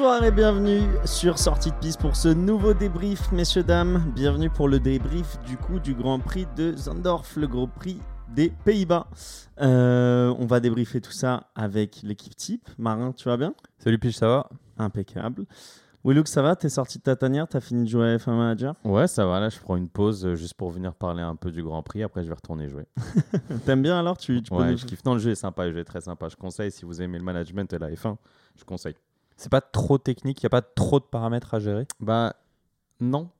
Bonsoir 0.00 0.24
et 0.24 0.30
bienvenue 0.30 0.80
sur 1.04 1.38
Sortie 1.38 1.72
de 1.72 1.76
piste 1.76 2.00
pour 2.00 2.16
ce 2.16 2.28
nouveau 2.28 2.72
débrief, 2.72 3.30
messieurs, 3.32 3.62
dames. 3.62 4.10
Bienvenue 4.14 4.48
pour 4.48 4.66
le 4.66 4.80
débrief 4.80 5.38
du 5.46 5.58
coup 5.58 5.78
du 5.78 5.92
Grand 5.92 6.18
Prix 6.18 6.46
de 6.56 6.74
Zandorf, 6.74 7.36
le 7.36 7.46
Grand 7.46 7.66
Prix 7.66 7.98
des 8.34 8.48
Pays-Bas. 8.64 9.08
Euh, 9.60 10.34
on 10.38 10.46
va 10.46 10.60
débriefer 10.60 11.02
tout 11.02 11.12
ça 11.12 11.48
avec 11.54 12.00
l'équipe 12.02 12.34
type. 12.34 12.66
Marin, 12.78 13.12
tu 13.12 13.28
vas 13.28 13.36
bien? 13.36 13.52
Salut 13.76 13.98
Pich, 13.98 14.16
ça 14.16 14.26
va? 14.26 14.48
Impeccable. 14.78 15.44
Willuk, 16.02 16.28
ça 16.28 16.40
va? 16.40 16.56
T'es 16.56 16.70
sorti 16.70 16.96
de 16.96 17.02
ta 17.02 17.14
tanière 17.14 17.46
T'as 17.46 17.60
fini 17.60 17.84
de 17.84 17.88
jouer 17.90 18.08
à 18.14 18.16
F1 18.16 18.34
Manager? 18.34 18.76
Ouais, 18.84 19.06
ça 19.06 19.26
va. 19.26 19.38
Là, 19.38 19.50
je 19.50 19.58
prends 19.60 19.76
une 19.76 19.90
pause 19.90 20.24
euh, 20.24 20.34
juste 20.34 20.54
pour 20.54 20.70
venir 20.70 20.94
parler 20.94 21.20
un 21.20 21.36
peu 21.36 21.50
du 21.50 21.62
Grand 21.62 21.82
Prix. 21.82 22.02
Après, 22.02 22.22
je 22.22 22.28
vais 22.28 22.34
retourner 22.34 22.70
jouer. 22.70 22.86
T'aimes 23.66 23.82
bien 23.82 23.98
alors? 23.98 24.16
Tu, 24.16 24.42
tu 24.42 24.48
peux 24.48 24.56
Ouais, 24.56 24.70
nous- 24.70 24.78
je 24.78 24.86
kiffe. 24.86 25.04
Non, 25.04 25.12
le 25.12 25.20
jeu 25.20 25.32
est 25.32 25.34
sympa. 25.34 25.66
Le 25.66 25.72
jeu 25.74 25.80
est 25.80 25.84
très 25.84 26.00
sympa. 26.00 26.30
Je 26.30 26.36
conseille 26.36 26.70
si 26.70 26.86
vous 26.86 27.02
aimez 27.02 27.18
le 27.18 27.24
management 27.24 27.70
et 27.74 27.78
la 27.78 27.90
F1, 27.90 28.16
je 28.56 28.64
conseille. 28.64 28.94
C'est 29.40 29.50
pas 29.50 29.62
trop 29.62 29.96
technique, 29.96 30.42
il 30.42 30.44
n'y 30.44 30.48
a 30.48 30.50
pas 30.50 30.60
trop 30.60 31.00
de 31.00 31.04
paramètres 31.06 31.54
à 31.54 31.60
gérer 31.60 31.86
Bah, 31.98 32.36
non. 33.00 33.30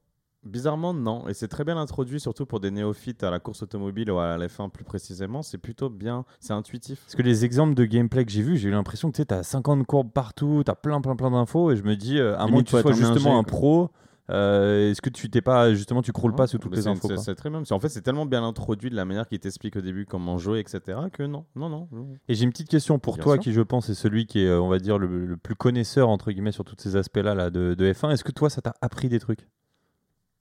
Bizarrement, 0.42 0.94
non. 0.94 1.28
Et 1.28 1.34
c'est 1.34 1.48
très 1.48 1.62
bien 1.62 1.76
introduit, 1.76 2.18
surtout 2.18 2.46
pour 2.46 2.58
des 2.58 2.70
néophytes 2.70 3.22
à 3.22 3.30
la 3.30 3.38
course 3.38 3.62
automobile 3.62 4.10
ou 4.10 4.18
à 4.18 4.38
la 4.38 4.46
F1 4.46 4.70
plus 4.70 4.84
précisément. 4.84 5.42
C'est 5.42 5.58
plutôt 5.58 5.90
bien. 5.90 6.24
C'est 6.38 6.54
intuitif. 6.54 7.00
Parce 7.02 7.16
que 7.16 7.20
les 7.20 7.44
exemples 7.44 7.74
de 7.74 7.84
gameplay 7.84 8.24
que 8.24 8.32
j'ai 8.32 8.40
vus, 8.40 8.56
j'ai 8.56 8.70
eu 8.70 8.72
l'impression 8.72 9.12
que 9.12 9.22
tu 9.22 9.34
as 9.34 9.42
50 9.42 9.86
courbes 9.86 10.10
partout, 10.10 10.62
tu 10.64 10.70
as 10.70 10.74
plein 10.74 11.02
plein 11.02 11.16
plein 11.16 11.32
d'infos 11.32 11.70
et 11.70 11.76
je 11.76 11.82
me 11.82 11.94
dis, 11.96 12.18
euh, 12.18 12.38
à 12.38 12.46
moins 12.46 12.62
que 12.62 12.70
tu 12.70 12.80
sois 12.80 12.90
un 12.90 12.94
justement 12.94 13.38
un 13.38 13.44
pro, 13.44 13.90
euh, 14.30 14.90
est-ce 14.90 15.02
que 15.02 15.10
tu 15.10 15.28
t'es 15.30 15.40
pas, 15.40 15.74
justement, 15.74 16.02
tu 16.02 16.12
croules 16.12 16.34
pas 16.34 16.46
sous 16.46 16.58
toutes 16.58 16.74
les 16.76 16.82
c'est- 16.82 16.88
infos 16.88 17.08
c'est- 17.16 17.34
très 17.34 17.50
bien. 17.50 17.62
Qu'en 17.64 17.78
fait, 17.80 17.88
c'est 17.88 18.02
tellement 18.02 18.26
bien 18.26 18.44
introduit 18.44 18.88
de 18.90 18.94
la 18.96 19.04
manière 19.04 19.26
qu'il 19.28 19.38
t'explique 19.40 19.76
au 19.76 19.80
début 19.80 20.06
comment 20.06 20.38
jouer, 20.38 20.60
etc. 20.60 20.98
que 21.12 21.22
non. 21.24 21.44
Non, 21.56 21.68
non. 21.68 21.88
non. 21.92 22.14
Et 22.28 22.34
j'ai 22.34 22.44
une 22.44 22.50
petite 22.50 22.68
question 22.68 22.98
pour 22.98 23.14
Bien 23.16 23.24
toi 23.24 23.34
sûr. 23.34 23.42
qui, 23.42 23.52
je 23.52 23.60
pense, 23.60 23.88
est 23.88 23.94
celui 23.94 24.26
qui 24.26 24.40
est, 24.40 24.46
euh, 24.48 24.60
on 24.60 24.68
va 24.68 24.78
dire, 24.78 24.98
le, 24.98 25.26
le 25.26 25.36
plus 25.36 25.54
connaisseur, 25.56 26.08
entre 26.08 26.30
guillemets, 26.30 26.52
sur 26.52 26.64
tous 26.64 26.76
ces 26.78 26.96
aspects-là 26.96 27.34
là, 27.34 27.50
de, 27.50 27.74
de 27.74 27.92
F1. 27.92 28.10
Est-ce 28.12 28.24
que 28.24 28.32
toi, 28.32 28.48
ça 28.50 28.60
t'a 28.62 28.74
appris 28.80 29.08
des 29.08 29.18
trucs? 29.20 29.48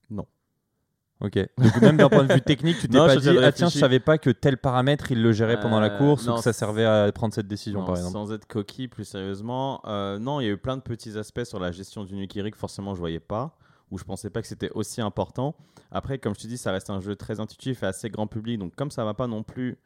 Non. 0.09 0.25
Ok. 1.21 1.37
Donc 1.57 1.81
même 1.81 1.97
d'un 1.97 2.07
point 2.07 2.23
de 2.23 2.33
vue 2.33 2.41
technique, 2.41 2.77
tu 2.79 2.87
t'es 2.87 2.97
pas 2.97 3.15
dit, 3.17 3.27
ah 3.43 3.51
tiens, 3.51 3.67
je 3.67 3.77
savais 3.77 3.99
pas 3.99 4.17
que 4.17 4.29
tel 4.29 4.57
paramètre, 4.57 5.11
il 5.11 5.21
le 5.21 5.33
gérait 5.33 5.59
pendant 5.59 5.81
la 5.81 5.91
Euh, 5.93 5.97
course 5.97 6.27
ou 6.27 6.35
que 6.35 6.39
ça 6.41 6.53
servait 6.53 6.85
à 6.85 7.11
prendre 7.11 7.33
cette 7.33 7.47
décision, 7.47 7.81
Non, 7.81 7.85
par 7.85 7.95
exemple. 7.97 8.13
Sans 8.13 8.31
être 8.31 8.45
coquille, 8.47 8.87
plus 8.87 9.03
sérieusement, 9.03 9.81
euh, 9.85 10.17
non, 10.17 10.39
il 10.39 10.45
y 10.45 10.47
a 10.47 10.51
eu 10.51 10.57
plein 10.57 10.77
de 10.77 10.81
petits 10.81 11.17
aspects 11.17 11.43
sur 11.43 11.59
la 11.59 11.71
gestion 11.73 12.05
du 12.05 12.15
Nukiri 12.15 12.51
que 12.51 12.57
forcément 12.57 12.93
je 12.95 12.99
voyais 12.99 13.19
pas, 13.19 13.57
ou 13.91 13.97
je 13.97 14.03
pensais 14.03 14.29
pas 14.29 14.41
que 14.41 14.47
c'était 14.47 14.71
aussi 14.71 15.01
important. 15.01 15.55
Après, 15.91 16.19
comme 16.19 16.35
je 16.35 16.41
te 16.41 16.47
dis, 16.47 16.57
ça 16.57 16.71
reste 16.71 16.89
un 16.89 16.99
jeu 16.99 17.15
très 17.15 17.39
intuitif 17.39 17.83
et 17.83 17.87
assez 17.87 18.09
grand 18.09 18.27
public, 18.27 18.59
donc 18.59 18.75
comme 18.75 18.91
ça 18.91 19.03
va 19.03 19.13
pas 19.13 19.27
non 19.27 19.43
plus 19.43 19.77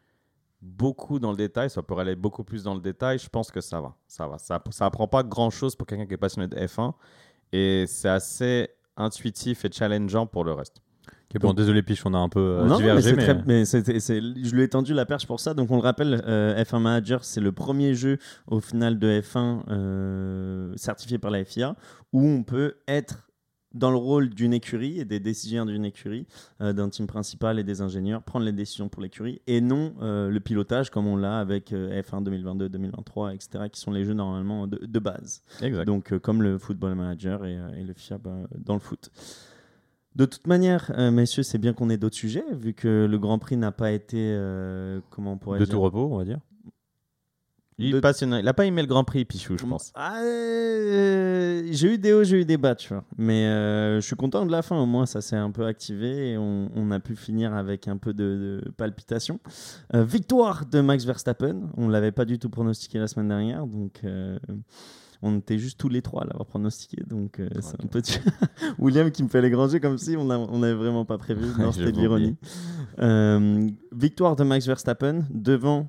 beaucoup 0.62 1.20
dans 1.20 1.32
le 1.32 1.38
détail, 1.38 1.70
ça 1.70 1.84
pourrait 1.84 2.04
aller 2.04 2.16
beaucoup 2.16 2.44
plus 2.44 2.64
dans 2.64 2.74
le 2.74 2.81
détail, 2.81 3.20
je 3.20 3.30
pense 3.30 3.52
que 3.52 3.62
ça 3.62 3.81
va. 3.81 3.96
Ça 4.08 4.28
va. 4.28 4.38
Ça, 4.38 4.64
ça 4.72 4.86
apprend 4.86 5.08
pas 5.08 5.24
grand 5.24 5.50
chose 5.50 5.76
pour 5.76 5.86
quelqu'un 5.86 6.06
qui 6.06 6.14
est 6.14 6.18
passionné 6.18 6.48
de 6.48 6.56
F1, 6.56 6.94
et 7.52 7.86
c'est 7.88 8.09
assez 8.09 8.70
intuitif 8.96 9.66
et 9.66 9.72
challengeant 9.72 10.26
pour 10.26 10.44
le 10.44 10.54
reste. 10.54 10.81
Ok, 11.34 11.42
bon, 11.42 11.54
désolé 11.54 11.81
Piche, 11.81 12.06
on 12.06 12.14
a 12.14 12.18
un 12.18 12.30
peu 12.30 12.40
euh, 12.40 12.62
Non, 12.62 12.80
non, 12.80 12.80
mais 12.80 13.02
divergé, 13.02 13.16
mais, 13.48 13.66
je 13.66 14.56
lui 14.56 14.64
ai 14.64 14.70
tendu 14.70 14.94
la 14.94 15.06
perche 15.06 15.26
pour 15.26 15.40
ça. 15.40 15.54
Donc 15.54 15.72
on 15.72 15.76
le 15.76 15.81
rappelle, 15.81 16.22
euh, 16.28 16.64
F1 16.64 16.80
Manager, 16.80 17.24
c'est 17.24 17.42
le 17.42 17.52
premier 17.52 17.96
jeu 17.96 18.20
au 18.48 18.59
final 18.59 19.00
de 19.00 19.22
F1 19.22 19.64
euh, 19.70 20.74
certifié 20.76 21.18
par 21.18 21.31
la 21.31 21.44
FIA 21.44 21.76
où 22.12 22.26
on 22.26 22.44
peut 22.44 22.76
être 22.88 23.28
dans 23.74 23.90
le 23.92 23.98
rôle 23.98 24.30
d'une 24.30 24.54
écurie 24.54 25.00
et 25.00 25.06
des 25.06 25.20
décisions 25.20 25.66
d'une 25.66 25.86
écurie, 25.86 26.26
euh, 26.62 26.74
d'un 26.74 26.90
team 26.90 27.08
principal 27.08 27.58
et 27.59 27.64
des 27.64 27.81
ingénieurs, 27.81 28.22
prendre 28.22 28.46
les 28.46 28.52
décisions 28.52 28.90
pour 28.90 29.02
l'écurie 29.02 29.42
et 29.47 29.62
non 29.62 29.94
euh, 30.02 30.30
le 30.30 30.40
pilotage 30.40 30.90
comme 30.92 31.08
on 31.08 31.16
l'a 31.16 31.40
avec 31.40 31.74
euh, 31.74 32.02
F1 32.02 32.24
2022, 32.24 32.70
2023, 32.70 33.34
etc., 33.34 33.66
qui 33.72 33.80
sont 33.80 33.92
les 33.92 34.03
jeux 34.06 34.14
normalement 34.14 34.68
de, 34.68 34.80
de 34.86 35.00
base. 35.00 35.42
Exact. 35.62 35.86
Donc, 35.86 36.14
euh, 36.14 36.20
comme 36.20 36.42
le 36.44 36.58
Football 36.58 36.96
Manager 36.96 37.46
et, 37.46 37.53
et 37.80 37.84
le 37.84 37.94
FIA 37.94 38.18
bah, 38.18 38.31
dans 38.58 38.74
le 38.75 38.80
foot. 38.80 39.09
De 40.16 40.26
toute 40.26 40.46
manière, 40.46 40.92
euh, 40.96 41.09
messieurs, 41.09 41.42
c'est 41.42 41.58
bien 41.58 41.74
qu'on 41.74 41.90
ait 41.90 41.97
d'autres 41.97 42.16
sujets, 42.16 42.44
vu 42.52 42.74
que 42.76 43.08
le 43.09 43.18
Grand 43.18 43.40
Prix 43.40 43.58
n'a 43.58 43.72
pas 43.72 43.92
été. 43.92 44.18
euh, 44.20 45.00
comment 45.09 45.34
on 45.34 45.38
pourrait 45.40 45.58
de 45.58 45.66
dire 45.66 45.74
tout 45.74 45.81
repos, 45.81 46.08
on 46.12 46.18
va 46.18 46.24
dire. 46.24 46.38
Il, 47.78 47.91
de- 47.91 48.39
il 48.39 48.47
a 48.47 48.53
pas 48.53 48.66
aimé 48.66 48.81
le 48.81 48.88
Grand 48.88 49.03
Prix, 49.03 49.25
Pichou, 49.25 49.57
je 49.57 49.66
pense. 49.66 49.91
Ah, 49.95 50.19
euh, 50.22 51.63
j'ai 51.72 51.94
eu 51.94 51.97
des 51.97 52.13
hauts, 52.13 52.23
j'ai 52.23 52.41
eu 52.41 52.45
des 52.45 52.57
bas, 52.57 52.75
tu 52.75 52.89
vois. 52.89 53.03
Mais 53.17 53.45
euh, 53.47 53.95
je 54.01 54.06
suis 54.06 54.16
content 54.16 54.45
de 54.45 54.51
la 54.51 54.61
fin, 54.61 54.78
au 54.79 54.85
moins, 54.85 55.06
ça 55.06 55.22
s'est 55.22 55.35
un 55.35 55.51
peu 55.51 55.66
activé 55.66 56.31
et 56.31 56.38
on, 56.38 56.69
on 56.75 56.91
a 56.91 57.00
pu 57.00 57.16
finir 57.16 57.53
avec 57.53 57.88
un 57.88 57.97
peu 57.97 58.13
de, 58.13 58.61
de 58.63 58.72
palpitation. 58.78 59.39
Euh, 59.94 60.03
victoire 60.03 60.66
de 60.66 60.81
Max 60.81 61.06
Verstappen, 61.06 61.69
on 61.78 61.88
l'avait 61.89 62.11
pas 62.11 62.25
du 62.25 62.39
tout 62.39 62.50
pronostiqué 62.50 63.00
la 63.00 63.07
semaine 63.07 63.28
dernière, 63.29 63.66
donc. 63.67 64.01
on 65.25 65.38
était 65.38 65.57
juste 65.57 65.79
tous 65.79 65.88
les 65.90 66.01
trois 66.01 66.23
à 66.23 66.25
l'avoir 66.25 66.45
pronostiqué, 66.45 67.01
donc 67.07 67.40
euh, 67.40 67.47
c'est 67.61 67.81
un 67.81 67.88
peu. 67.88 68.01
William 68.78 69.09
qui 69.09 69.23
me 69.23 69.29
fait 69.29 69.41
les 69.41 69.50
grands 69.50 69.69
jeux 69.69 69.79
comme 69.79 69.97
si 69.97 70.17
on 70.17 70.25
n'avait 70.25 70.73
vraiment 70.73 71.05
pas 71.05 71.17
prévu. 71.17 71.45
Non, 71.57 71.72
c'était 71.72 71.94
de 71.94 71.97
l'ironie. 71.97 72.35
Euh, 73.00 73.69
victoire 73.94 74.35
de 74.35 74.44
Max 74.44 74.67
Verstappen 74.67 75.23
devant 75.31 75.88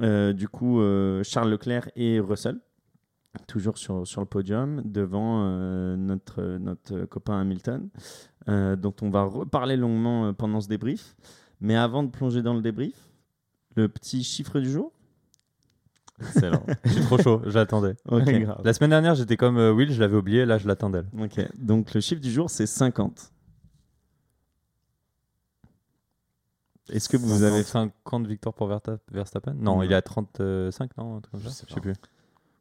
du 0.00 0.48
coup 0.48 0.80
euh, 0.80 1.22
Charles 1.22 1.50
Leclerc 1.50 1.90
et 1.96 2.20
Russell, 2.20 2.58
toujours 3.46 3.78
sur, 3.78 4.06
sur 4.06 4.20
le 4.20 4.26
podium, 4.26 4.82
devant 4.84 5.44
euh, 5.44 5.96
notre, 5.96 6.42
notre 6.58 7.04
copain 7.06 7.40
Hamilton, 7.40 7.88
euh, 8.48 8.76
dont 8.76 8.94
on 9.02 9.10
va 9.10 9.24
reparler 9.24 9.76
longuement 9.76 10.26
euh, 10.26 10.32
pendant 10.32 10.60
ce 10.60 10.68
débrief. 10.68 11.16
Mais 11.60 11.76
avant 11.76 12.02
de 12.02 12.10
plonger 12.10 12.42
dans 12.42 12.54
le 12.54 12.60
débrief, 12.60 12.96
le 13.76 13.88
petit 13.88 14.22
chiffre 14.24 14.60
du 14.60 14.70
jour? 14.70 14.92
Excellent. 16.20 16.64
Je 16.84 16.90
suis 16.90 17.02
trop 17.02 17.18
chaud, 17.18 17.42
je 17.46 17.54
l'attendais. 17.54 17.94
Ok. 18.10 18.24
Grave. 18.30 18.60
La 18.64 18.72
semaine 18.72 18.90
dernière, 18.90 19.14
j'étais 19.14 19.36
comme 19.36 19.58
euh, 19.58 19.72
Will, 19.72 19.92
je 19.92 20.00
l'avais 20.00 20.16
oublié, 20.16 20.44
là 20.44 20.58
je 20.58 20.68
l'attendais. 20.68 21.02
Ok, 21.18 21.40
donc 21.58 21.94
le 21.94 22.00
chiffre 22.00 22.20
du 22.20 22.30
jour, 22.30 22.50
c'est 22.50 22.66
50. 22.66 23.31
Est-ce 26.90 27.08
que 27.08 27.16
vous 27.16 27.42
avez 27.42 27.62
50 27.62 28.26
victoires 28.26 28.54
pour 28.54 28.68
Verstappen? 29.10 29.54
Non, 29.54 29.82
il 29.82 29.92
est 29.92 29.94
à 29.94 30.02
35, 30.02 30.96
non 30.98 31.20
Je 31.34 31.48
sais 31.48 31.64
Je 31.68 31.74
sais 31.74 31.80
plus. 31.80 31.94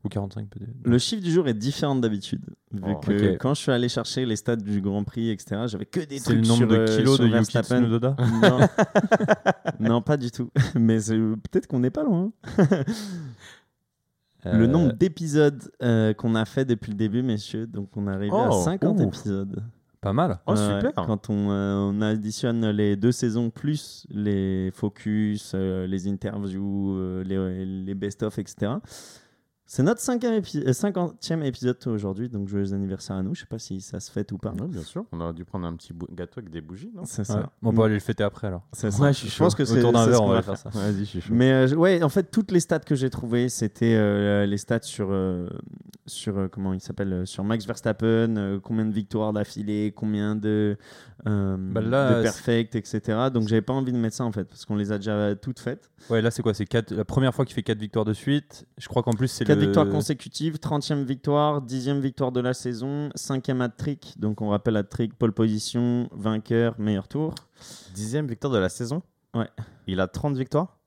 Ou 0.04 0.10
45 0.10 0.50
peut-être. 0.50 0.70
Le 0.84 0.98
chiffre 0.98 1.22
du 1.22 1.32
jour 1.32 1.48
est 1.48 1.54
différent 1.54 1.96
d'habitude. 1.96 2.42
Vu 2.72 2.82
Oh, 2.88 2.96
que 3.02 3.36
quand 3.38 3.54
je 3.54 3.62
suis 3.62 3.72
allé 3.72 3.88
chercher 3.88 4.26
les 4.26 4.36
stats 4.36 4.56
du 4.56 4.82
Grand 4.82 5.04
Prix, 5.04 5.30
etc., 5.30 5.62
j'avais 5.68 5.86
que 5.86 6.00
des 6.00 6.18
C'est 6.18 6.34
le 6.34 6.42
trucs 6.42 6.48
nombre 6.48 6.58
sur, 6.58 6.68
de 6.68 6.76
euh, 6.76 6.98
kilos 6.98 7.16
sur 7.18 7.24
de 7.24 7.30
Yuki 7.30 7.34
Verstappen. 7.54 7.82
Tsunoda? 7.84 8.16
Non. 8.42 8.60
non, 9.80 10.02
pas 10.02 10.18
du 10.18 10.32
tout. 10.32 10.50
Mais 10.76 11.00
c'est- 11.00 11.18
peut-être 11.18 11.68
qu'on 11.68 11.80
n'est 11.80 11.92
pas 11.92 12.04
loin. 12.04 12.32
Le 14.44 14.64
Euh, 14.64 14.66
nombre 14.68 14.94
d'épisodes 14.94 15.72
euh, 15.84 16.16
qu'on 16.16 16.34
a 16.34 16.46
fait 16.46 16.66
depuis 16.66 16.90
le 16.92 16.98
début, 16.98 17.22
messieurs. 17.22 17.68
Donc, 17.68 17.96
on 17.96 18.08
est 18.08 18.12
arrivé 18.12 18.36
à 18.36 18.50
Oh, 18.50 18.64
50 18.64 19.00
ouf. 19.02 19.04
épisodes. 19.20 19.64
Pas 20.02 20.14
mal. 20.14 20.40
Oh, 20.48 20.54
Ouais, 20.54 20.58
super. 20.58 20.94
Quand 20.96 21.30
on, 21.30 21.52
euh, 21.52 21.76
on 21.76 22.02
additionne 22.02 22.68
les 22.72 22.96
deux 22.96 23.12
saisons 23.12 23.52
plus 23.52 24.08
les 24.10 24.72
focus, 24.74 25.52
euh, 25.54 25.86
les 25.86 26.08
interviews, 26.08 26.96
euh, 26.98 27.24
les, 27.24 27.66
les 27.66 27.94
best-of, 27.96 28.40
etc. 28.40 28.74
C'est 29.74 29.84
notre 29.84 30.02
cinquième 30.02 30.34
épi- 30.34 30.62
euh, 30.68 30.74
50e 30.74 31.44
épisode 31.46 31.78
aujourd'hui, 31.86 32.28
donc 32.28 32.50
joyeux 32.50 32.74
anniversaire 32.74 33.16
à 33.16 33.24
nous. 33.24 33.34
Je 33.34 33.40
sais 33.40 33.46
pas 33.46 33.58
si 33.58 33.80
ça 33.80 34.02
se 34.02 34.12
fête 34.12 34.30
ou 34.34 34.38
pas. 34.38 34.50
Ouais, 34.52 34.68
bien 34.68 34.82
sûr. 34.82 35.06
On 35.14 35.22
aurait 35.22 35.32
dû 35.32 35.46
prendre 35.46 35.66
un 35.66 35.74
petit 35.78 35.94
bou- 35.94 36.10
gâteau 36.14 36.42
avec 36.42 36.50
des 36.52 36.60
bougies, 36.60 36.92
non? 36.94 37.04
C'est 37.06 37.20
Ouais. 37.20 37.24
ça. 37.24 37.50
On 37.64 37.72
peut 37.72 37.84
aller 37.84 37.94
le 37.94 38.02
fêter 38.02 38.22
après 38.26 38.48
alors. 38.48 38.64
C'est 38.74 38.92
ça. 38.92 39.02
Ouais, 39.02 39.14
je 39.14 39.38
pense 39.38 39.56
que 39.56 39.64
c'est 39.64 39.80
Autour 39.80 39.94
d'un 39.94 40.08
verre, 40.08 40.24
on 40.24 40.28
va 40.28 40.42
faire 40.42 40.58
ça. 40.58 40.72
Vas-y, 40.72 41.00
je 41.00 41.04
suis 41.06 41.22
chaud. 41.22 41.34
Mais 41.34 41.54
euh, 41.54 41.74
ouais, 41.76 42.04
en 42.04 42.10
fait, 42.10 42.30
toutes 42.30 42.52
les 42.52 42.60
stats 42.60 42.80
que 42.80 42.96
j'ai 42.96 43.10
trouvées, 43.10 43.48
c'était 43.48 43.96
euh, 43.96 44.46
les 44.46 44.58
stats 44.58 44.82
sur, 44.82 45.08
euh, 45.10 45.48
sur 46.06 46.38
euh, 46.38 46.48
comment 46.50 46.74
il 46.74 46.82
s'appelle, 46.82 47.14
euh, 47.14 47.26
sur 47.26 47.46
Max 47.46 47.66
Verstappen, 47.66 48.36
euh, 48.36 48.60
combien 48.62 48.84
de 48.86 48.92
victoires 48.94 49.32
d'affilée, 49.32 49.94
combien 49.96 50.36
de, 50.36 50.76
euh, 51.28 51.56
Bah 51.58 51.80
là, 51.80 52.18
de 52.18 52.24
perfect, 52.24 52.76
etc. 52.76 53.30
Donc 53.34 53.48
j'avais 53.48 53.62
pas 53.62 53.72
envie 53.72 53.94
de 53.94 53.98
mettre 53.98 54.18
ça 54.18 54.26
en 54.26 54.34
fait, 54.34 54.44
parce 54.44 54.66
qu'on 54.66 54.76
les 54.76 54.92
a 54.92 54.98
déjà 54.98 55.34
toutes 55.36 55.60
faites. 55.60 55.90
Ouais, 56.10 56.22
là 56.22 56.30
c'est 56.30 56.42
quoi? 56.42 56.54
C'est 56.54 56.66
quatre- 56.66 56.94
la 56.94 57.06
première 57.06 57.34
fois 57.34 57.46
qu'il 57.46 57.54
fait 57.54 57.64
4 57.64 57.78
victoires 57.80 58.04
de 58.06 58.14
suite. 58.14 58.66
Je 58.78 58.88
crois 58.90 59.02
qu'en 59.04 59.14
plus 59.14 59.28
c'est 59.30 59.46
4 59.46 59.60
le... 59.60 59.61
victoires 59.66 59.90
consécutives, 59.90 60.56
30e 60.58 61.04
victoire, 61.04 61.62
10e 61.62 62.00
victoire 62.00 62.32
de 62.32 62.40
la 62.40 62.54
saison, 62.54 63.10
5e 63.16 63.62
hat-trick. 63.62 64.14
Donc 64.20 64.42
on 64.42 64.50
rappelle 64.50 64.76
hat-trick, 64.78 65.14
pole 65.18 65.32
position, 65.34 66.10
vainqueur, 66.12 66.76
meilleur 66.80 67.08
tour. 67.08 67.34
Dixième 67.94 68.28
victoire 68.28 68.52
de 68.54 68.58
la 68.60 68.70
saison. 68.70 69.02
Ouais. 69.34 69.50
Il 69.88 70.00
a 70.00 70.08
30 70.08 70.36
victoires. 70.36 70.78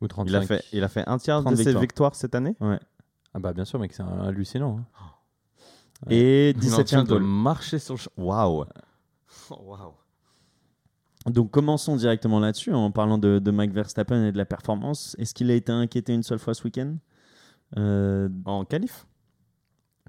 Ou 0.00 0.08
35. 0.08 0.30
Il 0.30 0.36
a, 0.36 0.42
fait, 0.42 0.64
il 0.72 0.84
a 0.84 0.88
fait 0.88 1.04
un 1.06 1.18
tiers 1.18 1.40
30 1.42 1.50
de 1.52 1.56
ses 1.56 1.64
victoires. 1.64 1.80
victoires 1.82 2.14
cette 2.14 2.34
année. 2.34 2.56
Ah 3.34 3.38
bah 3.38 3.52
bien 3.52 3.64
sûr 3.66 3.78
mec, 3.78 3.92
c'est 3.92 4.02
un- 4.02 4.20
hallucinant. 4.20 4.78
hein. 4.80 4.84
Ouais. 6.06 6.14
Et 6.16 6.50
Il 6.50 6.64
est 6.64 6.72
en 6.72 6.84
train 6.84 7.02
17e 7.02 7.06
de 7.06 7.18
marcher 7.18 7.78
sur 7.78 7.94
le 7.94 7.98
champ. 7.98 8.10
Waouh. 8.16 8.64
Waouh. 9.50 9.92
Donc 11.26 11.50
commençons 11.50 11.96
directement 11.96 12.40
là-dessus 12.40 12.72
en 12.72 12.90
parlant 12.90 13.18
de, 13.18 13.38
de 13.38 13.50
Mike 13.50 13.72
Verstappen 13.72 14.24
et 14.26 14.32
de 14.32 14.38
la 14.38 14.46
performance. 14.46 15.14
Est-ce 15.18 15.34
qu'il 15.34 15.50
a 15.50 15.54
été 15.54 15.72
inquiété 15.72 16.14
une 16.14 16.22
seule 16.22 16.38
fois 16.38 16.54
ce 16.54 16.62
week-end? 16.64 16.96
Euh, 17.76 18.28
En 18.44 18.64
qualif? 18.64 19.06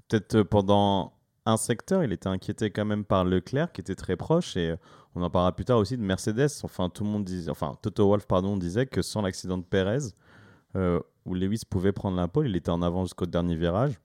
Peut-être 0.08 0.36
euh, 0.36 0.44
pendant 0.44 1.12
un 1.46 1.56
secteur, 1.56 2.02
il 2.04 2.12
était 2.12 2.28
inquiété 2.28 2.70
quand 2.70 2.84
même 2.84 3.04
par 3.04 3.24
Leclerc 3.24 3.72
qui 3.72 3.80
était 3.80 3.94
très 3.94 4.16
proche 4.16 4.56
et 4.56 4.70
euh, 4.70 4.76
on 5.14 5.22
en 5.22 5.30
parlera 5.30 5.54
plus 5.54 5.64
tard 5.64 5.78
aussi 5.78 5.96
de 5.96 6.02
Mercedes. 6.02 6.48
Enfin, 6.62 6.88
tout 6.88 7.04
le 7.04 7.10
monde 7.10 7.24
disait, 7.24 7.50
enfin, 7.50 7.76
Toto 7.82 8.08
Wolff 8.08 8.26
pardon 8.26 8.56
disait 8.56 8.86
que 8.86 9.02
sans 9.02 9.22
l'accident 9.22 9.58
de 9.58 9.64
Perez, 9.64 10.12
euh, 10.76 11.00
où 11.26 11.34
Lewis 11.34 11.62
pouvait 11.68 11.92
prendre 11.92 12.16
la 12.16 12.28
pole, 12.28 12.48
il 12.48 12.56
était 12.56 12.70
en 12.70 12.82
avant 12.82 13.04
jusqu'au 13.04 13.26
dernier 13.26 13.56
virage. 13.56 14.00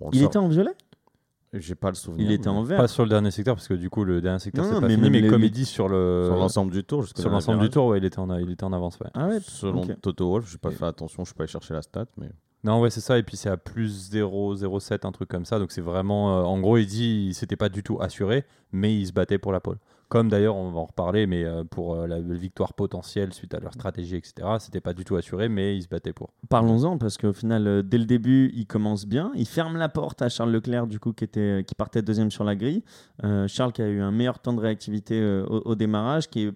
Bon, 0.00 0.10
Il 0.12 0.22
était 0.22 0.38
en 0.38 0.48
violet? 0.48 0.74
J'ai 1.54 1.74
pas 1.74 1.88
le 1.90 1.94
souvenir. 1.94 2.26
Il 2.30 2.32
était 2.32 2.48
en 2.48 2.62
vert. 2.62 2.78
Pas 2.78 2.88
sur 2.88 3.02
le 3.02 3.10
dernier 3.10 3.30
secteur, 3.30 3.54
parce 3.56 3.68
que 3.68 3.74
du 3.74 3.90
coup, 3.90 4.04
le 4.04 4.20
dernier 4.22 4.38
secteur, 4.38 4.64
c'est 4.64 4.72
pas 4.80 4.80
mais 4.80 4.94
fini. 4.94 5.10
Mais 5.10 5.20
les 5.20 5.28
comme 5.28 5.42
huit- 5.42 5.48
il 5.48 5.50
dit 5.52 5.64
sur 5.66 5.86
le. 5.88 6.24
Sur 6.26 6.36
l'ensemble 6.36 6.72
du 6.72 6.82
tour, 6.82 7.04
Sur 7.14 7.28
l'ensemble 7.30 7.60
du 7.60 7.68
tour, 7.70 7.86
ouais, 7.86 7.98
il, 7.98 8.04
était 8.04 8.18
en, 8.18 8.34
il 8.38 8.50
était 8.50 8.64
en 8.64 8.72
avance. 8.72 8.98
Ouais. 9.00 9.08
Ah 9.14 9.28
ouais 9.28 9.38
Selon 9.42 9.82
ok. 9.82 10.00
Toto 10.00 10.30
Wolff, 10.30 10.50
j'ai 10.50 10.56
pas 10.58 10.70
Et- 10.70 10.74
fait 10.74 10.86
attention, 10.86 11.24
je 11.24 11.28
suis 11.28 11.34
pas 11.34 11.42
allé 11.44 11.52
chercher 11.52 11.74
la 11.74 11.82
stat, 11.82 12.06
mais 12.16 12.30
Non, 12.64 12.80
ouais, 12.80 12.88
c'est 12.90 13.00
ça. 13.00 13.18
Et 13.18 13.22
puis 13.22 13.36
c'est 13.36 13.50
à 13.50 13.56
plus 13.58 14.10
0,07, 14.10 15.04
un 15.04 15.12
truc 15.12 15.28
comme 15.28 15.44
ça. 15.44 15.58
Donc 15.58 15.72
c'est 15.72 15.80
vraiment. 15.82 16.38
euh, 16.38 16.42
en 16.44 16.58
gros, 16.60 16.78
il 16.78 16.86
dit 16.86 17.26
il 17.28 17.34
s'était 17.34 17.56
pas 17.56 17.68
du 17.68 17.82
tout 17.82 17.98
assuré, 18.00 18.44
mais 18.72 18.96
il 18.96 19.06
se 19.06 19.12
battait 19.12 19.38
pour 19.38 19.52
la 19.52 19.60
pole. 19.60 19.78
Comme 20.12 20.28
d'ailleurs, 20.28 20.56
on 20.56 20.70
va 20.70 20.80
en 20.80 20.84
reparler, 20.84 21.26
mais 21.26 21.42
euh, 21.42 21.64
pour 21.64 21.94
euh, 21.94 22.06
la 22.06 22.20
victoire 22.20 22.74
potentielle 22.74 23.32
suite 23.32 23.54
à 23.54 23.60
leur 23.60 23.72
stratégie, 23.72 24.16
etc., 24.16 24.46
c'était 24.58 24.82
pas 24.82 24.92
du 24.92 25.06
tout 25.06 25.16
assuré, 25.16 25.48
mais 25.48 25.74
il 25.74 25.82
se 25.84 25.88
battait 25.88 26.12
pour. 26.12 26.34
Parlons-en, 26.50 26.98
parce 26.98 27.16
qu'au 27.16 27.32
final, 27.32 27.66
euh, 27.66 27.82
dès 27.82 27.96
le 27.96 28.04
début, 28.04 28.52
il 28.54 28.66
commence 28.66 29.06
bien. 29.06 29.32
Il 29.36 29.46
ferme 29.46 29.78
la 29.78 29.88
porte 29.88 30.20
à 30.20 30.28
Charles 30.28 30.50
Leclerc, 30.50 30.86
du 30.86 31.00
coup, 31.00 31.14
qui, 31.14 31.24
était, 31.24 31.64
qui 31.66 31.74
partait 31.74 32.02
deuxième 32.02 32.30
sur 32.30 32.44
la 32.44 32.56
grille. 32.56 32.84
Charles 33.46 33.72
qui 33.72 33.80
a 33.80 33.88
eu 33.88 34.02
un 34.02 34.10
meilleur 34.10 34.38
temps 34.38 34.52
de 34.52 34.60
réactivité 34.60 35.24
au, 35.48 35.62
au 35.64 35.74
démarrage, 35.76 36.28
qui 36.28 36.42
est, 36.42 36.52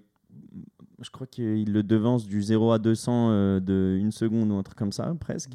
je 1.00 1.10
crois 1.10 1.26
qu'il 1.26 1.72
le 1.72 1.82
devance 1.82 2.26
du 2.26 2.42
0 2.42 2.72
à 2.72 2.78
200 2.78 3.28
euh, 3.30 3.60
de 3.60 3.96
une 3.98 4.12
seconde 4.12 4.50
ou 4.50 4.56
un 4.56 4.62
truc 4.62 4.78
comme 4.78 4.92
ça, 4.92 5.14
presque. 5.20 5.52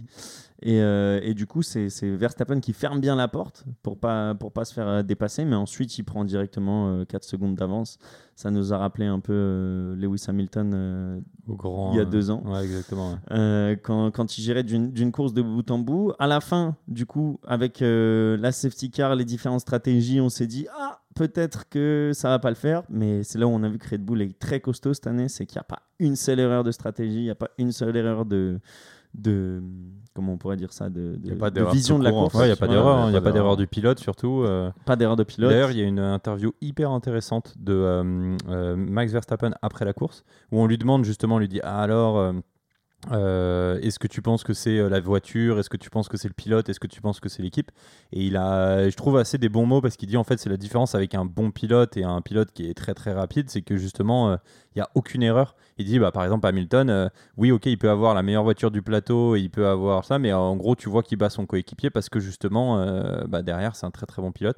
Et, 0.63 0.79
euh, 0.79 1.19
et 1.23 1.33
du 1.33 1.47
coup, 1.47 1.63
c'est 1.63 1.89
Verstappen 2.03 2.59
qui 2.59 2.73
ferme 2.73 2.99
bien 2.99 3.15
la 3.15 3.27
porte 3.27 3.65
pour 3.81 3.97
pas, 3.97 4.35
pour 4.35 4.51
pas 4.51 4.63
se 4.63 4.73
faire 4.73 4.87
euh, 4.87 5.03
dépasser, 5.03 5.43
mais 5.43 5.55
ensuite, 5.55 5.97
il 5.97 6.03
prend 6.03 6.23
directement 6.23 6.89
euh, 6.89 7.05
4 7.05 7.23
secondes 7.23 7.55
d'avance. 7.55 7.97
Ça 8.35 8.51
nous 8.51 8.71
a 8.71 8.77
rappelé 8.77 9.07
un 9.07 9.19
peu 9.19 9.33
euh, 9.33 9.95
Lewis 9.95 10.25
Hamilton 10.27 11.23
Au 11.47 11.55
grand, 11.55 11.93
Il 11.93 11.97
y 11.97 11.99
a 11.99 12.05
deux 12.05 12.29
ans. 12.29 12.43
Ouais, 12.45 12.63
exactement. 12.63 13.17
ouais. 13.31 13.79
quand, 13.83 14.11
quand 14.11 14.37
il 14.37 14.41
gérait 14.41 14.63
d'une 14.63 14.91
d'une 14.91 15.11
course 15.11 15.33
de 15.33 15.41
bout 15.41 15.69
en 15.71 15.79
bout. 15.79 16.13
À 16.19 16.27
la 16.27 16.41
fin, 16.41 16.75
du 16.87 17.05
coup, 17.05 17.39
avec 17.45 17.79
la 17.81 18.51
safety 18.51 18.91
car, 18.91 19.15
les 19.15 19.25
différentes 19.25 19.61
stratégies, 19.61 20.21
on 20.21 20.29
s'est 20.29 20.47
dit 20.47 20.67
ah 20.75 21.00
peut-être 21.15 21.69
que 21.69 22.11
ça 22.13 22.29
va 22.29 22.39
pas 22.39 22.49
le 22.49 22.55
faire. 22.55 22.83
Mais 22.89 23.23
c'est 23.23 23.37
là 23.39 23.47
où 23.47 23.51
on 23.51 23.63
a 23.63 23.69
vu 23.69 23.77
que 23.77 23.89
Red 23.89 24.03
Bull 24.03 24.21
est 24.21 24.37
très 24.39 24.59
costaud 24.59 24.93
cette 24.93 25.07
année, 25.07 25.29
c'est 25.29 25.45
qu'il 25.45 25.57
n'y 25.57 25.61
a 25.61 25.63
pas 25.65 25.81
une 25.99 26.15
seule 26.15 26.39
erreur 26.39 26.63
de 26.63 26.71
stratégie, 26.71 27.17
il 27.19 27.23
n'y 27.23 27.29
a 27.29 27.35
pas 27.35 27.49
une 27.57 27.71
seule 27.71 27.95
erreur 27.95 28.25
de 28.25 28.59
de 29.13 29.61
comment 30.13 30.31
on 30.33 30.37
pourrait 30.37 30.55
dire 30.55 30.71
ça 30.71 30.89
de, 30.89 31.17
pas 31.37 31.49
de 31.49 31.55
d'erreur 31.55 31.73
vision 31.73 31.99
de 31.99 32.03
la 32.05 32.11
course. 32.11 32.33
Ouais, 32.33 32.43
il 32.43 32.47
n'y 32.47 32.53
a 32.53 32.55
pas 32.55 32.67
d'erreur. 32.67 33.07
Il 33.07 33.11
n'y 33.11 33.17
a 33.17 33.21
pas 33.21 33.33
d'erreur 33.33 33.57
du 33.57 33.67
pilote, 33.67 33.99
surtout. 33.99 34.43
euh. 34.45 34.71
Pas 34.85 34.95
d'erreur 34.95 35.17
de 35.17 35.23
pilote. 35.23 35.51
D'ailleurs, 35.51 35.71
il 35.71 35.77
y 35.77 35.81
a 35.81 35.85
une 35.85 35.99
interview 35.99 36.53
hyper 36.61 36.91
intéressante 36.91 37.53
de 37.59 37.73
euh, 37.73 38.37
euh, 38.47 38.75
Max 38.77 39.11
Verstappen 39.11 39.51
après 39.61 39.83
la 39.83 39.91
course, 39.91 40.23
où 40.53 40.59
on 40.61 40.65
lui 40.65 40.77
demande 40.77 41.03
justement, 41.03 41.35
on 41.35 41.39
lui 41.39 41.49
dit 41.49 41.59
Ah, 41.61 41.81
alors, 41.81 42.33
euh, 43.09 43.61
euh, 43.71 43.79
est-ce 43.81 43.99
que 43.99 44.07
tu 44.07 44.21
penses 44.21 44.43
que 44.43 44.53
c'est 44.53 44.77
euh, 44.77 44.89
la 44.89 44.99
voiture? 44.99 45.59
Est-ce 45.59 45.69
que 45.69 45.77
tu 45.77 45.89
penses 45.89 46.09
que 46.09 46.17
c'est 46.17 46.27
le 46.27 46.33
pilote? 46.33 46.69
Est-ce 46.69 46.79
que 46.79 46.87
tu 46.87 47.01
penses 47.01 47.19
que 47.19 47.29
c'est 47.29 47.41
l'équipe? 47.41 47.71
Et 48.11 48.25
il 48.25 48.37
a, 48.37 48.89
je 48.89 48.95
trouve, 48.95 49.17
assez 49.17 49.37
des 49.37 49.49
bons 49.49 49.65
mots 49.65 49.81
parce 49.81 49.97
qu'il 49.97 50.09
dit 50.09 50.17
en 50.17 50.23
fait, 50.23 50.37
c'est 50.39 50.49
la 50.49 50.57
différence 50.57 50.95
avec 50.95 51.15
un 51.15 51.25
bon 51.25 51.51
pilote 51.51 51.97
et 51.97 52.03
un 52.03 52.21
pilote 52.21 52.51
qui 52.51 52.69
est 52.69 52.73
très 52.73 52.93
très 52.93 53.13
rapide, 53.13 53.49
c'est 53.49 53.61
que 53.61 53.77
justement, 53.77 54.31
euh, 54.31 54.35
il 54.75 54.79
n'y 54.79 54.81
a 54.81 54.89
aucune 54.95 55.23
erreur. 55.23 55.55
Il 55.77 55.85
dit, 55.85 55.99
bah, 55.99 56.11
par 56.11 56.23
exemple, 56.23 56.45
Hamilton, 56.47 56.89
euh, 56.89 57.09
oui, 57.37 57.51
ok, 57.51 57.65
il 57.65 57.77
peut 57.77 57.89
avoir 57.89 58.13
la 58.13 58.23
meilleure 58.23 58.43
voiture 58.43 58.71
du 58.71 58.81
plateau 58.81 59.35
et 59.35 59.39
il 59.39 59.49
peut 59.49 59.67
avoir 59.67 60.05
ça, 60.05 60.19
mais 60.19 60.33
en 60.33 60.55
gros, 60.55 60.75
tu 60.75 60.89
vois 60.89 61.03
qu'il 61.03 61.17
bat 61.17 61.29
son 61.29 61.45
coéquipier 61.45 61.89
parce 61.89 62.09
que 62.09 62.19
justement, 62.19 62.79
euh, 62.79 63.23
bah, 63.27 63.41
derrière, 63.41 63.75
c'est 63.75 63.85
un 63.85 63.91
très 63.91 64.05
très 64.05 64.21
bon 64.21 64.31
pilote. 64.31 64.57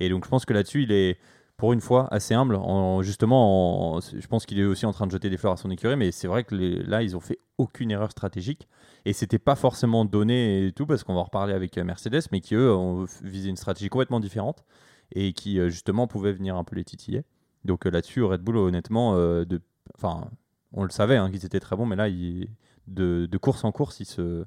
Et 0.00 0.08
donc, 0.08 0.24
je 0.24 0.30
pense 0.30 0.44
que 0.44 0.52
là-dessus, 0.52 0.82
il 0.82 0.92
est 0.92 1.18
pour 1.56 1.72
une 1.72 1.80
fois 1.80 2.08
assez 2.12 2.34
humble. 2.34 2.56
En, 2.56 3.02
justement, 3.02 3.94
en- 3.96 4.00
je 4.00 4.26
pense 4.26 4.44
qu'il 4.46 4.58
est 4.58 4.64
aussi 4.64 4.86
en 4.86 4.92
train 4.92 5.06
de 5.06 5.12
jeter 5.12 5.30
des 5.30 5.36
fleurs 5.36 5.52
à 5.52 5.56
son 5.56 5.70
écurie, 5.70 5.96
mais 5.96 6.10
c'est 6.12 6.26
vrai 6.26 6.44
que 6.44 6.54
les- 6.54 6.82
là, 6.82 7.02
ils 7.02 7.16
ont 7.16 7.20
fait 7.20 7.38
aucune 7.58 7.90
erreur 7.90 8.10
stratégique 8.10 8.68
et 9.04 9.12
c'était 9.12 9.38
pas 9.38 9.54
forcément 9.54 10.04
donné 10.04 10.66
et 10.66 10.72
tout 10.72 10.86
parce 10.86 11.04
qu'on 11.04 11.14
va 11.14 11.20
en 11.20 11.24
reparler 11.24 11.54
avec 11.54 11.78
euh, 11.78 11.84
Mercedes, 11.84 12.22
mais 12.32 12.40
qui 12.40 12.54
eux 12.54 12.72
ont 12.74 13.06
visé 13.22 13.48
une 13.50 13.56
stratégie 13.56 13.88
complètement 13.88 14.20
différente 14.20 14.64
et 15.12 15.32
qui 15.32 15.60
euh, 15.60 15.68
justement 15.68 16.06
pouvaient 16.08 16.32
venir 16.32 16.56
un 16.56 16.64
peu 16.64 16.74
les 16.76 16.84
titiller. 16.84 17.22
Donc 17.64 17.86
euh, 17.86 17.90
là-dessus, 17.90 18.22
Red 18.22 18.40
Bull, 18.42 18.56
honnêtement, 18.56 19.14
euh, 19.16 19.44
de, 19.44 19.60
enfin, 19.96 20.28
on 20.72 20.82
le 20.82 20.90
savait 20.90 21.16
hein, 21.16 21.30
qu'ils 21.30 21.44
étaient 21.46 21.60
très 21.60 21.76
bons, 21.76 21.86
mais 21.86 21.96
là, 21.96 22.08
ils- 22.08 22.48
de, 22.88 23.26
de 23.30 23.38
course 23.38 23.64
en 23.64 23.72
course, 23.72 24.00
ils 24.00 24.04
se 24.06 24.44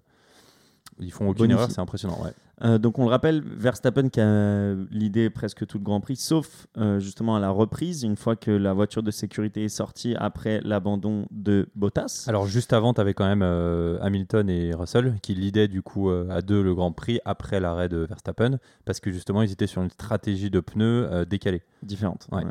ils 0.99 1.11
font 1.11 1.25
aucune 1.29 1.51
erreur, 1.51 1.67
c'est 1.71 1.81
impressionnant. 1.81 2.21
Ouais. 2.23 2.31
Euh, 2.63 2.77
donc 2.79 2.97
on 2.97 3.03
le 3.03 3.09
rappelle, 3.09 3.41
Verstappen 3.41 4.09
qui 4.09 4.19
a 4.19 4.73
l'idée 4.89 5.29
presque 5.29 5.65
tout 5.67 5.77
le 5.77 5.83
Grand 5.83 6.01
Prix, 6.01 6.15
sauf 6.15 6.67
euh, 6.77 6.99
justement 6.99 7.35
à 7.35 7.39
la 7.39 7.49
reprise, 7.49 8.03
une 8.03 8.15
fois 8.15 8.35
que 8.35 8.49
la 8.49 8.73
voiture 8.73 9.03
de 9.03 9.11
sécurité 9.11 9.65
est 9.65 9.69
sortie 9.69 10.15
après 10.17 10.59
l'abandon 10.63 11.27
de 11.31 11.69
Bottas. 11.75 12.25
Alors 12.27 12.47
juste 12.47 12.73
avant, 12.73 12.93
tu 12.93 13.01
avais 13.01 13.13
quand 13.13 13.27
même 13.27 13.43
euh, 13.43 13.99
Hamilton 14.01 14.49
et 14.49 14.73
Russell 14.73 15.15
qui 15.21 15.35
leadaient 15.35 15.67
du 15.67 15.81
coup 15.81 16.09
à 16.09 16.41
deux 16.41 16.63
le 16.63 16.73
Grand 16.73 16.91
Prix 16.91 17.19
après 17.25 17.59
l'arrêt 17.59 17.89
de 17.89 17.97
Verstappen 17.97 18.57
parce 18.85 18.99
que 18.99 19.11
justement 19.11 19.41
ils 19.41 19.51
étaient 19.51 19.67
sur 19.67 19.81
une 19.81 19.91
stratégie 19.91 20.49
de 20.49 20.59
pneus 20.59 21.25
décalée. 21.25 21.61
différente. 21.83 22.27
Ouais. 22.31 22.43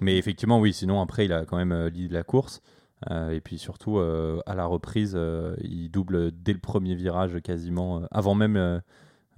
Mais 0.00 0.16
effectivement, 0.16 0.58
oui, 0.58 0.72
sinon 0.72 1.00
après 1.00 1.26
il 1.26 1.32
a 1.32 1.44
quand 1.44 1.56
même 1.56 1.88
lead 1.88 2.12
la 2.12 2.22
course. 2.22 2.62
Euh, 3.10 3.30
et 3.30 3.40
puis 3.40 3.58
surtout 3.58 3.98
euh, 3.98 4.40
à 4.46 4.54
la 4.54 4.66
reprise, 4.66 5.14
euh, 5.16 5.56
il 5.62 5.90
double 5.90 6.32
dès 6.32 6.52
le 6.52 6.58
premier 6.58 6.94
virage 6.94 7.40
quasiment, 7.42 8.02
avant 8.10 8.34
même. 8.34 8.82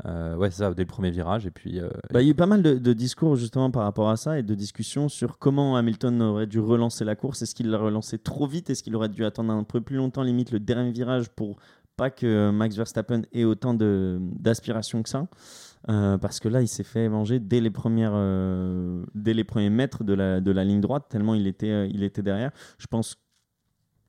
Euh, 0.06 0.32
euh, 0.32 0.36
ouais, 0.36 0.50
c'est 0.50 0.58
ça, 0.58 0.72
dès 0.74 0.82
le 0.82 0.86
premier 0.86 1.10
virage. 1.10 1.46
Et 1.46 1.50
puis 1.50 1.80
euh, 1.80 1.88
Bah, 2.12 2.22
il 2.22 2.26
y 2.26 2.28
a 2.28 2.32
eu 2.32 2.34
pas 2.34 2.46
mal 2.46 2.62
de, 2.62 2.74
de 2.74 2.92
discours 2.92 3.36
justement 3.36 3.70
par 3.70 3.84
rapport 3.84 4.10
à 4.10 4.16
ça 4.16 4.38
et 4.38 4.42
de 4.42 4.54
discussions 4.54 5.08
sur 5.08 5.38
comment 5.38 5.76
Hamilton 5.76 6.20
aurait 6.22 6.46
dû 6.46 6.60
relancer 6.60 7.04
la 7.04 7.16
course. 7.16 7.42
Est-ce 7.42 7.54
qu'il 7.54 7.70
l'a 7.70 7.78
relancé 7.78 8.18
trop 8.18 8.46
vite? 8.46 8.70
Est-ce 8.70 8.82
qu'il 8.82 8.94
aurait 8.96 9.08
dû 9.08 9.24
attendre 9.24 9.52
un 9.52 9.64
peu 9.64 9.80
plus 9.80 9.96
longtemps, 9.96 10.22
limite 10.22 10.52
le 10.52 10.60
dernier 10.60 10.92
virage, 10.92 11.28
pour 11.30 11.56
pas 11.96 12.10
que 12.10 12.50
Max 12.50 12.76
Verstappen 12.76 13.22
ait 13.32 13.44
autant 13.44 13.74
d'aspiration 13.74 15.02
que 15.02 15.08
ça? 15.08 15.26
Euh, 15.88 16.16
parce 16.18 16.38
que 16.38 16.48
là, 16.48 16.62
il 16.62 16.68
s'est 16.68 16.84
fait 16.84 17.08
manger 17.08 17.40
dès 17.40 17.60
les, 17.60 17.70
premières, 17.70 18.12
euh, 18.14 19.04
dès 19.14 19.34
les 19.34 19.44
premiers 19.44 19.70
mètres 19.70 20.04
de 20.04 20.12
la, 20.12 20.40
de 20.40 20.50
la 20.52 20.64
ligne 20.64 20.80
droite, 20.80 21.06
tellement 21.08 21.34
il 21.34 21.46
était, 21.46 21.70
euh, 21.70 21.88
il 21.90 22.02
était 22.04 22.22
derrière. 22.22 22.52
Je 22.78 22.86
pense 22.86 23.16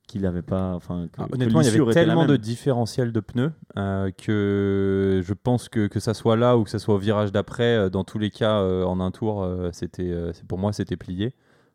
qu'il 0.06 0.22
n'avait 0.22 0.42
pas. 0.42 0.74
Enfin, 0.74 1.06
que- 1.12 1.20
Ah, 1.22 1.26
que 1.28 1.34
honnêtement, 1.34 1.60
il 1.60 1.64
y 1.64 1.68
avait 1.68 1.92
tellement 1.94 2.26
de 2.26 2.36
différentiels 2.36 3.12
de 3.12 3.20
pneus 3.20 3.52
euh, 3.76 4.10
que 4.10 5.20
je 5.24 5.32
pense 5.34 5.68
que 5.68 5.86
que 5.86 6.00
ça 6.00 6.14
soit 6.14 6.36
là 6.36 6.56
ou 6.58 6.64
que 6.64 6.70
ça 6.70 6.78
soit 6.78 6.94
au 6.94 6.98
virage 6.98 7.32
d'après, 7.32 7.76
euh, 7.76 7.88
dans 7.90 8.04
tous 8.04 8.18
les 8.18 8.30
cas, 8.30 8.58
euh, 8.60 8.84
en 8.84 9.00
un 9.00 9.10
tour, 9.10 9.46
c'était, 9.72 10.14
pour 10.48 10.58
moi, 10.58 10.72
c'était 10.72 10.96
plié. 10.96 11.34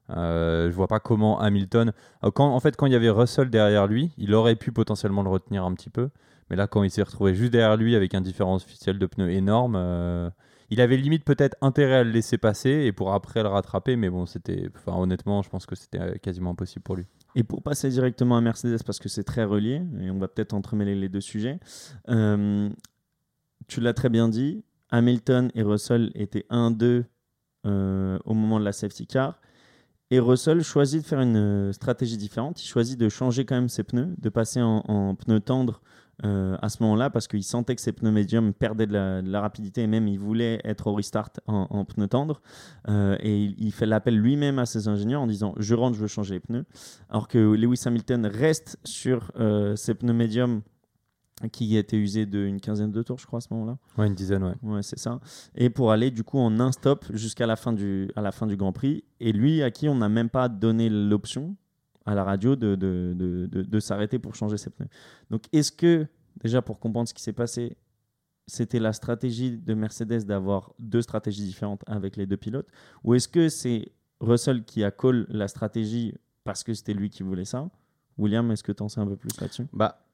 Je 0.10 0.72
vois 0.72 0.88
pas 0.88 1.00
comment 1.00 1.40
Hamilton. 1.40 1.92
Quand, 2.34 2.54
en 2.54 2.60
fait, 2.60 2.76
quand 2.76 2.86
il 2.88 2.94
y 2.94 2.96
avait 2.96 3.10
Russell 3.10 3.50
derrière 3.50 3.88
lui, 3.88 4.12
il 4.18 4.34
aurait 4.34 4.56
pu 4.56 4.72
potentiellement 4.72 5.22
le 5.24 5.30
retenir 5.30 5.64
un 5.64 5.74
petit 5.74 5.90
peu. 5.90 6.10
Mais 6.50 6.56
là, 6.56 6.66
quand 6.66 6.82
il 6.82 6.90
s'est 6.90 7.04
retrouvé 7.04 7.36
juste 7.36 7.52
derrière 7.52 7.78
lui 7.78 7.96
avec 7.96 8.16
un 8.16 8.22
différentiel 8.22 8.98
de 8.98 9.06
pneus 9.06 9.30
énorme, 9.30 10.32
il 10.72 10.82
avait 10.82 10.98
limite 10.98 11.24
peut-être 11.26 11.56
intérêt 11.62 11.96
à 11.98 12.04
le 12.04 12.12
laisser 12.12 12.38
passer 12.40 12.70
et 12.70 12.92
pour 12.92 13.14
après 13.14 13.44
le 13.44 13.50
rattraper. 13.50 13.96
Mais 13.96 14.10
bon, 14.10 14.26
c'était. 14.26 14.70
Enfin, 14.76 14.98
honnêtement, 15.00 15.42
je 15.44 15.50
pense 15.50 15.66
que 15.68 15.76
c'était 15.76 16.18
quasiment 16.20 16.52
impossible 16.52 16.82
pour 16.84 16.96
lui. 16.96 17.06
Et 17.36 17.44
pour 17.44 17.62
passer 17.62 17.90
directement 17.90 18.38
à 18.38 18.42
Mercedes, 18.42 18.84
parce 18.86 19.00
que 19.00 19.10
c'est 19.10 19.24
très 19.24 19.44
relié, 19.44 19.82
et 20.02 20.10
on 20.10 20.18
va 20.18 20.28
peut-être 20.28 20.54
entremêler 20.54 20.96
les 20.96 21.10
deux 21.10 21.22
sujets, 21.22 21.60
euh, 22.10 22.70
tu 23.68 23.82
l'as 23.82 23.94
très 23.94 24.10
bien 24.10 24.30
dit, 24.30 24.64
Hamilton 24.90 25.52
et 25.54 25.62
Russell 25.62 26.12
étaient 26.16 26.46
1-2 26.50 27.04
euh, 27.66 28.20
au 28.26 28.34
moment 28.34 28.60
de 28.60 28.66
la 28.66 28.72
safety 28.72 29.06
car. 29.06 29.40
Et 30.12 30.20
Russell 30.20 30.64
choisit 30.64 31.04
de 31.04 31.08
faire 31.08 31.22
une 31.22 31.38
euh, 31.38 31.72
stratégie 31.72 32.18
différente. 32.18 32.64
Il 32.64 32.68
choisit 32.68 33.00
de 33.00 33.10
changer 33.10 33.46
quand 33.46 33.56
même 33.56 33.70
ses 33.70 33.84
pneus, 33.84 34.16
de 34.18 34.30
passer 34.30 34.60
en, 34.60 34.84
en 34.88 35.14
pneus 35.14 35.40
tendres 35.40 35.82
euh, 36.26 36.58
à 36.62 36.70
ce 36.70 36.84
moment-là, 36.84 37.10
parce 37.10 37.28
qu'il 37.28 37.44
sentait 37.44 37.76
que 37.76 37.82
ses 37.82 37.92
pneus 37.94 38.12
médiums 38.12 38.54
perdaient 38.54 38.88
de 38.88 38.94
la, 38.94 39.22
de 39.22 39.30
la 39.30 39.42
rapidité 39.42 39.82
et 39.84 39.88
même 39.88 40.08
il 40.08 40.20
voulait 40.20 40.60
être 40.64 40.88
au 40.88 40.94
restart 40.94 41.30
en, 41.48 41.68
en 41.70 41.86
pneus 41.86 42.08
tendres. 42.08 42.42
Euh, 42.88 43.16
et 43.22 43.46
il, 43.46 43.56
il 43.58 43.72
fait 43.72 43.86
l'appel 43.86 44.18
lui-même 44.18 44.60
à 44.60 44.66
ses 44.66 44.88
ingénieurs 44.88 45.22
en 45.22 45.28
disant 45.28 45.54
Je 45.58 45.76
rentre, 45.76 45.96
je 45.96 46.02
veux 46.02 46.08
changer 46.08 46.36
les 46.36 46.40
pneus. 46.40 46.66
Alors 47.10 47.28
que 47.28 47.38
Lewis 47.38 47.82
Hamilton 47.86 48.26
reste 48.26 48.78
sur 48.84 49.32
euh, 49.40 49.76
ses 49.76 49.94
pneus 49.94 50.14
médiums 50.14 50.62
qui 51.54 51.78
étaient 51.78 51.96
usés 51.96 52.26
d'une 52.26 52.60
quinzaine 52.60 52.92
de 52.92 53.02
tours, 53.02 53.18
je 53.18 53.26
crois, 53.26 53.38
à 53.38 53.42
ce 53.42 53.48
moment-là. 53.54 53.78
Ouais, 53.98 54.08
une 54.08 54.14
dizaine, 54.14 54.44
ouais. 54.44 54.56
Ouais, 54.62 54.84
c'est 54.84 55.00
ça. 55.00 55.22
Et 55.56 55.70
pour 55.70 55.92
aller 55.92 56.12
du 56.12 56.24
coup 56.26 56.38
en 56.38 56.60
un 56.60 56.74
stop 56.74 57.06
jusqu'à 57.14 57.48
la 57.48 57.56
fin 57.56 57.72
du 57.72 58.10
à 58.18 58.22
la 58.22 58.34
fin 58.34 58.46
du 58.46 58.58
Grand 58.58 58.74
Prix. 58.74 59.06
Et 59.22 59.32
lui, 59.32 59.64
à 59.64 59.72
qui 59.72 59.88
on 59.88 59.96
n'a 59.96 60.10
même 60.10 60.30
pas 60.30 60.50
donné 60.50 60.90
l'option 60.90 61.56
à 62.06 62.16
la 62.16 62.24
radio 62.24 62.56
de, 62.56 62.76
de, 62.76 63.14
de, 63.16 63.62
de- 63.62 63.80
s'arrêter 63.80 64.20
pour 64.20 64.36
changer 64.36 64.58
ses 64.58 64.70
pneus. 64.70 64.88
Donc, 65.30 65.44
est-ce 65.52 65.72
que 65.72 66.08
déjà 66.42 66.62
pour 66.62 66.80
comprendre 66.80 67.08
ce 67.08 67.14
qui 67.14 67.22
s'est 67.22 67.34
passé, 67.34 67.78
c'était 68.48 68.80
la 68.80 68.94
stratégie 68.94 69.58
de 69.58 69.74
Mercedes 69.74 70.26
d'avoir 70.26 70.74
deux 70.80 71.02
stratégies 71.02 71.44
différentes 71.44 71.84
avec 71.88 72.16
les 72.18 72.26
deux 72.26 72.38
pilotes, 72.38 72.68
ou 73.04 73.14
est-ce 73.14 73.28
que 73.28 73.50
c'est 73.50 73.92
Russell 74.20 74.64
qui 74.64 74.84
a 74.84 74.92
call 74.92 75.26
la 75.30 75.48
stratégie 75.48 76.16
parce 76.44 76.64
que 76.64 76.74
c'était 76.74 76.94
lui 76.94 77.10
qui 77.10 77.24
voulait 77.24 77.46
ça? 77.46 77.70
William, 78.18 78.50
est-ce 78.52 78.64
que 78.64 78.72
tu 78.72 78.84
en 78.84 78.90
sais 78.90 79.00
un 79.00 79.08
peu 79.08 79.16
plus 79.16 79.30
là-dessus? 79.40 79.68
Bah, 79.72 80.06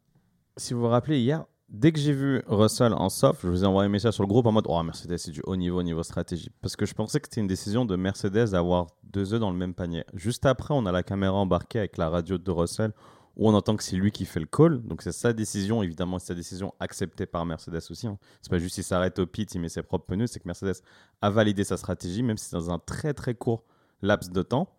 si 0.58 0.74
vous 0.74 0.82
vous 0.82 0.88
rappelez, 0.88 1.20
hier, 1.22 1.46
dès 1.69 1.91
que 1.91 2.00
j'ai 2.00 2.13
vu 2.13 2.41
Russell 2.48 2.93
en 2.93 3.10
soft, 3.10 3.41
je 3.43 3.48
vous 3.48 3.63
ai 3.63 3.67
envoyé 3.67 3.88
un 3.88 3.91
message 3.91 4.13
sur 4.13 4.24
le 4.24 4.27
groupe 4.27 4.45
en 4.45 4.51
mode 4.51 4.65
Oh, 4.67 4.81
Mercedes, 4.84 5.17
c'est 5.17 5.31
du 5.31 5.41
haut 5.45 5.55
niveau, 5.55 5.81
niveau 5.84 6.03
stratégie. 6.03 6.50
Parce 6.62 6.75
que 6.75 6.86
je 6.86 6.93
pensais 6.93 7.19
que 7.19 7.27
c'était 7.27 7.41
une 7.41 7.48
décision 7.48 7.86
de 7.86 7.95
Mercedes 7.95 8.51
d'avoir 8.51 8.88
deux 9.03 9.34
œufs 9.34 9.39
dans 9.39 9.51
le 9.51 9.57
même 9.57 9.74
panier. 9.74 10.03
Juste 10.13 10.45
après, 10.45 10.74
on 10.74 10.86
a 10.86 10.91
la 10.91 11.03
caméra 11.03 11.36
embarquée 11.36 11.79
avec 11.79 11.98
la 11.98 12.10
radio 12.10 12.38
de 12.38 12.51
Russell. 12.51 12.91
où 13.38 13.50
on 13.50 13.53
entend 13.53 13.75
que 13.75 13.84
c'est 13.84 13.98
lui 13.98 14.12
qui 14.12 14.25
fait 14.25 14.39
le 14.39 14.45
call. 14.45 14.81
Donc 14.84 15.01
c'est 15.01 15.12
sa 15.12 15.34
décision, 15.34 15.84
évidemment, 15.84 16.19
c'est 16.19 16.27
sa 16.27 16.36
décision 16.36 16.74
acceptée 16.79 17.25
par 17.25 17.45
Mercedes 17.45 17.81
aussi. 17.89 18.07
Hein. 18.07 18.17
C'est 18.41 18.50
pas 18.50 18.60
juste 18.60 18.75
qu'il 18.75 18.84
s'arrête 18.84 19.19
au 19.19 19.25
pit, 19.25 19.53
il 19.53 19.60
met 19.60 19.67
ses 19.67 19.84
propres 19.84 20.05
pneus, 20.05 20.27
c'est 20.27 20.39
que 20.39 20.48
Mercedes 20.48 20.81
a 21.22 21.29
validé 21.29 21.65
sa 21.65 21.75
stratégie, 21.75 22.24
même 22.24 22.38
si 22.38 22.45
c'est 22.45 22.55
dans 22.55 22.72
un 22.72 22.79
très 22.79 23.13
très 23.13 23.36
court 23.36 23.63
laps 24.01 24.31
de 24.31 24.41
temps. 24.41 24.69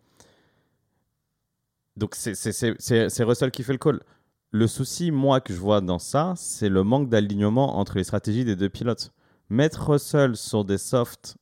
Donc 1.97 2.15
c'est 2.15 3.23
Russell 3.23 3.51
qui 3.51 3.63
fait 3.63 3.73
le 3.73 3.79
call. 3.79 4.01
Le 4.51 4.65
souci, 4.65 5.11
moi, 5.11 5.41
que 5.41 5.53
je 5.53 5.59
vois 5.59 5.81
dans 5.81 5.99
ça, 5.99 6.33
c'est 6.37 6.69
le 6.69 6.83
manque 6.83 7.09
d'alignement 7.09 7.77
entre 7.77 7.97
les 7.97 8.05
stratégies 8.05 8.45
des 8.45 8.55
deux 8.55 8.69
pilotes. 8.69 9.11
Mettre 9.49 9.91
Russell 9.91 10.37
sur 10.37 10.63
des 10.63 10.77
softs 10.77 11.35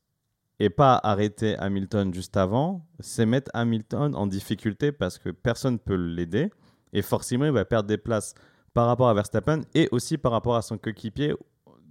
et 0.59 0.71
pas 0.71 0.99
arrêter 1.03 1.55
Hamilton 1.57 2.11
juste 2.13 2.35
avant, 2.35 2.83
c'est 2.99 3.27
mettre 3.27 3.51
Hamilton 3.53 4.15
en 4.15 4.25
difficulté 4.25 4.91
parce 4.91 5.19
que 5.19 5.29
personne 5.29 5.73
ne 5.73 5.77
peut 5.77 5.95
l'aider. 5.95 6.49
Et 6.93 7.03
forcément, 7.03 7.45
il 7.45 7.51
va 7.51 7.63
perdre 7.63 7.87
des 7.87 7.97
places 7.99 8.33
par 8.73 8.87
rapport 8.87 9.09
à 9.09 9.13
Verstappen 9.13 9.61
et 9.75 9.87
aussi 9.91 10.17
par 10.17 10.31
rapport 10.31 10.55
à 10.55 10.63
son 10.63 10.79
coéquipier 10.79 11.35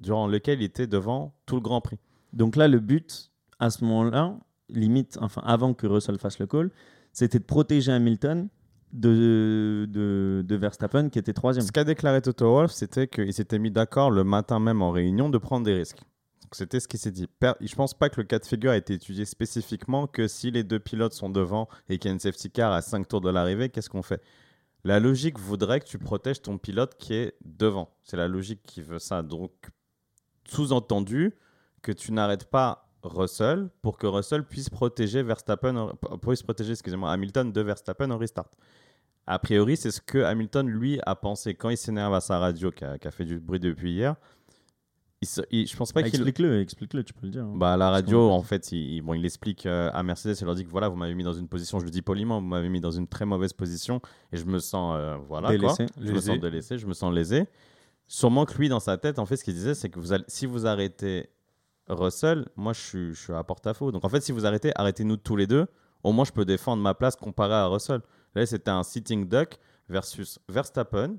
durant 0.01 0.27
lequel 0.27 0.63
il 0.63 0.65
était 0.65 0.89
devant 0.89 1.33
tout 1.47 1.55
le 1.55 1.61
Grand 1.61 1.81
Prix. 1.81 1.99
Donc 2.33 2.57
là, 2.57 2.67
le 2.67 2.81
but, 2.81 3.31
à 3.61 3.71
ce 3.71 3.85
moment-là, 3.85 4.37
limite, 4.69 5.17
enfin 5.21 5.43
avant 5.45 5.75
que 5.75 5.87
Russell 5.87 6.19
fasse 6.19 6.41
le 6.41 6.47
call, 6.49 6.71
c'était 7.13 7.39
de 7.39 7.45
protéger 7.45 7.93
Hamilton 7.93 8.49
de, 8.95 10.57
Verstappen 10.57 11.09
qui 11.09 11.19
était 11.19 11.33
troisième. 11.33 11.67
Ce 11.67 11.73
qu'a 11.73 11.85
déclaré 11.85 12.23
Toto 12.23 12.51
Wolff, 12.51 12.73
c'était 12.73 13.09
qu'il 13.09 13.33
s'était 13.33 13.59
mis 13.59 13.71
d'accord 13.71 14.11
le 14.11 14.25
matin 14.25 14.61
même 14.61 14.83
en 14.83 14.91
réunion 14.91 15.29
de 15.29 15.39
prendre 15.39 15.65
des 15.65 15.75
risques. 15.75 16.01
C'était 16.53 16.79
ce 16.79 16.87
qui 16.87 16.99
s'est 16.99 17.11
dit. 17.11 17.29
Je 17.61 17.75
pense 17.75 17.95
pas 17.95 18.09
que 18.09 18.21
le 18.21 18.27
cas 18.27 18.39
de 18.39 18.47
figure 18.47 18.71
a 18.71 18.77
été 18.77 18.95
étudié 18.95 19.25
spécifiquement 19.25 20.07
que 20.07 20.29
si 20.29 20.53
les 20.53 20.63
deux 20.63 20.79
pilotes 20.79 21.13
sont 21.13 21.29
devant 21.29 21.69
et 21.89 21.99
qu'il 21.99 22.09
y 22.09 22.13
a 22.13 22.15
une 22.15 22.21
safety 22.21 22.51
car 22.51 22.73
à 22.73 22.81
5 22.81 23.09
tours 23.09 23.21
de 23.21 23.29
l'arrivée, 23.31 23.71
qu'est-ce 23.71 23.91
qu'on 23.91 24.03
fait? 24.03 24.23
La 24.85 25.01
logique 25.01 25.39
voudrait 25.39 25.81
que 25.81 25.87
tu 25.87 25.99
protèges 25.99 26.43
ton 26.43 26.59
pilote 26.59 26.95
qui 26.97 27.15
est 27.15 27.35
devant. 27.45 27.91
C'est 28.05 28.17
la 28.17 28.29
logique 28.29 28.61
qui 28.65 28.83
veut 28.83 29.01
ça. 29.01 29.23
Donc, 29.23 29.51
sous-entendu 30.47 31.35
que 31.83 31.91
tu 31.91 32.13
n'arrêtes 32.13 32.45
pas 32.45 32.89
Russell 33.03 33.69
pour 33.83 33.99
que 33.99 34.07
Russell 34.07 34.45
puisse 34.45 34.71
protéger 34.71 35.23
Verstappen, 35.23 35.93
puisse 36.23 36.43
protéger, 36.43 36.73
excusez-moi, 36.73 37.11
Hamilton 37.11 37.51
de 37.51 37.61
Verstappen 37.63 38.11
au 38.11 38.19
restart. 38.19 38.51
A 39.27 39.39
priori, 39.39 39.77
c'est 39.77 39.91
ce 39.91 40.01
que 40.01 40.19
Hamilton 40.19 40.69
lui 40.69 41.01
a 41.07 41.15
pensé 41.15 41.55
quand 41.55 41.71
il 41.71 41.77
s'énerve 41.77 42.15
à 42.15 42.21
sa 42.21 42.39
radio 42.39 42.71
qui 42.71 42.85
a, 42.85 43.11
fait 43.11 43.25
du 43.25 43.39
bruit 43.39 43.61
depuis 43.61 43.93
hier. 43.93 44.17
Il, 45.51 45.67
je 45.67 45.75
pense 45.77 45.93
pas 45.93 46.03
qu'il 46.03 46.15
explique-le, 46.15 46.61
explique-le, 46.61 47.03
tu 47.03 47.15
peux 47.15 47.25
le 47.25 47.33
dire. 47.33 47.45
Hein. 47.45 47.55
Bah 47.57 47.79
la 47.79 47.89
radio, 47.89 48.29
en 48.31 48.43
fait, 48.43 48.73
il, 48.73 49.01
bon, 49.01 49.15
il 49.15 49.25
explique 49.25 49.65
euh, 49.65 49.91
à 49.95 50.03
Mercedes, 50.03 50.37
il 50.39 50.45
leur 50.45 50.55
dit 50.55 50.65
que 50.67 50.71
voilà, 50.71 50.89
vous 50.89 50.97
m'avez 50.97 51.15
mis 51.15 51.25
dans 51.25 51.33
une 51.33 51.49
position, 51.49 51.81
je 51.81 51.87
le 51.87 51.91
dis 51.91 52.03
poliment, 52.03 52.41
vous 52.41 52.47
m'avez 52.47 52.69
mis 52.69 52.81
dans 52.81 52.91
une 52.91 53.09
très 53.09 53.25
mauvaise 53.25 53.55
position 53.55 54.03
et 54.33 54.37
je 54.37 54.45
me 54.45 54.59
sens 54.59 54.97
euh, 54.99 55.17
voilà 55.27 55.49
délaissé, 55.49 55.87
je 55.99 56.13
me 56.13 56.21
sens 56.21 56.39
délaissé, 56.39 56.77
je 56.77 56.87
me 56.87 56.93
sens 56.93 57.15
lésé. 57.15 57.47
Sûrement 58.07 58.45
que 58.45 58.53
lui, 58.59 58.69
dans 58.69 58.81
sa 58.81 58.99
tête, 58.99 59.19
en 59.19 59.25
fait, 59.25 59.37
ce 59.37 59.45
qu'il 59.45 59.55
disait, 59.55 59.75
c'est 59.75 59.89
que 59.89 59.99
vous 59.99 60.13
allez, 60.13 60.25
si 60.29 60.45
vous 60.45 60.67
arrêtez 60.67 61.31
Russell, 61.89 62.47
moi, 62.57 62.75
je 62.75 62.81
suis, 62.81 63.15
je 63.15 63.21
suis 63.21 63.33
à 63.33 63.43
porte-à-faux. 63.43 63.93
Donc, 63.93 64.05
en 64.05 64.09
fait, 64.11 64.21
si 64.21 64.33
vous 64.33 64.45
arrêtez, 64.45 64.73
arrêtez-nous 64.75 65.17
tous 65.17 65.37
les 65.37 65.47
deux. 65.47 65.67
Au 66.05 66.13
moins, 66.13 66.25
je 66.25 66.33
peux 66.33 66.45
défendre 66.45 66.83
ma 66.83 66.95
place 66.95 67.17
comparé 67.17 67.55
à 67.55 67.67
Russell. 67.67 68.01
Là, 68.35 68.47
c'était 68.47 68.71
un 68.71 68.83
sitting 68.83 69.29
duck 69.29 69.59
versus 69.89 70.39
Verstappen. 70.49 71.17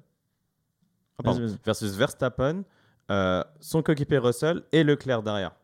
Ah, 1.24 1.34
versus 1.64 1.94
Verstappen, 1.96 2.64
euh, 3.10 3.44
son 3.62 3.82
coéquipier 3.82 4.18
Russell 4.18 4.64
et 4.72 4.84
Leclerc 4.84 5.24
derrière. 5.24 5.56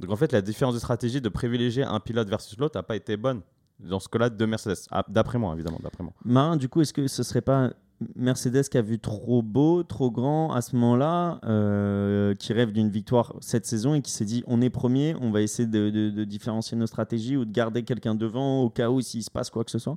Donc, 0.00 0.10
en 0.10 0.16
fait, 0.16 0.32
la 0.32 0.42
différence 0.42 0.74
de 0.74 0.80
stratégie 0.80 1.20
de 1.20 1.28
privilégier 1.28 1.84
un 1.84 2.00
pilote 2.00 2.28
versus 2.28 2.58
l'autre 2.58 2.76
n'a 2.76 2.82
pas 2.82 2.96
été 2.96 3.16
bonne 3.16 3.42
dans 3.78 4.00
ce 4.00 4.08
cas-là 4.08 4.28
de 4.28 4.46
Mercedes. 4.46 4.76
Ah, 4.90 5.04
d'après 5.08 5.38
moi, 5.38 5.54
évidemment. 5.54 5.78
D'après 5.82 6.02
moi. 6.02 6.12
Marin, 6.24 6.56
du 6.56 6.68
coup, 6.68 6.80
est-ce 6.80 6.92
que 6.92 7.06
ce 7.06 7.22
serait 7.22 7.40
pas 7.40 7.70
Mercedes 8.16 8.64
qui 8.64 8.78
a 8.78 8.82
vu 8.82 8.98
trop 8.98 9.42
beau, 9.42 9.82
trop 9.82 10.10
grand 10.10 10.52
à 10.52 10.60
ce 10.62 10.76
moment-là, 10.76 11.40
euh, 11.44 12.34
qui 12.34 12.52
rêve 12.52 12.72
d'une 12.72 12.90
victoire 12.90 13.34
cette 13.40 13.66
saison 13.66 13.94
et 13.94 14.02
qui 14.02 14.10
s'est 14.10 14.24
dit 14.24 14.42
on 14.46 14.60
est 14.60 14.70
premier, 14.70 15.14
on 15.20 15.30
va 15.30 15.42
essayer 15.42 15.68
de, 15.68 16.24
différencier 16.24 16.76
nos 16.76 16.86
stratégies 16.86 17.36
ou 17.36 17.44
de 17.44 17.52
garder 17.52 17.82
quelqu'un 17.82 18.14
devant 18.14 18.62
au 18.62 18.70
cas 18.70 18.90
où 18.90 19.00
s'il 19.00 19.22
se 19.22 19.30
passe 19.30 19.50
quoi 19.50 19.64
que 19.64 19.70
ce 19.70 19.78
soit 19.78 19.96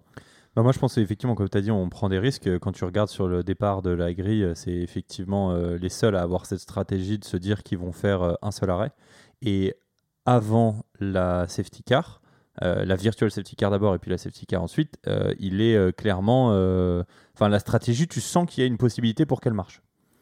bah 0.56 0.64
moi, 0.64 0.72
je 0.72 0.80
pense 0.80 0.98
effectivement, 0.98 1.36
comme 1.36 1.50
tu 1.50 1.58
as 1.58 1.62
dit, 1.62 1.70
on 1.70 1.90
prend 1.90 2.08
des 2.08 2.18
risques. 2.18 2.50
Quand 2.60 2.72
tu 2.72 2.86
regardes 2.86 3.10
sur 3.10 3.28
le 3.28 3.44
départ 3.44 3.82
de 3.82 3.90
la 3.90 4.14
grille, 4.14 4.54
c'est 4.56 4.72
effectivement 4.72 5.52
euh, 5.52 5.78
les 5.78 5.90
seuls 5.90 6.16
à 6.16 6.22
avoir 6.22 6.46
cette 6.46 6.62
stratégie 6.62 7.20
de 7.20 7.26
se 7.26 7.36
dire 7.36 7.62
qu'ils 7.62 7.78
vont 7.78 7.92
faire 7.92 8.22
euh, 8.22 8.34
un 8.42 8.52
seul 8.52 8.70
arrêt. 8.70 8.94
Et 9.42 9.76
avant 10.26 10.86
la 11.02 11.46
safety 11.50 11.84
car, 11.84 12.22
euh, 12.64 12.86
la 12.86 12.96
virtual 12.96 13.30
safety 13.30 13.56
car 13.56 13.72
d'abord 13.72 13.96
et 13.96 14.00
puis 14.00 14.12
la 14.12 14.18
safety 14.18 14.46
car 14.46 14.64
ensuite, 14.64 14.98
euh, 15.08 15.34
il 15.40 15.62
est 15.62 15.76
euh, 15.76 15.92
clairement. 15.92 16.48
Enfin, 17.34 17.50
la 17.50 17.60
stratégie, 17.60 18.08
tu 18.08 18.22
sens 18.22 18.50
qu'il 18.50 18.62
y 18.62 18.64
a 18.64 18.68
une 18.68 18.78
possibilité 18.78 19.26
pour 19.26 19.42
qu'elle 19.42 19.54
marche. 19.54 19.82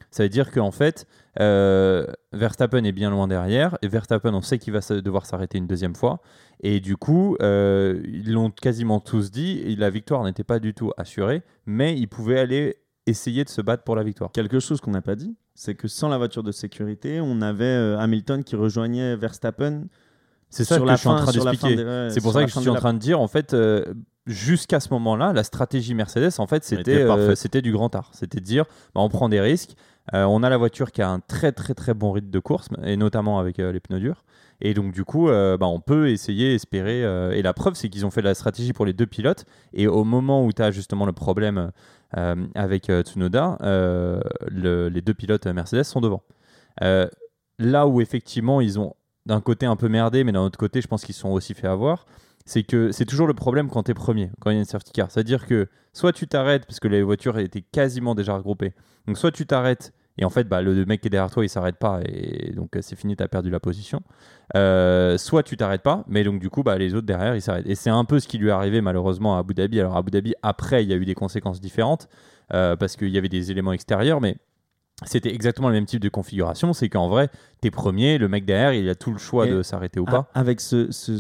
Ça 0.10 0.24
veut 0.24 0.30
dire 0.30 0.52
qu'en 0.52 0.72
fait, 0.72 1.08
Verstappen 1.38 2.84
est 2.84 2.92
bien 2.92 3.10
loin 3.10 3.28
derrière. 3.28 3.78
Et 3.82 3.88
Verstappen, 3.88 4.34
on 4.34 4.42
sait 4.42 4.60
qu'il 4.60 4.74
va 4.74 4.80
devoir 5.02 5.26
s'arrêter 5.26 5.58
une 5.58 5.66
deuxième 5.66 5.96
fois. 5.96 6.22
Et 6.62 6.80
du 6.80 6.98
coup, 6.98 7.36
ils 7.42 8.32
l'ont 8.32 8.52
quasiment 8.52 9.00
tous 9.00 9.32
dit. 9.32 9.76
La 9.76 9.90
victoire 9.90 10.24
n'était 10.24 10.44
pas 10.44 10.60
du 10.60 10.76
tout 10.76 10.92
assurée. 10.98 11.42
Mais 11.66 11.98
il 11.98 12.08
pouvait 12.08 12.40
aller 12.40 12.78
essayer 13.08 13.44
de 13.44 13.50
se 13.50 13.62
battre 13.62 13.84
pour 13.84 13.96
la 13.96 14.04
victoire. 14.04 14.32
Quelque 14.32 14.60
chose 14.60 14.82
qu'on 14.82 14.92
n'a 14.92 15.02
pas 15.02 15.16
dit, 15.16 15.36
c'est 15.56 15.74
que 15.74 15.88
sans 15.88 16.10
la 16.10 16.20
voiture 16.20 16.44
de 16.44 16.52
sécurité, 16.52 17.20
on 17.20 17.42
avait 17.42 17.96
Hamilton 17.98 18.44
qui 18.44 18.56
rejoignait 18.56 19.16
Verstappen 19.16 19.88
c'est 20.54 20.66
ça 20.66 20.80
que 20.80 20.88
je 20.88 20.96
suis 20.96 21.08
en 21.08 21.16
train 21.16 21.32
d'expliquer. 21.32 22.10
c'est 22.10 22.22
pour 22.22 22.34
ça 22.34 22.44
que 22.44 22.52
je 22.52 22.60
suis 22.60 22.70
en 22.70 22.76
train 22.76 22.94
de 22.94 23.00
dire, 23.00 23.20
en 23.20 23.28
fait, 23.28 23.54
euh, 23.54 23.84
jusqu'à 24.28 24.80
ce 24.80 24.90
moment-là, 24.94 25.34
la 25.34 25.44
stratégie 25.44 25.96
Mercedes, 25.96 26.32
en 26.38 26.48
fait, 26.48 26.64
c'était 26.64 27.02
euh, 27.02 27.62
du 27.62 27.72
grand 27.72 27.94
art. 27.96 28.12
C'était 28.14 28.40
de 28.40 28.46
dire, 28.46 28.66
bah, 28.94 29.02
on 29.02 29.10
prend 29.10 29.30
des 29.30 29.42
risques. 29.42 29.76
Euh, 30.14 30.26
on 30.26 30.44
a 30.44 30.50
la 30.50 30.58
voiture 30.58 30.92
qui 30.92 31.02
a 31.02 31.10
un 31.10 31.20
très 31.20 31.54
très 31.54 31.74
très 31.74 31.94
bon 31.94 32.12
rythme 32.12 32.30
de 32.30 32.40
course, 32.40 32.68
et 32.84 32.98
notamment 32.98 33.40
avec 33.40 33.58
les 33.58 33.80
pneus 33.80 34.00
durs. 34.00 34.24
Et 34.62 34.74
donc 34.74 34.94
du 34.94 35.04
coup, 35.04 35.28
bah, 35.28 35.66
on 35.66 35.80
peut 35.80 36.10
essayer, 36.10 36.54
espérer. 36.54 37.02
et 37.36 37.42
la 37.42 37.54
preuve, 37.54 37.74
c'est 37.74 37.90
qu'ils 37.90 38.06
ont 38.06 38.12
fait 38.12 38.22
la 38.22 38.36
stratégie 38.36 38.74
pour 38.74 38.86
les 38.86 38.94
deux 38.94 39.08
pilotes. 39.08 39.46
Et 39.74 39.88
au 39.88 40.04
moment 40.04 40.46
où 40.46 40.54
tu 40.54 40.62
as 40.62 40.72
justement 40.72 41.06
le 41.06 41.14
problème 41.14 41.72
avec 42.12 42.92
Tsunoda, 42.92 43.58
les 44.52 45.02
deux 45.02 45.14
pilotes 45.14 45.48
Mercedes 45.48 45.84
sont 45.84 46.02
devant. 46.02 46.22
là 47.60 47.88
où 47.88 48.02
effectivement 48.02 48.62
ils 48.62 48.80
ont 48.80 48.94
d'un 49.26 49.42
côté 49.42 49.66
un 49.66 49.76
peu 49.76 49.88
merdé, 49.88 50.24
mais 50.24 50.32
d'un 50.32 50.42
autre 50.42 50.60
côté, 50.60 50.82
je 50.82 50.88
pense 50.88 51.04
qu'ils 51.06 51.16
sont 51.16 51.30
aussi 51.30 51.54
fait 51.54 51.68
avoir. 51.68 52.06
C'est 52.46 52.64
que 52.64 52.92
c'est 52.92 53.06
toujours 53.06 53.28
le 53.28 53.34
problème 53.34 53.70
quand 53.70 53.84
tu 53.84 53.92
es 53.92 53.94
premier, 53.94 54.30
quand 54.42 54.50
il 54.50 54.56
y 54.56 54.58
a 54.58 54.60
une 54.60 54.66
safety 54.66 54.92
car. 54.92 55.10
C'est-à-dire 55.10 55.46
que 55.48 55.70
soit 55.94 56.12
tu 56.12 56.28
t'arrêtes 56.28 56.66
parce 56.66 56.80
que 56.82 56.90
les 56.90 57.02
voitures 57.02 57.38
étaient 57.40 57.62
quasiment 57.62 58.16
déjà 58.16 58.36
regroupées. 58.36 58.74
Donc 59.08 59.18
soit 59.18 59.32
tu 59.32 59.46
t'arrêtes 59.46 59.94
et 60.18 60.26
en 60.26 60.30
fait 60.30 60.48
bah, 60.48 60.62
le 60.62 60.86
mec 60.86 61.02
qui 61.02 61.08
est 61.08 61.10
derrière 61.10 61.32
toi 61.32 61.44
il 61.44 61.50
s'arrête 61.50 61.78
pas 61.78 62.02
et 62.06 62.52
donc 62.54 62.78
c'est 62.82 62.98
fini, 62.98 63.16
tu 63.16 63.24
as 63.24 63.30
perdu 63.30 63.50
la 63.50 63.62
position. 63.62 64.02
Euh, 64.56 65.18
soit 65.18 65.44
tu 65.44 65.56
t'arrêtes 65.56 65.84
pas, 65.84 66.04
mais 66.08 66.26
donc 66.26 66.42
du 66.42 66.50
coup 66.50 66.64
bah, 66.64 66.78
les 66.78 66.94
autres 66.96 67.08
derrière 67.08 67.34
ils 67.34 67.42
s'arrêtent. 67.42 67.68
Et 67.68 67.76
c'est 67.76 67.90
un 67.90 68.04
peu 68.04 68.20
ce 68.20 68.28
qui 68.28 68.38
lui 68.38 68.50
est 68.50 68.52
arrivé 68.52 68.82
malheureusement 68.82 69.38
à 69.38 69.40
Abu 69.40 69.54
Dhabi. 69.54 69.80
Alors 69.80 69.96
à 69.96 70.00
Abu 70.00 70.12
Dhabi 70.12 70.34
après 70.42 70.84
il 70.84 70.90
y 70.90 70.94
a 70.94 70.98
eu 70.98 71.06
des 71.06 71.16
conséquences 71.16 71.62
différentes 71.62 72.10
euh, 72.54 72.76
parce 72.76 72.98
qu'il 72.98 73.10
y 73.10 73.18
avait 73.18 73.30
des 73.30 73.52
éléments 73.52 73.72
extérieurs, 73.72 74.20
mais 74.20 74.36
c'était 75.06 75.34
exactement 75.34 75.70
le 75.70 75.76
même 75.76 75.86
type 75.86 76.02
de 76.02 76.10
configuration. 76.10 76.74
C'est 76.74 76.90
qu'en 76.90 77.08
vrai, 77.08 77.30
t'es 77.62 77.72
premier, 77.72 78.18
le 78.18 78.28
mec 78.28 78.46
derrière, 78.46 78.74
il 78.74 78.88
a 78.90 78.96
tout 78.96 79.12
le 79.12 79.18
choix 79.18 79.48
de 79.48 79.62
s'arrêter 79.62 80.00
ou 80.00 80.06
pas. 80.06 80.30
Avec 80.34 80.62
ce, 80.62 80.92
ce, 80.92 81.20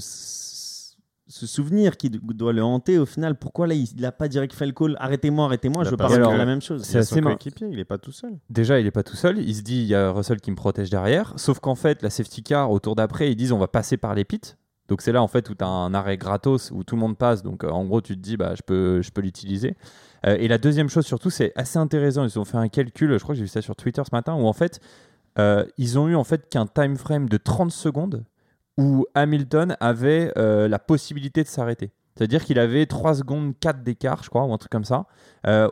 souvenir 1.28 1.98
qui 1.98 2.10
doit 2.10 2.54
le 2.54 2.64
hanter, 2.64 3.00
au 3.00 3.06
final, 3.06 3.38
pourquoi 3.38 3.68
là, 3.68 3.74
il 3.74 3.88
n'a 3.98 4.12
pas 4.12 4.28
direct 4.28 4.54
fait 4.54 4.66
le 4.66 4.72
call 4.72 4.96
Arrêtez-moi, 5.00 5.46
arrêtez-moi, 5.46 5.84
je 5.84 5.90
veux 5.90 5.98
pas 5.98 6.10
la 6.18 6.46
même 6.46 6.62
chose. 6.62 6.84
C'est 6.84 7.00
assez 7.00 7.20
équipier, 7.20 7.68
il 7.70 7.78
n'est 7.78 7.86
pas 7.86 7.98
tout 7.98 8.12
seul. 8.12 8.38
Déjà, 8.50 8.80
il 8.80 8.86
n'est 8.86 8.92
pas 8.92 9.04
tout 9.04 9.16
seul. 9.16 9.40
Il 9.40 9.56
se 9.56 9.62
dit, 9.62 9.82
il 9.82 9.88
y 9.88 9.96
a 9.96 10.12
Russell 10.12 10.40
qui 10.40 10.52
me 10.52 10.56
protège 10.56 10.90
derrière. 10.90 11.34
Sauf 11.38 11.60
qu'en 11.60 11.76
fait, 11.76 12.02
la 12.02 12.10
safety 12.10 12.44
car, 12.44 12.72
au 12.72 12.80
tour 12.80 12.96
d'après, 12.96 13.32
ils 13.32 13.36
disent, 13.36 13.52
on 13.52 13.60
va 13.60 13.68
passer 13.68 13.98
par 13.98 14.16
les 14.16 14.26
pits. 14.26 14.56
Donc 14.90 15.02
c'est 15.02 15.12
là 15.12 15.22
en 15.22 15.28
fait 15.28 15.50
où 15.50 15.56
tu 15.56 15.64
as 15.64 15.68
un 15.68 15.94
arrêt 15.94 16.18
gratos 16.18 16.72
où 16.72 16.84
tout 16.84 16.96
le 16.96 17.02
monde 17.02 17.18
passe. 17.18 17.44
Donc 17.44 17.64
euh, 17.64 17.70
en 17.70 17.86
gros, 17.86 18.02
tu 18.02 18.16
te 18.16 18.22
dis, 18.22 18.38
bah, 18.38 18.54
je 18.56 18.62
peux, 18.62 19.02
je 19.02 19.12
peux 19.12 19.22
l'utiliser. 19.22 19.76
Euh, 20.26 20.36
et 20.40 20.48
la 20.48 20.58
deuxième 20.58 20.90
chose 20.90 21.06
surtout, 21.06 21.30
c'est 21.30 21.54
assez 21.56 21.78
intéressant. 21.78 22.24
Ils 22.26 22.40
ont 22.40 22.46
fait 22.46 22.58
un 22.58 22.68
calcul, 22.68 23.12
je 23.14 23.24
crois 23.24 23.34
que 23.34 23.38
j'ai 23.38 23.44
vu 23.44 23.50
ça 23.50 23.62
sur 23.62 23.76
Twitter 23.76 24.02
ce 24.06 24.14
matin, 24.14 24.34
où 24.36 24.46
en 24.46 24.54
fait, 24.54 24.80
euh, 25.40 25.66
ils 25.78 25.98
ont 25.98 26.08
eu 26.08 26.16
en 26.16 26.24
fait 26.24 26.50
qu'un 26.50 26.68
time 26.68 26.98
frame 26.98 27.30
de 27.30 27.38
30 27.38 27.72
secondes 27.72 28.26
où 28.78 29.06
Hamilton 29.14 29.78
avait 29.80 30.34
la 30.36 30.80
possibilité 30.80 31.44
de 31.44 31.48
s'arrêter. 31.48 31.92
C'est-à-dire 32.16 32.44
qu'il 32.44 32.58
avait 32.58 32.88
3 32.88 33.16
secondes 33.16 33.54
4 33.60 33.84
d'écart, 33.84 34.24
je 34.24 34.30
crois, 34.30 34.46
ou 34.46 34.54
un 34.54 34.58
truc 34.58 34.72
comme 34.72 34.84
ça, 34.84 35.06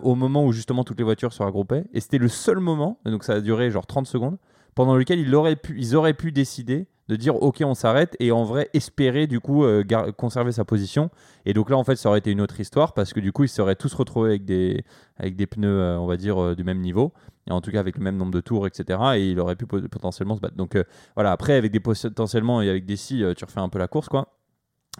au 0.03 0.13
moment 0.13 0.45
où 0.45 0.51
justement 0.51 0.83
toutes 0.83 0.99
les 0.99 1.03
voitures 1.03 1.33
se 1.33 1.41
regroupaient. 1.41 1.85
Et 1.93 1.99
c'était 1.99 2.19
le 2.19 2.27
seul 2.27 2.59
moment, 2.59 2.99
donc 3.05 3.23
ça 3.23 3.33
a 3.33 3.41
duré 3.41 3.71
genre 3.71 3.87
30 3.87 4.05
secondes, 4.05 4.37
pendant 4.75 4.95
lequel 4.95 5.25
pu, 5.57 5.75
ils 5.79 5.95
auraient 5.95 6.13
pu 6.13 6.31
décider 6.31 6.87
de 7.11 7.17
dire 7.17 7.35
ok 7.43 7.61
on 7.65 7.73
s'arrête 7.73 8.15
et 8.21 8.31
en 8.31 8.45
vrai 8.45 8.69
espérer 8.73 9.27
du 9.27 9.41
coup 9.41 9.65
euh, 9.65 9.83
conserver 10.13 10.53
sa 10.53 10.63
position. 10.63 11.09
Et 11.45 11.53
donc 11.53 11.69
là 11.69 11.75
en 11.75 11.83
fait 11.83 11.97
ça 11.97 12.07
aurait 12.07 12.19
été 12.19 12.31
une 12.31 12.39
autre 12.39 12.57
histoire 12.61 12.93
parce 12.93 13.11
que 13.11 13.19
du 13.19 13.33
coup 13.33 13.43
ils 13.43 13.49
seraient 13.49 13.75
tous 13.75 13.93
retrouvés 13.93 14.29
avec 14.29 14.45
des, 14.45 14.85
avec 15.17 15.35
des 15.35 15.45
pneus 15.45 15.67
euh, 15.67 15.97
on 15.97 16.07
va 16.07 16.15
dire 16.15 16.41
euh, 16.41 16.55
du 16.55 16.63
même 16.63 16.79
niveau. 16.79 17.11
Et 17.47 17.51
en 17.51 17.59
tout 17.59 17.69
cas 17.69 17.81
avec 17.81 17.97
le 17.97 18.03
même 18.03 18.15
nombre 18.15 18.31
de 18.31 18.39
tours 18.39 18.65
etc 18.65 18.97
et 19.15 19.29
il 19.29 19.39
aurait 19.41 19.57
pu 19.57 19.65
potentiellement 19.67 20.37
se 20.37 20.39
battre. 20.39 20.55
Donc 20.55 20.77
voilà. 21.15 21.33
Après 21.33 21.53
avec 21.53 21.73
des 21.73 21.81
potentiellement 21.81 22.61
et 22.61 22.69
avec 22.69 22.85
des 22.85 22.95
si 22.95 23.23
tu 23.35 23.45
refais 23.45 23.59
un 23.59 23.67
peu 23.67 23.79
la 23.79 23.89
course 23.89 24.07
quoi. 24.07 24.29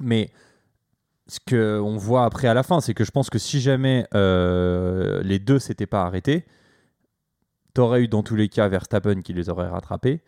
Mais 0.01 0.32
ce 1.27 1.39
qu'on 1.50 1.96
voit 1.96 2.25
après 2.25 2.50
à 2.50 2.53
la 2.53 2.63
fin, 2.63 2.82
c'est 2.82 2.94
que 2.94 3.06
je 3.06 3.12
pense 3.12 3.30
que 3.30 3.39
si 3.39 3.62
jamais 3.62 4.06
les 4.13 5.39
deux 5.39 5.60
s'étaient 5.60 5.86
pas 5.86 6.01
arrêtés, 6.01 6.46
t'aurais 7.74 8.01
eu 8.01 8.08
dans 8.10 8.24
tous 8.24 8.36
les 8.36 8.50
cas 8.50 8.68
Verstappen 8.68 9.22
qui 9.22 9.34
les 9.34 9.50
aurait 9.50 9.70
rattrapés. 9.70 10.22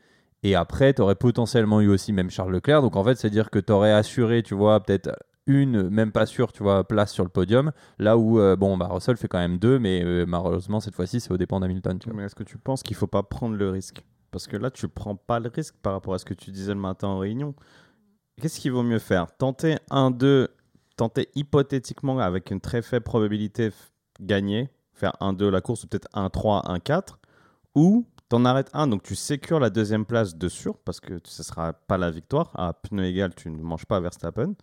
Et 0.44 0.56
après, 0.56 0.94
t'aurais 0.94 1.16
potentiellement 1.16 1.82
eu 1.82 1.88
aussi 1.88 2.12
même 2.12 2.30
Charles 2.30 2.52
Leclerc. 2.52 2.82
Donc 2.82 2.96
en 2.96 3.04
fait, 3.04 3.16
c'est-à-dire 3.16 3.50
que 3.50 3.60
t'aurais 3.60 3.92
assuré, 3.92 4.44
tu 4.44 4.56
vois, 4.56 4.82
peut-être 4.82 5.12
une, 5.46 5.90
même 5.90 6.12
pas 6.12 6.26
sûr, 6.26 6.52
tu 6.52 6.64
vois, 6.64 6.88
place 6.88 7.12
sur 7.12 7.24
le 7.24 7.30
podium. 7.30 7.72
Là 7.98 8.18
où, 8.18 8.40
euh, 8.40 8.56
bon, 8.56 8.78
bah, 8.78 8.88
Russell 8.90 9.18
fait 9.18 9.28
quand 9.28 9.40
même 9.40 9.58
deux, 9.58 9.80
mais 9.80 10.04
euh, 10.04 10.26
malheureusement, 10.26 10.80
cette 10.80 10.96
fois-ci, 10.96 11.20
c'est 11.20 11.32
au 11.32 11.38
dépend 11.38 11.60
d'Hamilton. 11.60 11.98
tu. 12.00 12.12
Mais 12.12 12.24
est-ce 12.24 12.36
que 12.36 12.44
tu 12.44 12.58
penses 12.58 12.84
qu'il 12.84 12.96
faut 12.96 13.08
pas 13.08 13.24
prendre 13.24 13.56
le 13.56 13.70
risque? 13.70 14.04
Parce 14.32 14.48
que 14.48 14.58
là, 14.58 14.72
tu 14.72 14.88
prends 14.88 15.16
pas 15.16 15.40
le 15.40 15.50
risque 15.50 15.76
par 15.82 15.94
rapport 15.94 16.14
à 16.14 16.18
ce 16.18 16.26
que 16.26 16.34
tu 16.34 16.52
disais 16.52 16.74
le 16.74 16.80
matin 16.80 17.08
en 17.08 17.20
réunion. 17.20 17.54
Qu'est-ce 18.42 18.60
qu'il 18.60 18.72
vaut 18.72 18.84
mieux 18.84 19.00
faire? 19.00 19.28
Tenter 19.38 19.78
1-2, 19.92 20.48
tenter 20.98 21.30
hypothétiquement 21.36 22.18
avec 22.20 22.50
une 22.50 22.60
très 22.60 22.82
faible 22.82 23.04
probabilité 23.04 23.70
gagner, 24.20 24.70
faire 24.92 25.14
1-2 25.22 25.50
la 25.50 25.62
course 25.62 25.84
ou 25.84 25.88
peut-être 25.88 26.10
1-3, 26.16 26.66
1-4, 26.80 27.18
ou 27.76 28.08
t'en 28.34 28.46
arrêtes 28.46 28.72
un, 28.74 28.88
donc 28.88 29.04
tu 29.04 29.14
sécures 29.16 29.60
la 29.60 29.70
deuxième 29.70 30.06
place 30.06 30.36
de 30.36 30.50
sûr, 30.50 30.76
parce 30.86 31.00
que 31.00 31.20
ce 31.24 31.44
sera 31.44 31.74
pas 31.74 32.00
la 32.00 32.10
victoire. 32.10 32.50
À 32.56 32.74
pneu 32.74 33.06
égal, 33.06 33.36
tu 33.36 33.48
ne 33.52 33.62
manges 33.62 33.86
pas 33.86 34.00
Verstappen. 34.00 34.56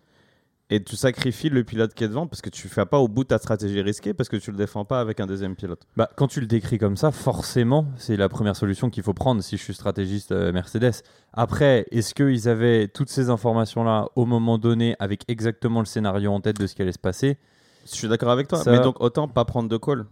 Et 0.71 0.83
tu 0.83 0.97
sacrifies 0.97 1.50
le 1.50 1.62
pilote 1.62 1.95
qui 1.95 2.03
est 2.03 2.09
devant 2.09 2.27
parce 2.27 2.43
que 2.43 2.50
tu 2.50 2.67
fais 2.67 2.85
pas 2.85 2.99
au 2.99 3.07
bout 3.07 3.23
de 3.23 3.29
ta 3.29 3.39
stratégie 3.39 3.81
risquée 3.81 4.12
parce 4.12 4.29
que 4.29 4.37
tu 4.37 4.50
le 4.50 4.57
défends 4.57 4.85
pas 4.85 5.00
avec 5.00 5.21
un 5.21 5.27
deuxième 5.27 5.55
pilote. 5.55 5.83
Bah, 5.97 6.11
quand 6.17 6.27
tu 6.27 6.41
le 6.41 6.47
décris 6.49 6.79
comme 6.79 6.97
ça, 6.97 7.12
forcément, 7.12 7.87
c'est 7.97 8.17
la 8.17 8.29
première 8.29 8.57
solution 8.57 8.91
qu'il 8.91 9.05
faut 9.05 9.15
prendre 9.15 9.41
si 9.41 9.57
je 9.57 9.62
suis 9.62 9.75
stratégiste 9.75 10.33
euh, 10.33 10.50
Mercedes. 10.53 11.03
Après, 11.33 11.87
est-ce 11.93 12.12
qu'ils 12.12 12.49
avaient 12.49 12.89
toutes 12.89 13.09
ces 13.09 13.31
informations-là 13.31 14.07
au 14.17 14.27
moment 14.27 14.59
donné 14.59 14.97
avec 14.99 15.23
exactement 15.29 15.79
le 15.79 15.87
scénario 15.87 16.33
en 16.33 16.41
tête 16.41 16.59
de 16.59 16.67
ce 16.67 16.75
qui 16.75 16.83
allait 16.83 16.91
se 16.93 16.99
passer? 16.99 17.39
Je 17.87 17.93
suis 17.93 18.09
d'accord 18.09 18.31
avec 18.31 18.49
toi, 18.49 18.59
Ça- 18.59 18.71
mais 18.73 18.81
donc 18.81 19.00
autant 19.00 19.29
pas 19.29 19.45
prendre 19.45 19.69
de 19.69 19.77
call. 19.77 20.07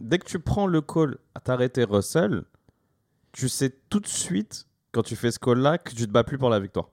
Dès 0.00 0.18
que 0.20 0.24
tu 0.26 0.38
prends 0.38 0.68
le 0.68 0.80
call 0.80 1.18
à 1.34 1.40
t'arrêter 1.40 1.82
Russell, 1.84 2.44
tu 3.32 3.48
sais 3.48 3.74
tout 3.90 4.00
de 4.00 4.06
suite, 4.06 4.66
quand 4.92 5.02
tu 5.02 5.16
fais 5.16 5.30
ce 5.30 5.38
call-là, 5.38 5.78
que 5.78 5.90
tu 5.90 6.06
te 6.06 6.10
bats 6.12 6.24
plus 6.24 6.38
pour 6.38 6.50
la 6.50 6.60
victoire. 6.60 6.88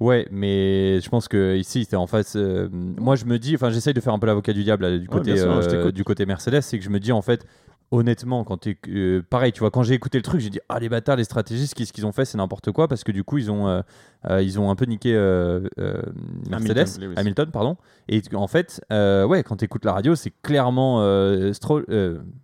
Ouais, 0.00 0.26
mais 0.30 0.98
je 1.00 1.08
pense 1.10 1.28
que 1.28 1.56
ici, 1.56 1.84
c'était 1.84 1.96
en 1.96 2.06
face. 2.06 2.34
euh, 2.34 2.68
moi, 2.72 3.16
je 3.16 3.26
me 3.26 3.38
dis, 3.38 3.54
enfin, 3.54 3.68
j'essaye 3.68 3.92
de 3.92 4.00
faire 4.00 4.14
un 4.14 4.18
peu 4.18 4.26
l'avocat 4.26 4.54
du 4.54 4.64
diable 4.64 4.84
là, 4.84 4.98
du, 4.98 5.06
côté, 5.06 5.36
sûr, 5.36 5.50
euh, 5.52 5.92
du 5.92 6.04
côté 6.04 6.24
Mercedes, 6.24 6.62
c'est 6.62 6.78
que 6.78 6.84
je 6.84 6.88
me 6.88 6.98
dis 6.98 7.12
en 7.12 7.20
fait, 7.20 7.46
honnêtement, 7.92 8.44
quand 8.44 8.58
t'es, 8.58 8.76
euh, 8.88 9.20
pareil, 9.28 9.52
tu 9.52 9.60
vois, 9.60 9.70
quand 9.70 9.82
j'ai 9.82 9.94
écouté 9.94 10.16
le 10.18 10.22
truc, 10.22 10.40
j'ai 10.40 10.50
dit, 10.50 10.60
ah 10.68 10.78
les 10.78 10.88
bâtards, 10.88 11.16
les 11.16 11.24
stratégistes, 11.24 11.74
qu'est-ce 11.74 11.92
qu'ils 11.92 12.06
ont 12.06 12.12
fait, 12.12 12.24
c'est 12.24 12.38
n'importe 12.38 12.70
quoi, 12.70 12.86
parce 12.86 13.02
que 13.02 13.10
du 13.10 13.24
coup, 13.24 13.38
ils 13.38 13.50
ont, 13.50 13.66
euh, 13.66 13.80
euh, 14.30 14.42
ils 14.42 14.60
ont 14.60 14.70
un 14.70 14.76
peu 14.76 14.84
niqué 14.84 15.12
Mercedes, 16.48 16.86
Hamilton, 17.16 17.50
pardon. 17.50 17.76
Et 18.08 18.22
en 18.34 18.46
fait, 18.46 18.80
ouais, 18.90 19.42
quand 19.42 19.56
tu 19.56 19.64
écoutes 19.64 19.84
la 19.84 19.92
radio, 19.92 20.14
c'est 20.14 20.32
clairement 20.42 20.98
Stroll, 21.52 21.84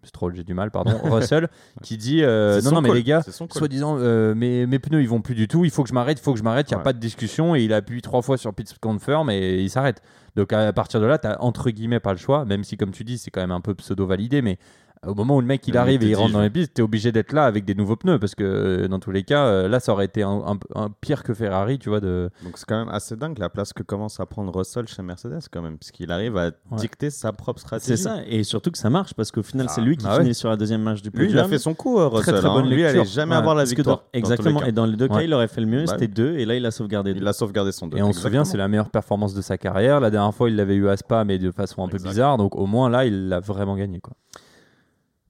Stroll, 0.02 0.34
j'ai 0.34 0.44
du 0.44 0.54
mal, 0.54 0.70
pardon, 0.70 0.98
Russell, 1.04 1.48
qui 1.82 1.96
dit, 1.96 2.22
non, 2.22 2.60
non, 2.72 2.80
mais 2.80 2.88
call, 2.88 2.96
les 2.96 3.04
gars, 3.04 3.22
soi-disant 3.22 3.96
mes, 4.34 4.66
mes 4.66 4.78
pneus 4.78 5.02
ils 5.02 5.08
vont 5.08 5.20
plus 5.20 5.34
du 5.34 5.48
tout, 5.48 5.64
il 5.64 5.70
faut 5.70 5.82
que 5.82 5.88
je 5.88 5.94
m'arrête, 5.94 6.18
il 6.18 6.22
faut 6.22 6.32
que 6.32 6.38
je 6.38 6.44
m'arrête, 6.44 6.68
il 6.70 6.74
n'y 6.74 6.76
a 6.76 6.78
Ouais. 6.78 6.84
pas 6.84 6.92
de 6.92 6.98
discussion 6.98 7.54
et 7.54 7.62
il 7.62 7.72
appuie 7.72 8.02
trois 8.02 8.20
fois 8.22 8.36
sur 8.36 8.52
pit 8.52 8.76
confirm 8.78 9.30
et 9.30 9.62
il 9.62 9.70
s'arrête. 9.70 10.02
Donc 10.36 10.52
à 10.52 10.72
partir 10.74 11.00
de 11.00 11.06
là, 11.06 11.18
tu 11.18 11.26
entre 11.40 11.70
guillemets 11.70 12.00
pas 12.00 12.12
le 12.12 12.18
choix, 12.18 12.44
même 12.44 12.62
si 12.62 12.76
comme 12.76 12.90
tu 12.90 13.04
dis 13.04 13.16
c'est 13.16 13.30
quand 13.30 13.40
même 13.40 13.50
un 13.50 13.62
peu 13.62 13.74
pseudo-validé, 13.74 14.42
mais 14.42 14.58
au 15.06 15.14
moment 15.14 15.36
où 15.36 15.40
le 15.40 15.46
mec 15.46 15.66
il 15.68 15.74
Le 15.74 15.80
arrive 15.80 16.02
et 16.02 16.08
il 16.08 16.14
rentre 16.14 16.32
dans 16.32 16.40
les 16.42 16.50
pistes, 16.50 16.74
tu 16.74 16.80
es 16.80 16.84
obligé 16.84 17.12
d'être 17.12 17.32
là 17.32 17.44
avec 17.44 17.64
des 17.64 17.74
nouveaux 17.74 17.96
pneus 17.96 18.18
parce 18.18 18.34
que 18.34 18.44
euh, 18.44 18.88
dans 18.88 18.98
tous 18.98 19.10
les 19.10 19.22
cas, 19.22 19.44
euh, 19.46 19.68
là 19.68 19.80
ça 19.80 19.92
aurait 19.92 20.04
été 20.06 20.22
un, 20.22 20.42
un- 20.46 20.58
un 20.74 20.90
pire 21.00 21.22
que 21.22 21.34
Ferrari, 21.34 21.78
tu 21.78 21.88
vois. 21.88 22.00
De... 22.00 22.30
Donc 22.44 22.58
c'est 22.58 22.66
quand 22.66 22.78
même 22.78 22.88
assez 22.94 23.16
dingue 23.16 23.38
la 23.38 23.48
place 23.48 23.72
que 23.72 23.82
commence 23.82 24.20
à 24.20 24.26
prendre 24.26 24.54
Russell 24.56 24.86
chez 24.88 25.02
Mercedes 25.02 25.40
quand 25.50 25.62
même, 25.62 25.78
puisqu'il 25.78 26.10
arrive 26.12 26.36
à 26.36 26.46
Ouais. 26.46 26.78
dicter 26.78 27.10
sa 27.10 27.32
propre 27.32 27.60
stratégie. 27.60 27.96
C'est 27.96 28.02
ça, 28.02 28.18
et 28.26 28.42
surtout 28.44 28.70
que 28.70 28.78
ça 28.78 28.90
marche 28.90 29.14
parce 29.14 29.30
qu'au 29.30 29.42
final, 29.42 29.66
Ah, 29.68 29.72
c'est 29.74 29.80
lui 29.80 29.96
qui 29.96 30.06
ah 30.08 30.16
ouais. 30.16 30.22
finit 30.22 30.34
sur 30.34 30.48
la 30.48 30.56
deuxième 30.56 30.82
marche 30.82 31.02
du 31.02 31.10
Lui, 31.10 31.24
il 31.26 31.38
a 31.38 31.42
podium. 31.42 31.48
fait 31.50 31.58
son 31.58 31.74
coup, 31.74 31.98
euh, 31.98 32.08
Russell. 32.08 32.34
très 32.36 32.46
hein. 32.48 32.52
bonne 32.54 32.68
Lui, 32.68 32.80
il 32.80 32.86
allait 32.86 33.04
jamais 33.04 33.32
Ouais, 33.32 33.36
avoir 33.38 33.54
la 33.54 33.64
victoire. 33.64 33.96
dans- 33.98 34.02
exactement, 34.12 34.62
et 34.64 34.72
dans 34.72 34.86
les 34.86 34.96
deux 34.96 35.08
cas, 35.08 35.14
Ouais. 35.16 35.24
il 35.26 35.34
aurait 35.34 35.48
fait 35.48 35.60
le 35.60 35.66
mieux, 35.66 35.84
Bah 35.84 35.92
c'était 35.92 36.08
deux, 36.08 36.36
et 36.38 36.44
là, 36.44 36.54
il 36.56 36.64
a 36.66 36.70
sauvegardé 36.70 37.14
deux. 37.14 37.20
Il 37.20 37.26
a 37.28 37.32
sauvegardé 37.32 37.72
son 37.72 37.86
deux. 37.86 37.98
Et 37.98 38.02
on 38.02 38.12
se 38.12 38.20
souvient, 38.20 38.44
c'est 38.44 38.56
la 38.56 38.68
meilleure 38.68 38.90
performance 38.90 39.34
de 39.34 39.42
sa 39.42 39.56
carrière. 39.58 40.00
La 40.00 40.10
dernière 40.10 40.34
fois, 40.34 40.48
il 40.50 40.56
l'avait 40.56 40.74
eu 40.76 40.88
à 40.88 40.96
Spa, 40.96 41.24
mais 41.24 41.38
de 41.38 41.50
façon 41.50 41.84
un 41.84 41.88
peu 41.88 41.96
Exact. 41.96 42.08
bizarre. 42.10 42.36
Donc 42.38 42.56
au 42.56 42.66
moins 42.66 42.88
là, 42.90 43.04
il 43.06 43.28
l'a 43.28 43.40
vraiment 43.40 43.76
gagné. 43.76 44.00
Quoi. 44.00 44.14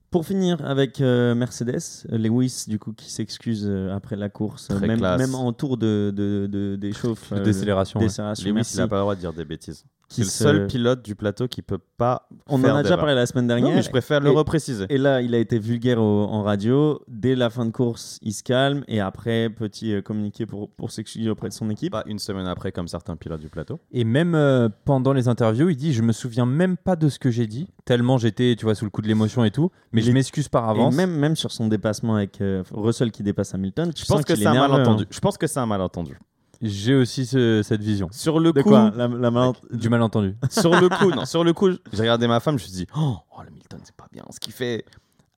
Pour 0.09 0.25
finir 0.25 0.63
avec 0.65 1.01
euh, 1.01 1.35
Mercedes, 1.35 2.05
Lewis 2.09 2.63
du 2.67 2.79
coup 2.79 2.93
qui 2.93 3.11
s'excuse 3.11 3.65
euh, 3.67 3.93
après 3.93 4.15
la 4.15 4.29
course, 4.29 4.69
même, 5.19 5.35
en 5.35 5.51
tour 5.51 5.75
de, 5.77 6.13
de, 6.15 6.47
de- 6.49 6.77
De 7.35 7.41
euh, 7.41 7.43
décélération. 7.43 7.99
Lewis, 8.45 8.53
merci, 8.55 8.73
il 8.75 8.77
n'a 8.77 8.87
pas 8.87 8.95
le 8.95 9.01
droit 9.01 9.15
de 9.15 9.19
dire 9.19 9.33
des 9.33 9.43
bêtises. 9.45 9.83
Qui 10.09 10.21
C'est 10.21 10.23
le 10.23 10.29
se- 10.29 10.43
seul 10.43 10.67
pilote 10.67 11.03
du 11.03 11.15
plateau 11.15 11.47
qui 11.49 11.61
peut 11.61 11.79
pas. 11.97 12.27
On 12.47 12.63
en 12.63 12.75
a 12.75 12.81
déjà 12.83 12.95
parlé 12.97 13.13
la 13.13 13.25
semaine 13.25 13.45
Non, 13.45 13.55
dernière. 13.55 13.75
mais 13.75 13.81
je 13.81 13.89
préfère 13.89 14.21
le 14.21 14.29
Et- 14.31 14.35
repréciser. 14.35 14.85
Et 14.89 14.97
là, 14.97 15.21
il 15.21 15.35
a 15.35 15.37
été 15.37 15.59
vulgaire 15.59 16.01
au- 16.01 16.23
en 16.25 16.43
radio. 16.43 17.01
Dès 17.09 17.35
la 17.35 17.49
fin 17.49 17.65
de 17.65 17.71
course, 17.71 18.17
il 18.21 18.31
se 18.33 18.41
calme. 18.41 18.83
Et 18.87 19.01
après, 19.01 19.49
petit 19.49 19.93
euh, 19.93 20.01
communiqué 20.01 20.45
pour, 20.45 20.69
pour 20.69 20.91
s'excuser 20.91 21.29
auprès 21.29 21.49
de 21.49 21.53
son 21.53 21.69
équipe. 21.69 21.91
Pas 21.91 22.03
une 22.05 22.19
semaine 22.19 22.47
après, 22.47 22.71
comme 22.71 22.87
certains 22.87 23.15
pilotes 23.17 23.41
du 23.41 23.49
plateau. 23.49 23.79
Et 23.91 24.03
même 24.05 24.33
euh, 24.33 24.69
pendant 24.85 25.11
les 25.11 25.27
interviews, 25.27 25.69
il 25.69 25.75
dit 25.75 25.91
Je 25.93 26.01
me 26.01 26.13
souviens 26.13 26.45
même 26.45 26.77
pas 26.77 26.95
de 26.95 27.09
ce 27.09 27.19
que 27.19 27.29
j'ai 27.29 27.47
dit, 27.47 27.67
tellement 27.83 28.17
j'étais, 28.17 28.55
tu 28.57 28.63
vois, 28.65 28.75
sous 28.75 28.85
le 28.85 28.91
coup 28.91 29.01
de 29.01 29.07
l'émotion 29.07 29.43
et 29.43 29.51
tout. 29.51 29.71
Mais 29.91 30.01
Il 30.01 30.05
je 30.07 30.11
m'excuse 30.13 30.47
par 30.47 30.65
Et 30.67 30.69
avance. 30.71 30.95
même, 30.95 31.11
même 31.11 31.35
sur 31.35 31.51
son 31.51 31.67
dépassement 31.67 32.15
avec 32.15 32.39
euh, 32.39 32.63
Russell 32.71 33.11
qui 33.11 33.23
dépasse 33.23 33.53
Hamilton, 33.53 33.91
Je 33.95 34.05
pense 34.05 34.23
que 34.23 34.35
c'est 34.35 34.43
est 34.43 34.47
un 34.47 34.53
nerveux, 34.53 34.69
malentendu. 34.71 35.03
hein. 35.03 35.07
Je 35.09 35.19
pense 35.19 35.37
que 35.37 35.47
c'est 35.47 35.59
un 35.59 35.65
malentendu. 35.65 36.17
J'ai 36.61 36.95
aussi 36.95 37.25
ce- 37.25 37.61
cette 37.63 37.81
vision. 37.81 38.07
Sur 38.11 38.39
le 38.39 38.51
De 38.51 38.61
coup, 38.61 38.69
quoi 38.69 38.91
la, 38.95 39.07
la 39.07 39.31
malent- 39.31 39.53
Du 39.71 39.89
malentendu. 39.89 40.35
sur 40.49 40.71
le 40.79 40.89
coup, 40.89 41.11
non, 41.11 41.25
sur 41.25 41.43
le 41.43 41.53
coup, 41.53 41.69
j'ai 41.93 42.01
regardé 42.01 42.27
ma 42.27 42.39
femme, 42.39 42.57
je 42.57 42.63
me 42.63 42.67
suis 42.69 42.77
dit, 42.77 42.87
oh, 42.97 43.15
oh, 43.37 43.41
le 43.45 43.51
Milton, 43.51 43.79
c'est 43.83 43.95
pas 43.95 44.07
bien 44.11 44.23
ce 44.31 44.39
qu'il 44.39 44.53
fait. 44.53 44.83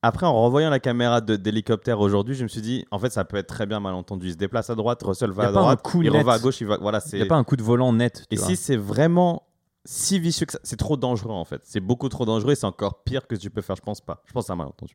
Après, 0.03 0.25
en 0.25 0.43
revoyant 0.43 0.71
la 0.71 0.81
caméra 0.81 1.21
de- 1.21 1.37
d'hélicoptère 1.37 2.01
aujourd'hui, 2.01 2.35
je 2.35 2.43
me 2.43 2.49
suis 2.49 2.63
dit, 2.63 2.87
en 2.91 2.99
fait, 2.99 3.11
ça 3.11 3.25
peut 3.27 3.37
être 3.37 3.49
très 3.49 3.67
bien 3.67 3.81
malentendu. 3.81 4.29
Il 4.29 4.33
se 4.33 4.39
déplace 4.39 4.71
à 4.71 4.75
droite, 4.75 5.03
Russell 5.03 5.31
Y 5.31 5.35
va 5.35 5.43
a 5.45 5.49
à 5.49 5.53
pas 5.53 5.59
un 5.59 5.63
droite, 5.63 5.83
coup 5.83 6.03
il 6.03 6.11
net. 6.11 6.23
revient 6.23 6.31
à 6.31 6.39
gauche, 6.39 6.61
il 6.63 6.67
va. 6.67 6.79
Voilà, 6.81 7.01
Il 7.05 7.09
c'est. 7.11 7.17
n'y 7.19 7.23
a 7.23 7.27
pas 7.27 7.37
un 7.37 7.45
coup 7.45 7.57
de 7.57 7.63
volant 7.63 7.93
net. 7.93 8.25
tu 8.31 8.35
Et 8.35 8.39
vois. 8.39 8.47
si 8.49 8.57
c'est 8.57 8.77
vraiment 8.79 9.43
si 9.85 10.19
vicieux 10.19 10.47
que 10.47 10.53
ça, 10.53 10.59
c'est 10.63 10.77
trop 10.77 10.97
dangereux 10.97 11.33
en 11.35 11.45
fait. 11.45 11.61
C'est 11.65 11.81
beaucoup 11.81 12.09
trop 12.11 12.25
dangereux 12.27 12.53
et 12.53 12.55
c'est 12.55 12.67
encore 12.67 13.03
pire 13.03 13.27
que 13.27 13.35
tu 13.35 13.51
peux 13.51 13.61
faire. 13.63 13.77
Je 13.77 13.83
pense 13.83 14.01
pas. 14.01 14.23
Je 14.27 14.33
pense 14.33 14.45
que 14.45 14.47
c'est 14.47 14.53
un 14.53 14.57
malentendu. 14.57 14.95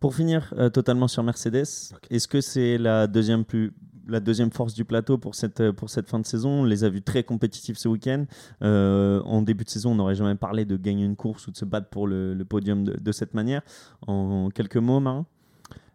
Pour 0.00 0.14
finir 0.14 0.52
euh, 0.58 0.68
totalement 0.68 1.08
sur 1.08 1.22
Mercedes, 1.22 1.64
est-ce 2.10 2.28
que 2.28 2.42
c'est 2.42 2.76
la 2.76 3.06
deuxième 3.06 3.44
plus 3.46 3.72
la 4.06 4.20
deuxième 4.20 4.50
force 4.50 4.74
du 4.74 4.84
plateau 4.84 5.18
pour 5.18 5.34
cette, 5.34 5.60
euh, 5.60 5.72
pour 5.72 5.90
cette 5.90 6.08
fin 6.08 6.18
de 6.18 6.26
saison 6.26 6.50
On 6.60 6.64
les 6.64 6.84
a 6.84 6.88
vus 6.88 7.02
très 7.02 7.24
compétitifs 7.24 7.78
ce 7.78 7.88
week-end. 7.88 8.24
Euh, 8.62 9.20
en 9.22 9.42
début 9.42 9.64
de 9.64 9.70
saison, 9.70 9.92
on 9.92 9.94
n'aurait 9.96 10.14
jamais 10.14 10.34
parlé 10.34 10.64
de 10.64 10.76
gagner 10.76 11.04
une 11.04 11.16
course 11.16 11.46
ou 11.46 11.50
de 11.50 11.56
se 11.56 11.64
battre 11.64 11.88
pour 11.88 12.06
le, 12.06 12.36
podium 12.48 12.84
de, 12.84 12.96
de 12.96 13.12
cette 13.12 13.34
manière. 13.34 13.62
En, 14.06 14.48
quelques 14.50 14.76
mots, 14.76 15.00
Marin? 15.00 15.26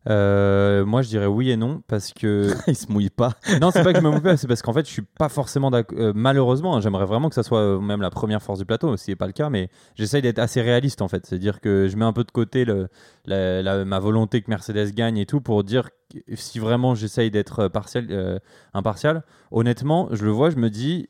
Euh, 0.09 0.83
moi, 0.83 1.03
je 1.03 1.09
dirais 1.09 1.27
oui 1.27 1.51
et 1.51 1.57
non 1.57 1.83
parce 1.87 2.11
que 2.11 2.49
il 2.67 2.75
se 2.75 2.91
mouille 2.91 3.09
pas. 3.11 3.33
non, 3.61 3.69
c'est 3.71 3.83
pas 3.83 3.93
que 3.93 3.99
je 3.99 4.03
me 4.03 4.09
mouille 4.09 4.21
pas, 4.21 4.35
c'est 4.35 4.47
parce 4.47 4.61
qu'en 4.63 4.73
fait, 4.73 4.85
je 4.87 4.91
suis 4.91 5.03
pas 5.03 5.29
forcément 5.29 5.69
d'accord. 5.69 5.97
euh, 5.99 6.11
malheureusement, 6.15 6.75
hein, 6.75 6.81
j'aimerais 6.81 7.05
vraiment 7.05 7.29
que 7.29 7.35
ça 7.35 7.43
soit 7.43 7.59
euh, 7.59 7.79
même 7.79 8.01
la 8.01 8.09
première 8.09 8.41
force 8.41 8.59
du 8.59 8.65
plateau, 8.65 8.97
ce 8.97 9.05
qui 9.05 9.11
n'est 9.11 9.15
pas 9.15 9.27
le 9.27 9.33
cas, 9.33 9.49
mais 9.49 9.69
j'essaye 9.95 10.21
d'être 10.23 10.39
assez 10.39 10.61
réaliste 10.61 11.01
en 11.03 11.07
fait. 11.07 11.25
C'est-à-dire 11.25 11.59
que 11.61 11.87
je 11.87 11.95
mets 11.97 12.05
un 12.05 12.13
peu 12.13 12.23
de 12.23 12.31
côté 12.31 12.65
le, 12.65 12.87
la- 13.25 13.61
la- 13.61 13.85
ma 13.85 13.99
volonté 13.99 14.41
que 14.41 14.49
Mercedes 14.49 14.91
gagne 14.95 15.17
et 15.17 15.25
tout 15.27 15.39
pour 15.41 15.63
dire 15.63 15.89
si 16.33 16.57
vraiment 16.59 16.95
j'essaye 16.95 17.29
d'être 17.31 17.67
partial, 17.67 18.41
impartial. 18.73 19.23
Honnêtement, 19.51 20.09
je 20.11 20.25
le 20.25 20.31
vois, 20.31 20.49
je 20.49 20.57
me 20.57 20.69
dis. 20.69 21.09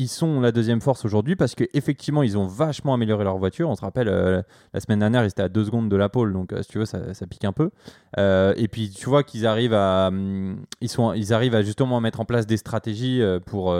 Ils 0.00 0.06
sont 0.06 0.40
la 0.40 0.52
deuxième 0.52 0.80
force 0.80 1.04
aujourd'hui 1.04 1.34
parce 1.34 1.56
qu'effectivement, 1.56 2.22
ils 2.22 2.38
ont 2.38 2.46
vachement 2.46 2.94
amélioré 2.94 3.24
leur 3.24 3.36
voiture. 3.36 3.68
On 3.68 3.74
se 3.74 3.80
rappelle, 3.80 4.08
euh, 4.08 4.40
la 4.72 4.78
semaine 4.78 5.00
dernière, 5.00 5.24
ils 5.24 5.26
étaient 5.26 5.42
à 5.42 5.48
2 5.48 5.64
secondes 5.64 5.88
de 5.88 5.96
la 5.96 6.08
pole, 6.08 6.32
donc 6.32 6.52
euh, 6.52 6.62
si 6.62 6.68
tu 6.68 6.78
veux, 6.78 6.84
ça, 6.84 7.00
pique 7.28 7.44
un 7.44 7.52
peu. 7.52 7.70
Euh, 8.16 8.54
et 8.56 8.68
puis 8.68 8.90
tu 8.90 9.08
vois 9.08 9.24
qu'ils 9.24 9.44
arrivent 9.44 9.74
à, 9.74 10.06
hum, 10.06 10.64
ils 10.80 10.88
sont, 10.88 11.12
ils 11.14 11.34
arrivent 11.34 11.56
à 11.56 11.62
justement 11.62 12.00
mettre 12.00 12.20
en 12.20 12.24
place 12.24 12.46
des 12.46 12.56
stratégies 12.56 13.20
pour 13.44 13.76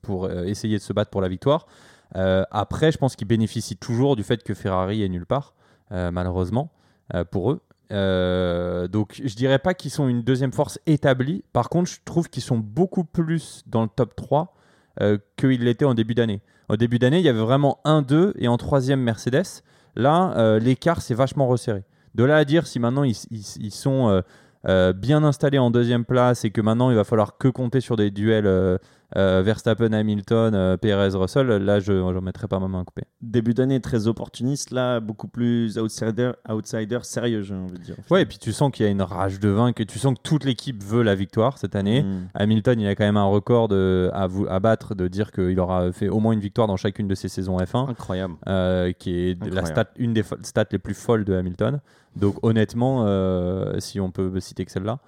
pour 0.00 0.30
essayer 0.30 0.78
de 0.78 0.82
se 0.82 0.94
battre 0.94 1.10
pour 1.10 1.20
la 1.20 1.28
victoire. 1.28 1.66
Après, 2.14 2.90
je 2.90 2.96
pense 2.96 3.14
qu'ils 3.14 3.28
bénéficient 3.28 3.76
toujours 3.76 4.16
du 4.16 4.22
fait 4.22 4.42
que 4.42 4.54
Ferrari 4.54 5.02
est 5.02 5.08
nulle 5.08 5.26
part, 5.26 5.54
malheureusement 5.90 6.72
pour 7.30 7.50
eux. 7.52 7.60
Donc 8.88 9.20
je 9.22 9.34
dirais 9.36 9.58
pas 9.58 9.74
qu'ils 9.74 9.90
sont 9.90 10.08
une 10.08 10.22
deuxième 10.22 10.52
force 10.52 10.80
établie. 10.86 11.44
Par 11.52 11.68
contre, 11.68 11.90
je 11.90 11.98
trouve 12.06 12.30
qu'ils 12.30 12.42
sont 12.42 12.58
beaucoup 12.58 13.04
plus 13.04 13.62
dans 13.66 13.82
le 13.82 13.90
top 13.94 14.16
3 14.16 14.55
euh, 15.00 15.18
qu'ils 15.36 15.62
l'étaient 15.64 15.84
en 15.84 15.94
début 15.94 16.14
d'année. 16.14 16.40
Au 16.68 16.76
début 16.76 16.98
d'année, 16.98 17.18
il 17.18 17.24
y 17.24 17.28
avait 17.28 17.40
vraiment 17.40 17.78
1-2 17.84 18.32
et 18.38 18.48
en 18.48 18.56
troisième 18.56 19.00
Mercedes. 19.00 19.62
Là, 19.94 20.34
euh, 20.36 20.58
l'écart 20.58 21.00
s'est 21.00 21.14
vachement 21.14 21.46
resserré. 21.46 21.84
De 22.14 22.24
là 22.24 22.36
à 22.36 22.44
dire 22.44 22.66
si 22.66 22.80
maintenant 22.80 23.04
ils, 23.04 23.16
ils- 23.30 23.70
sont 23.70 24.22
euh, 24.68 24.92
bien 24.92 25.22
installés 25.22 25.58
en 25.58 25.70
deuxième 25.70 26.04
place 26.04 26.44
et 26.44 26.50
que 26.50 26.60
maintenant 26.60 26.90
il 26.90 26.96
va 26.96 27.04
falloir 27.04 27.36
que 27.38 27.48
compter 27.48 27.80
sur 27.80 27.96
des 27.96 28.10
duels 28.10 28.46
euh, 29.16 29.42
Verstappen, 29.44 29.92
Hamilton, 29.92 30.54
euh, 30.54 30.76
Perez, 30.76 31.16
Russell, 31.16 31.46
là, 31.46 31.78
je 31.78 31.92
n'en 31.92 32.20
mettrais 32.20 32.48
pas 32.48 32.58
ma 32.58 32.66
main 32.66 32.80
à 32.80 32.84
couper. 32.84 33.02
Début 33.22 33.54
d'année 33.54 33.80
très 33.80 34.08
opportuniste, 34.08 34.72
là, 34.72 34.98
beaucoup 35.00 35.28
plus 35.28 35.78
outsider, 35.78 36.32
outsider 36.48 36.98
sérieux, 37.02 37.42
j'ai 37.42 37.54
envie 37.54 37.78
de 37.78 37.84
dire. 37.84 37.94
Ouais, 38.10 38.22
et 38.22 38.26
puis 38.26 38.38
tu 38.38 38.52
sens 38.52 38.72
qu'il 38.72 38.84
y 38.84 38.88
a 38.88 38.92
une 38.92 39.02
rage 39.02 39.38
de 39.38 39.48
vaincre, 39.48 39.82
tu 39.84 39.98
sens 39.98 40.14
que 40.14 40.22
toute 40.22 40.44
l'équipe 40.44 40.82
veut 40.82 41.02
la 41.02 41.14
victoire 41.14 41.58
cette 41.58 41.76
année. 41.76 42.02
Mm. 42.02 42.28
Hamilton, 42.34 42.80
il 42.80 42.88
a 42.88 42.94
quand 42.96 43.04
même 43.04 43.16
un 43.16 43.24
record 43.24 43.68
de- 43.68 44.10
à, 44.12 44.26
vous- 44.26 44.46
à 44.48 44.58
battre 44.58 44.94
de 44.96 45.06
dire 45.06 45.30
qu'il 45.30 45.58
aura 45.60 45.92
fait 45.92 46.08
au 46.08 46.18
moins 46.18 46.32
une 46.32 46.40
victoire 46.40 46.66
dans 46.66 46.76
chacune 46.76 47.06
de 47.06 47.14
ses 47.14 47.28
saisons 47.28 47.58
F1. 47.58 47.88
Incroyable. 47.90 48.34
euh, 48.48 48.92
qui 48.92 49.10
est 49.30 49.38
la 49.40 49.46
Incroyable. 49.46 49.66
stat, 49.68 49.86
une 49.98 50.14
des 50.14 50.24
stats 50.42 50.64
les 50.72 50.78
plus 50.78 50.94
folles 50.94 51.24
de 51.24 51.34
Hamilton. 51.34 51.80
Donc 52.16 52.36
honnêtement, 52.42 53.04
euh, 53.06 53.78
si 53.78 54.00
on 54.00 54.10
peut 54.10 54.40
citer 54.40 54.64
que 54.64 54.72
celle-là. 54.72 54.98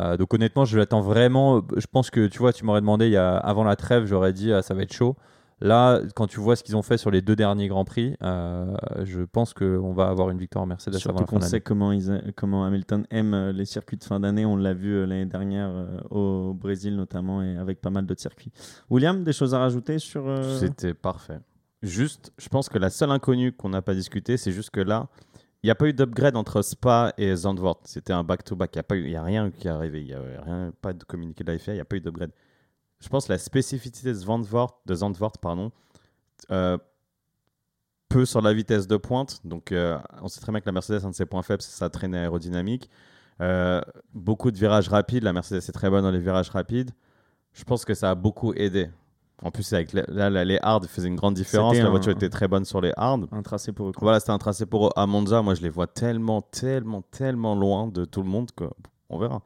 Euh, 0.00 0.16
donc 0.16 0.34
honnêtement, 0.34 0.64
je 0.64 0.78
l'attends 0.78 1.00
vraiment. 1.00 1.62
Je 1.76 1.86
pense 1.90 2.10
que 2.10 2.26
tu 2.26 2.38
vois, 2.38 2.52
tu 2.52 2.64
m'aurais 2.64 2.80
demandé 2.80 3.06
il 3.06 3.12
y 3.12 3.16
a, 3.16 3.36
avant 3.36 3.64
la 3.64 3.76
trêve, 3.76 4.04
j'aurais 4.06 4.32
dit 4.32 4.52
ah, 4.52 4.62
ça 4.62 4.74
va 4.74 4.82
être 4.82 4.92
chaud. 4.92 5.16
Là, 5.60 6.00
quand 6.14 6.28
tu 6.28 6.38
vois 6.38 6.54
ce 6.54 6.62
qu'ils 6.62 6.76
ont 6.76 6.82
fait 6.82 6.98
sur 6.98 7.10
les 7.10 7.20
deux 7.20 7.34
derniers 7.34 7.66
grands 7.66 7.84
prix, 7.84 8.14
euh, 8.22 8.76
je 9.02 9.22
pense 9.22 9.54
qu'on 9.54 9.92
va 9.92 10.06
avoir 10.06 10.30
une 10.30 10.38
victoire 10.38 10.64
Mercedes 10.68 10.94
avant 10.94 11.00
Surtout 11.00 11.20
la 11.20 11.26
fin 11.26 11.32
qu'on 11.32 11.38
de 11.40 11.44
sait 11.44 11.60
comment, 11.60 11.90
ils 11.90 12.12
a- 12.12 12.20
comment 12.36 12.64
Hamilton 12.64 13.04
aime 13.10 13.34
euh, 13.34 13.50
les 13.52 13.64
circuits 13.64 13.96
de 13.96 14.04
fin 14.04 14.20
d'année. 14.20 14.46
On 14.46 14.56
l'a 14.56 14.72
vu 14.72 15.00
l'année 15.04 15.26
dernière 15.26 15.68
euh, 15.68 15.98
au 16.10 16.54
Brésil 16.54 16.94
notamment 16.94 17.42
et 17.42 17.56
avec 17.56 17.80
pas 17.80 17.90
mal 17.90 18.06
d'autres 18.06 18.20
circuits. 18.20 18.52
William, 18.88 19.24
des 19.24 19.32
choses 19.32 19.52
à 19.52 19.58
rajouter 19.58 19.98
sur... 19.98 20.28
euh, 20.28 20.58
C'était 20.60 20.94
parfait. 20.94 21.40
Juste, 21.82 22.32
je 22.38 22.48
pense 22.48 22.68
que 22.68 22.78
la 22.78 22.90
seule 22.90 23.10
inconnue 23.10 23.52
qu'on 23.52 23.68
n'a 23.68 23.82
pas 23.82 23.94
discuté, 23.94 24.36
c'est 24.36 24.52
juste 24.52 24.70
que 24.70 24.80
là, 24.80 25.08
il 25.62 25.66
n'y 25.66 25.70
a 25.70 25.74
pas 25.74 25.86
eu 25.88 25.92
d'upgrade 25.92 26.36
entre 26.36 26.62
Spa 26.62 27.12
et 27.18 27.34
Zandvoort. 27.34 27.80
C'était 27.84 28.12
un 28.12 28.22
back-to-back. 28.22 28.78
Il 28.92 29.04
n'y 29.04 29.16
a, 29.16 29.22
rien 29.22 29.50
qui 29.50 29.66
est 29.66 29.70
arrivé. 29.70 30.02
Il 30.02 30.06
n'y 30.06 30.14
a 30.14 30.42
rien, 30.42 30.72
pas 30.80 30.92
de 30.92 31.02
communiqué 31.02 31.42
de 31.42 31.50
la 31.50 31.58
FIA. 31.58 31.72
Il 31.72 31.76
n'y 31.76 31.80
a 31.80 31.84
pas 31.84 31.96
eu 31.96 32.00
d'upgrade. 32.00 32.30
Je 33.00 33.08
pense 33.08 33.26
que 33.26 33.32
la 33.32 33.38
spécificité 33.38 34.08
de 34.08 34.14
Zandvoort, 34.14 34.80
de 34.86 34.94
Zandvoort 34.94 35.38
pardon, 35.38 35.72
euh, 36.50 36.78
peu 38.08 38.24
sur 38.24 38.40
la 38.40 38.52
vitesse 38.54 38.86
de 38.86 38.96
pointe. 38.96 39.40
Donc, 39.44 39.72
euh, 39.72 39.98
on 40.22 40.28
sait 40.28 40.40
très 40.40 40.52
bien 40.52 40.60
que 40.60 40.66
la 40.66 40.72
Mercedes, 40.72 41.04
un 41.04 41.10
de 41.10 41.14
ses 41.14 41.26
points 41.26 41.42
faibles, 41.42 41.62
c'est 41.62 41.76
sa 41.76 41.90
traînée 41.90 42.18
aérodynamique. 42.18 42.88
Euh, 43.40 43.80
beaucoup 44.14 44.50
de 44.50 44.56
virages 44.56 44.88
rapides. 44.88 45.24
La 45.24 45.32
Mercedes 45.32 45.58
est 45.58 45.72
très 45.72 45.90
bonne 45.90 46.02
dans 46.02 46.10
les 46.10 46.20
virages 46.20 46.50
rapides. 46.50 46.92
Je 47.52 47.64
pense 47.64 47.84
que 47.84 47.94
ça 47.94 48.10
a 48.10 48.14
beaucoup 48.14 48.54
aidé. 48.54 48.90
En 49.42 49.50
plus, 49.52 49.72
avec 49.72 49.92
la- 49.92 50.04
là, 50.08 50.30
là, 50.30 50.44
les 50.44 50.58
hards 50.62 50.84
faisaient 50.86 51.06
une 51.08 51.14
grande 51.16 51.34
différence. 51.34 51.76
La 51.76 51.86
un- 51.86 51.90
voiture 51.90 52.10
était 52.12 52.28
très 52.28 52.48
bonne 52.48 52.64
sur 52.64 52.80
les 52.80 52.92
hards. 52.96 53.20
Un 53.30 53.42
tracé 53.42 53.72
pour 53.72 53.88
eux. 53.88 53.92
quoi. 53.92 54.00
Voilà, 54.06 54.18
c'était 54.20 54.32
un 54.32 54.38
tracé 54.38 54.66
pour 54.66 54.88
eux. 54.88 54.90
à 54.96 55.06
Monza. 55.06 55.42
Moi, 55.42 55.54
je 55.54 55.62
les 55.62 55.68
vois 55.68 55.86
tellement, 55.86 56.42
tellement, 56.42 57.02
tellement 57.02 57.54
loin 57.54 57.86
de 57.86 58.04
tout 58.04 58.22
le 58.22 58.28
monde 58.28 58.50
que 58.56 58.64
on 59.10 59.18
verra. 59.18 59.42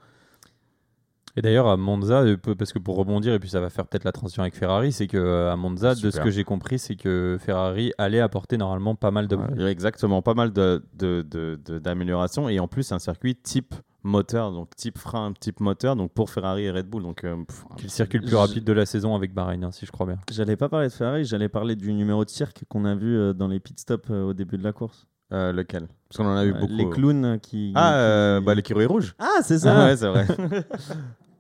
Et 1.35 1.41
d'ailleurs, 1.41 1.67
à 1.67 1.79
Monza, 1.79 2.21
euh, 2.23 2.37
parce 2.59 2.75
que 2.75 2.79
pour 2.79 2.97
rebondir, 2.97 3.33
et 3.33 3.39
puis 3.39 3.49
ça 3.49 3.61
va 3.61 3.71
faire 3.71 3.87
peut-être 3.87 4.05
la 4.05 4.13
transition 4.13 4.43
avec 4.43 4.55
Ferrari, 4.55 4.93
c'est 4.93 5.07
que 5.07 5.17
euh, 5.17 5.51
à 5.51 5.57
Monza, 5.57 5.95
de 5.95 6.11
ce 6.11 6.21
que 6.25 6.31
j'ai 6.31 6.45
compris, 6.45 6.79
c'est 6.79 6.95
que 6.97 7.39
Ferrari 7.41 7.93
allait 7.97 8.21
apporter 8.21 8.59
normalement 8.59 8.95
pas 8.95 9.11
mal 9.11 9.29
de. 9.29 9.39
Exactement 9.67 10.21
pas 10.21 10.35
mal 10.35 10.53
de- 10.53 10.85
de- 10.95 11.23
de- 11.23 11.59
de- 11.65 11.79
d'améliorations. 11.79 12.49
et 12.51 12.61
en 12.61 12.69
plus, 12.69 12.83
c'est 12.83 12.95
un 12.95 12.99
circuit 12.99 13.35
type 13.35 13.75
moteur, 14.05 14.53
donc 14.53 14.75
type 14.77 14.99
frein, 14.99 15.33
type 15.39 15.61
moteur, 15.61 15.97
donc 15.97 16.13
pour 16.13 16.31
Ferrari 16.31 16.65
et 16.65 16.71
Red 16.71 16.87
Bull. 16.89 17.03
Donc, 17.03 17.25
euh, 17.25 17.37
pff, 17.45 17.65
le 17.83 17.89
circuit 17.89 18.19
le 18.19 18.27
plus 18.27 18.37
rapide 18.37 18.65
de 18.65 18.73
la 18.73 18.87
saison 18.87 19.15
avec 19.15 19.33
Bahreïn, 19.35 19.65
hein, 19.65 19.71
si 19.73 19.87
je 19.87 19.93
crois 19.93 20.07
bien. 20.07 20.19
J'allais 20.31 20.57
pas 20.57 20.69
parler 20.69 20.89
de 20.89 20.93
Ferrari, 20.93 21.25
j'allais 21.25 21.49
parler 21.49 21.77
du 21.77 21.93
numéro 21.93 22.25
de 22.25 22.31
cirque 22.31 22.63
qu'on 22.69 22.85
a 22.85 22.95
vu 22.95 23.17
euh, 23.17 23.33
dans 23.33 23.49
les 23.49 23.61
pit 23.61 23.79
stops 23.79 24.11
euh, 24.11 24.25
au 24.25 24.33
début 24.35 24.59
de 24.59 24.65
la 24.65 24.73
course. 24.73 25.07
euh, 25.33 25.53
lequel? 25.53 25.87
Parce 26.09 26.19
qu'on 26.19 26.27
en 26.27 26.37
a 26.37 26.45
eu 26.45 26.53
beaucoup. 26.53 26.67
Les 26.73 26.89
clowns 26.91 27.39
qui... 27.41 27.73
Ah, 27.75 27.89
qui- 27.91 27.95
euh, 27.97 28.41
bah, 28.41 28.55
les 28.55 28.63
Kirouilles 28.63 28.87
rouges. 28.87 29.15
Ah, 29.19 29.39
c'est 29.43 29.59
ça 29.61 29.75
ouais, 29.87 29.97
c'est 29.97 30.09
vrai. 30.09 30.27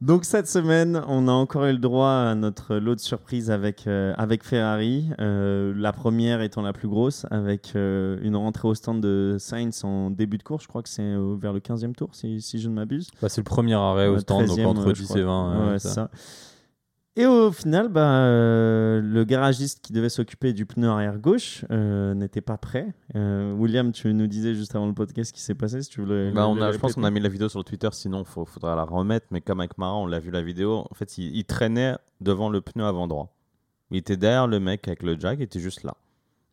Donc 0.02 0.24
cette 0.24 0.48
semaine, 0.48 1.00
on 1.06 1.28
a 1.28 1.30
encore 1.32 1.64
eu 1.66 1.72
le 1.72 1.78
droit 1.78 2.08
à 2.08 2.34
notre 2.34 2.74
lot 2.74 2.96
de 2.96 3.00
surprises 3.00 3.52
avec, 3.52 3.86
euh, 3.86 4.12
avec 4.18 4.42
Ferrari. 4.42 5.08
Euh, 5.20 5.72
la 5.76 5.92
première 5.92 6.40
étant 6.40 6.60
la 6.62 6.72
plus 6.72 6.88
grosse, 6.88 7.24
avec 7.30 7.74
euh, 7.76 8.18
une 8.22 8.34
rentrée 8.34 8.66
au 8.66 8.74
stand 8.74 9.00
de 9.00 9.36
Sainz 9.38 9.84
en 9.84 10.10
début 10.10 10.38
de 10.38 10.42
course. 10.42 10.64
Je 10.64 10.68
crois 10.68 10.82
que 10.82 10.88
c'est 10.88 11.02
euh, 11.02 11.36
vers 11.40 11.52
le 11.52 11.60
15e 11.60 11.92
tour, 11.94 12.08
si, 12.14 12.40
si 12.40 12.58
je 12.58 12.68
ne 12.68 12.74
m'abuse. 12.74 13.10
Bah, 13.22 13.28
c'est 13.28 13.42
le 13.42 13.44
premier 13.44 13.74
arrêt 13.74 14.08
au 14.08 14.16
Euh, 14.16 14.18
stand, 14.18 14.46
donc 14.46 14.58
13e, 14.58 14.66
entre 14.66 14.88
euh, 14.88 14.94
je 14.94 15.02
10 15.02 15.04
crois. 15.04 15.20
et 15.20 15.22
20. 15.22 15.50
Ouais, 15.50 15.68
euh, 15.74 15.78
ça. 15.78 15.88
ça. 15.94 16.10
Et 17.14 17.26
au 17.26 17.52
final, 17.52 17.88
bah, 17.88 18.24
euh, 18.24 19.02
le 19.02 19.24
garagiste 19.24 19.80
qui 19.84 19.92
devait 19.92 20.08
s'occuper 20.08 20.54
du 20.54 20.64
pneu 20.64 20.88
arrière 20.88 21.18
gauche 21.18 21.62
euh, 21.70 22.14
n'était 22.14 22.40
pas 22.40 22.56
prêt. 22.56 22.94
Euh, 23.16 23.52
William, 23.52 23.92
tu 23.92 24.14
nous 24.14 24.26
disais 24.26 24.54
juste 24.54 24.74
avant 24.74 24.86
le 24.86 24.94
podcast 24.94 25.28
ce 25.28 25.34
qui 25.34 25.42
s'est 25.42 25.54
passé, 25.54 25.82
si 25.82 25.90
tu 25.90 26.00
voulais. 26.00 26.30
Bah, 26.30 26.48
on 26.48 26.58
a, 26.62 26.72
je 26.72 26.78
pense 26.78 26.94
qu'on 26.94 27.04
a 27.04 27.10
mis 27.10 27.20
la 27.20 27.28
vidéo 27.28 27.50
sur 27.50 27.58
le 27.58 27.64
Twitter, 27.64 27.90
sinon 27.92 28.22
il 28.22 28.46
faudra 28.46 28.74
la 28.74 28.84
remettre. 28.84 29.26
Mais 29.30 29.42
comme 29.42 29.60
avec 29.60 29.76
Marin, 29.76 29.96
on 29.96 30.06
l'a 30.06 30.20
vu 30.20 30.30
la 30.30 30.40
vidéo. 30.40 30.86
En 30.90 30.94
fait, 30.94 31.18
il, 31.18 31.36
il 31.36 31.44
traînait 31.44 31.96
devant 32.22 32.48
le 32.48 32.62
pneu 32.62 32.84
avant 32.86 33.06
droit. 33.06 33.36
Il 33.90 33.98
était 33.98 34.16
derrière 34.16 34.46
le 34.46 34.58
mec 34.58 34.88
avec 34.88 35.02
le 35.02 35.20
jack, 35.20 35.38
il 35.38 35.42
était 35.42 35.60
juste 35.60 35.82
là. 35.82 35.94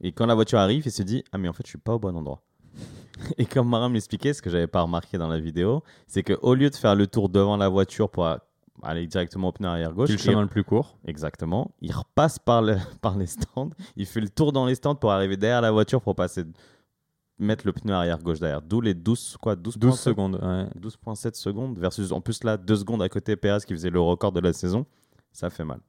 Et 0.01 0.11
quand 0.11 0.25
la 0.25 0.35
voiture 0.35 0.59
arrive, 0.59 0.83
il 0.85 0.91
s'est 0.91 1.05
dit 1.05 1.23
Ah, 1.31 1.37
mais 1.37 1.47
en 1.47 1.53
fait, 1.53 1.63
je 1.65 1.69
suis 1.69 1.77
pas 1.77 1.93
au 1.93 1.99
bon 1.99 2.17
endroit. 2.17 2.41
Et 3.37 3.45
comme 3.45 3.69
Marin 3.69 3.87
me 3.87 3.93
l'expliquait, 3.93 4.33
ce 4.33 4.41
que 4.41 4.49
j'avais 4.49 4.67
pas 4.67 4.81
remarqué 4.81 5.17
dans 5.17 5.29
la 5.29 5.39
vidéo, 5.39 5.83
c'est 6.05 6.23
qu'au 6.23 6.53
lieu 6.53 6.69
de 6.69 6.75
faire 6.75 6.95
le 6.95 7.07
tour 7.07 7.29
devant 7.29 7.55
la 7.55 7.69
voiture 7.69 8.09
pour 8.09 8.25
aller 8.83 9.07
directement 9.07 9.49
au 9.49 9.51
pneu 9.51 9.67
arrière 9.67 9.93
gauche, 9.93 10.07
Qui 10.07 10.13
est 10.13 10.17
le 10.17 10.21
chemin 10.21 10.41
le 10.41 10.47
plus 10.47 10.63
court. 10.63 10.97
exactement, 11.05 11.71
il 11.81 11.91
repasse 11.93 12.39
par, 12.39 12.61
le, 12.61 12.75
par 13.01 13.17
les 13.17 13.25
stands, 13.27 13.69
il 13.95 14.05
fait 14.05 14.21
le 14.21 14.29
tour 14.29 14.51
dans 14.51 14.65
les 14.65 14.75
stands 14.75 14.95
pour 14.95 15.11
arriver 15.11 15.37
derrière 15.37 15.61
la 15.61 15.71
voiture 15.71 16.01
pour 16.01 16.15
passer 16.15 16.43
mettre 17.37 17.65
le 17.65 17.71
pneu 17.73 17.93
arrière 17.93 18.19
gauche 18.19 18.39
derrière. 18.39 18.61
D'où 18.61 18.81
les 18.81 18.93
12 18.93 19.37
quoi 19.41 19.55
12, 19.55 19.77
12 19.77 19.99
secondes. 19.99 20.35
ouais. 20.35 20.65
12.7 20.81 21.35
secondes 21.35 21.77
versus 21.79 22.11
en 22.11 22.19
plus 22.21 22.43
là 22.43 22.57
2 22.57 22.75
secondes 22.75 23.01
à 23.01 23.07
côté 23.07 23.35
Perez 23.37 23.59
qui 23.65 23.73
faisait 23.73 23.89
le 23.89 24.01
record 24.01 24.31
de 24.33 24.41
la 24.41 24.51
saison. 24.51 24.85
Ça 25.31 25.49
fait 25.49 25.63
mal. 25.63 25.79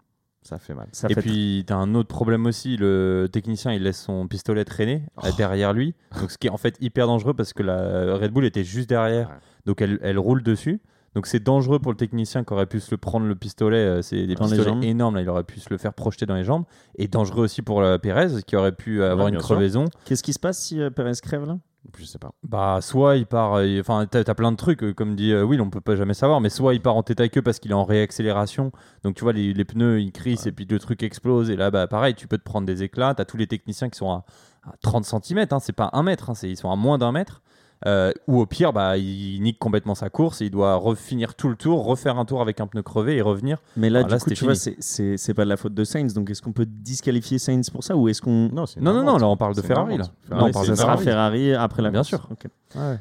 Ça 0.42 0.58
fait 0.58 0.74
mal. 0.74 0.88
Ça 0.92 1.08
Et 1.10 1.14
fait 1.14 1.20
puis, 1.22 1.64
tu 1.66 1.72
as 1.72 1.76
un 1.76 1.94
autre 1.94 2.08
problème 2.08 2.46
aussi. 2.46 2.76
Le 2.78 3.28
technicien, 3.30 3.72
il 3.72 3.82
laisse 3.82 4.00
son 4.00 4.26
pistolet 4.28 4.64
traîner 4.64 5.02
Oh. 5.16 5.26
euh, 5.26 5.30
derrière 5.36 5.72
lui. 5.74 5.94
Donc, 6.18 6.30
ce 6.30 6.38
qui 6.38 6.46
est 6.46 6.50
en 6.50 6.56
fait 6.56 6.76
hyper 6.80 7.06
dangereux 7.08 7.34
parce 7.34 7.52
que 7.52 7.62
la 7.62 8.16
Red 8.16 8.32
Bull 8.32 8.44
était 8.46 8.64
juste 8.64 8.88
derrière. 8.88 9.28
Ouais. 9.28 9.34
Donc, 9.66 9.82
elle, 9.82 9.98
elle 10.02 10.18
roule 10.18 10.42
dessus. 10.42 10.80
Donc, 11.14 11.26
c'est 11.26 11.40
dangereux 11.40 11.78
pour 11.80 11.90
le 11.92 11.96
technicien 11.96 12.44
qui 12.44 12.52
aurait 12.52 12.66
pu 12.66 12.78
se 12.80 12.90
le 12.92 12.96
prendre 12.96 13.26
le 13.26 13.34
pistolet. 13.34 13.76
euh, 13.78 14.02
C'est 14.02 14.26
des 14.26 14.34
Dans 14.34 14.44
pistolets 14.46 14.86
énormes. 14.88 15.16
Là, 15.16 15.22
il 15.22 15.28
aurait 15.28 15.44
pu 15.44 15.58
se 15.60 15.68
le 15.70 15.78
faire 15.78 15.92
projeter 15.92 16.24
dans 16.26 16.36
les 16.36 16.44
jambes. 16.44 16.64
Et 16.96 17.08
dangereux 17.08 17.44
aussi 17.44 17.62
pour 17.62 17.80
euh, 17.80 17.98
Perez 17.98 18.42
qui 18.46 18.54
aurait 18.56 18.72
pu 18.72 19.02
avoir 19.02 19.26
Ouais, 19.26 19.32
une 19.32 19.38
crevaison. 19.38 19.86
Qu'est-ce 20.04 20.22
qui 20.22 20.32
se 20.32 20.38
passe 20.38 20.58
si 20.60 20.80
euh, 20.80 20.90
Perez 20.90 21.12
crève 21.22 21.44
là? 21.46 21.58
Je 21.98 22.04
sais 22.04 22.18
pas. 22.18 22.32
Bah, 22.46 22.78
soit 22.82 23.16
il 23.16 23.24
part, 23.26 23.54
euh, 23.54 23.80
enfin, 23.80 24.06
t'as 24.08 24.20
as 24.20 24.34
plein 24.34 24.52
de 24.52 24.56
trucs, 24.56 24.92
comme 24.94 25.16
dit 25.16 25.32
euh, 25.32 25.42
Will, 25.44 25.62
on 25.62 25.70
peut 25.70 25.80
pas 25.80 25.96
jamais 25.96 26.12
savoir, 26.12 26.40
mais 26.42 26.50
soit 26.50 26.74
il 26.74 26.82
part 26.82 26.94
en 26.94 27.02
tête 27.02 27.20
à 27.20 27.28
queue 27.30 27.40
parce 27.40 27.58
qu'il 27.58 27.70
est 27.70 27.74
en 27.74 27.84
réaccélération, 27.84 28.70
donc 29.02 29.16
tu 29.16 29.24
vois, 29.24 29.32
les, 29.32 29.54
les 29.54 29.64
pneus 29.64 29.98
ils 30.00 30.12
crissent 30.12 30.44
et 30.46 30.52
puis 30.52 30.66
le 30.68 30.78
truc 30.78 31.02
explose, 31.02 31.48
et 31.48 31.56
là, 31.56 31.70
bah, 31.70 31.86
pareil, 31.86 32.14
tu 32.14 32.28
peux 32.28 32.36
te 32.36 32.44
prendre 32.44 32.66
des 32.66 32.82
éclats, 32.82 33.14
t'as 33.14 33.24
tous 33.24 33.38
les 33.38 33.46
techniciens 33.46 33.88
qui 33.88 33.96
sont 33.96 34.10
à, 34.10 34.24
à 34.64 34.74
30 34.82 35.06
cm, 35.06 35.46
hein, 35.50 35.58
c'est 35.58 35.72
pas 35.72 35.88
un 35.94 36.02
mètre, 36.02 36.28
hein, 36.28 36.34
c'est- 36.34 36.50
ils 36.50 36.56
sont 36.58 36.70
à 36.70 36.76
moins 36.76 36.98
d'un 36.98 37.12
mètre, 37.12 37.40
euh, 37.86 38.12
ou 38.26 38.40
au 38.40 38.46
pire, 38.46 38.72
bah, 38.72 38.96
il 38.98 39.40
nique 39.42 39.58
complètement 39.58 39.94
sa 39.94 40.10
course, 40.10 40.40
et 40.42 40.46
il 40.46 40.50
doit 40.50 40.74
refinir 40.74 41.34
tout 41.34 41.48
le 41.48 41.56
tour, 41.56 41.84
refaire 41.84 42.18
un 42.18 42.24
tour 42.24 42.42
avec 42.42 42.60
un 42.60 42.66
pneu 42.66 42.82
crevé 42.82 43.16
et 43.16 43.22
revenir. 43.22 43.58
Mais 43.76 43.88
là, 43.90 44.02
du 44.02 44.10
là, 44.10 44.18
coup, 44.18 44.30
tu 44.30 44.44
vois, 44.44 44.54
fini. 44.54 44.76
c'est- 44.80 45.16
c'est 45.16 45.34
pas 45.34 45.44
de 45.44 45.48
la 45.48 45.56
faute 45.56 45.72
de 45.74 45.84
Sainz. 45.84 46.12
Donc, 46.12 46.28
est-ce 46.30 46.42
qu'on 46.42 46.52
peut 46.52 46.66
disqualifier 46.66 47.38
Sainz 47.38 47.70
pour 47.70 47.82
ça 47.84 47.96
ou 47.96 48.08
est-ce 48.08 48.20
qu'on. 48.20 48.48
Non, 48.52 48.64
Non, 48.80 48.92
non, 48.92 49.02
non, 49.04 49.16
là 49.18 49.26
on 49.28 49.36
parle 49.36 49.54
de 49.54 49.62
Ferrari, 49.62 49.96
là. 49.98 50.04
Ferrari, 50.28 50.50
on 50.50 50.52
parle 50.52 50.68
de 50.68 50.74
sera 50.74 50.96
Ferrari. 50.98 51.04
Ferrari 51.04 51.54
après 51.54 51.82
la 51.82 51.90
Bien 51.90 52.00
course. 52.00 52.08
sûr. 52.08 52.28
Ok. 52.30 52.46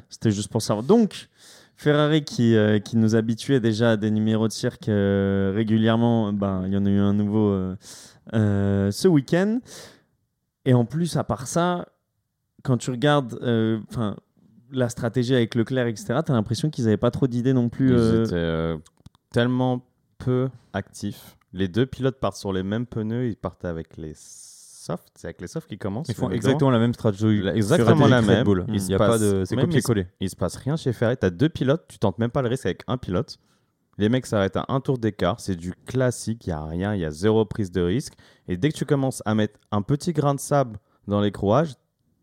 C'était 0.08 0.30
juste 0.30 0.50
pour 0.50 0.62
savoir. 0.62 0.82
Donc, 0.84 1.28
Ferrari 1.76 2.24
qui, 2.24 2.56
euh, 2.56 2.78
qui 2.78 2.96
nous 2.98 3.14
habituait 3.14 3.60
déjà 3.60 3.92
à 3.92 3.96
des 3.96 4.10
numéros 4.10 4.48
de 4.48 4.52
cirque 4.52 4.88
euh, 4.88 5.52
régulièrement, 5.54 6.30
ben, 6.32 6.64
il 6.66 6.72
y 6.72 6.76
en 6.76 6.84
a 6.84 6.90
eu 6.90 6.98
un 6.98 7.14
nouveau 7.14 7.48
euh, 7.50 7.76
euh, 8.34 8.90
ce 8.90 9.08
week-end. 9.08 9.60
Et 10.66 10.74
en 10.74 10.84
plus, 10.84 11.16
à 11.16 11.24
part 11.24 11.46
ça, 11.46 11.86
quand 12.62 12.76
tu 12.76 12.90
regardes 12.90 13.38
euh, 13.42 13.78
'fin, 13.90 14.16
la 14.72 14.88
stratégie 14.88 15.34
avec 15.34 15.54
Leclerc, 15.54 15.86
etc., 15.86 16.20
tu 16.24 16.32
as 16.32 16.34
l'impression 16.34 16.70
qu'ils 16.70 16.84
n'avaient 16.84 16.96
pas 16.96 17.10
trop 17.10 17.26
d'idées 17.26 17.52
non 17.52 17.68
plus. 17.68 17.90
Ils 17.90 17.94
euh, 17.94 18.24
étaient 18.24 18.34
euh, 18.34 18.78
tellement 19.30 19.86
peu 20.18 20.48
actifs. 20.72 21.36
Les 21.52 21.68
deux 21.68 21.86
pilotes 21.86 22.20
partent 22.20 22.36
sur 22.36 22.52
les 22.52 22.62
mêmes 22.62 22.86
pneus, 22.86 23.28
ils 23.28 23.36
partent 23.36 23.64
avec 23.64 23.96
les 23.96 24.12
softs. 24.14 25.12
C'est 25.16 25.26
avec 25.26 25.40
les 25.40 25.48
softs 25.48 25.68
qui 25.68 25.78
commencent. 25.78 26.08
Ils 26.08 26.14
font 26.14 26.30
exactement 26.30 26.70
la 26.70 26.78
même 26.78 26.94
stratégie. 26.94 27.46
Exactement 27.48 28.06
la 28.06 28.22
même. 28.22 28.46
Il 28.68 28.80
se 28.80 28.90
y 28.90 28.94
a 28.94 28.98
pas 28.98 29.18
de, 29.18 29.44
c'est 29.44 29.56
copier-coller. 29.56 30.06
Il 30.20 30.30
se 30.30 30.36
passe 30.36 30.56
rien 30.56 30.76
chez 30.76 30.92
Ferrari. 30.92 31.16
Tu 31.18 31.26
as 31.26 31.30
deux 31.30 31.48
pilotes, 31.48 31.84
tu 31.88 31.98
tentes 31.98 32.18
même 32.18 32.30
pas 32.30 32.42
le 32.42 32.48
risque 32.48 32.66
avec 32.66 32.82
un 32.86 32.96
pilote. 32.96 33.38
Les 33.98 34.08
mecs 34.08 34.24
s'arrêtent 34.24 34.56
à 34.56 34.64
un 34.68 34.80
tour 34.80 34.98
d'écart. 34.98 35.40
C'est 35.40 35.56
du 35.56 35.74
classique, 35.74 36.46
il 36.46 36.50
n'y 36.50 36.54
a 36.54 36.64
rien, 36.64 36.94
il 36.94 37.00
y 37.00 37.04
a 37.04 37.10
zéro 37.10 37.44
prise 37.44 37.70
de 37.70 37.82
risque. 37.82 38.14
Et 38.48 38.56
dès 38.56 38.70
que 38.70 38.76
tu 38.76 38.86
commences 38.86 39.22
à 39.26 39.34
mettre 39.34 39.58
un 39.72 39.82
petit 39.82 40.12
grain 40.12 40.34
de 40.34 40.40
sable 40.40 40.78
dans 41.06 41.20
l'écrouage, 41.20 41.74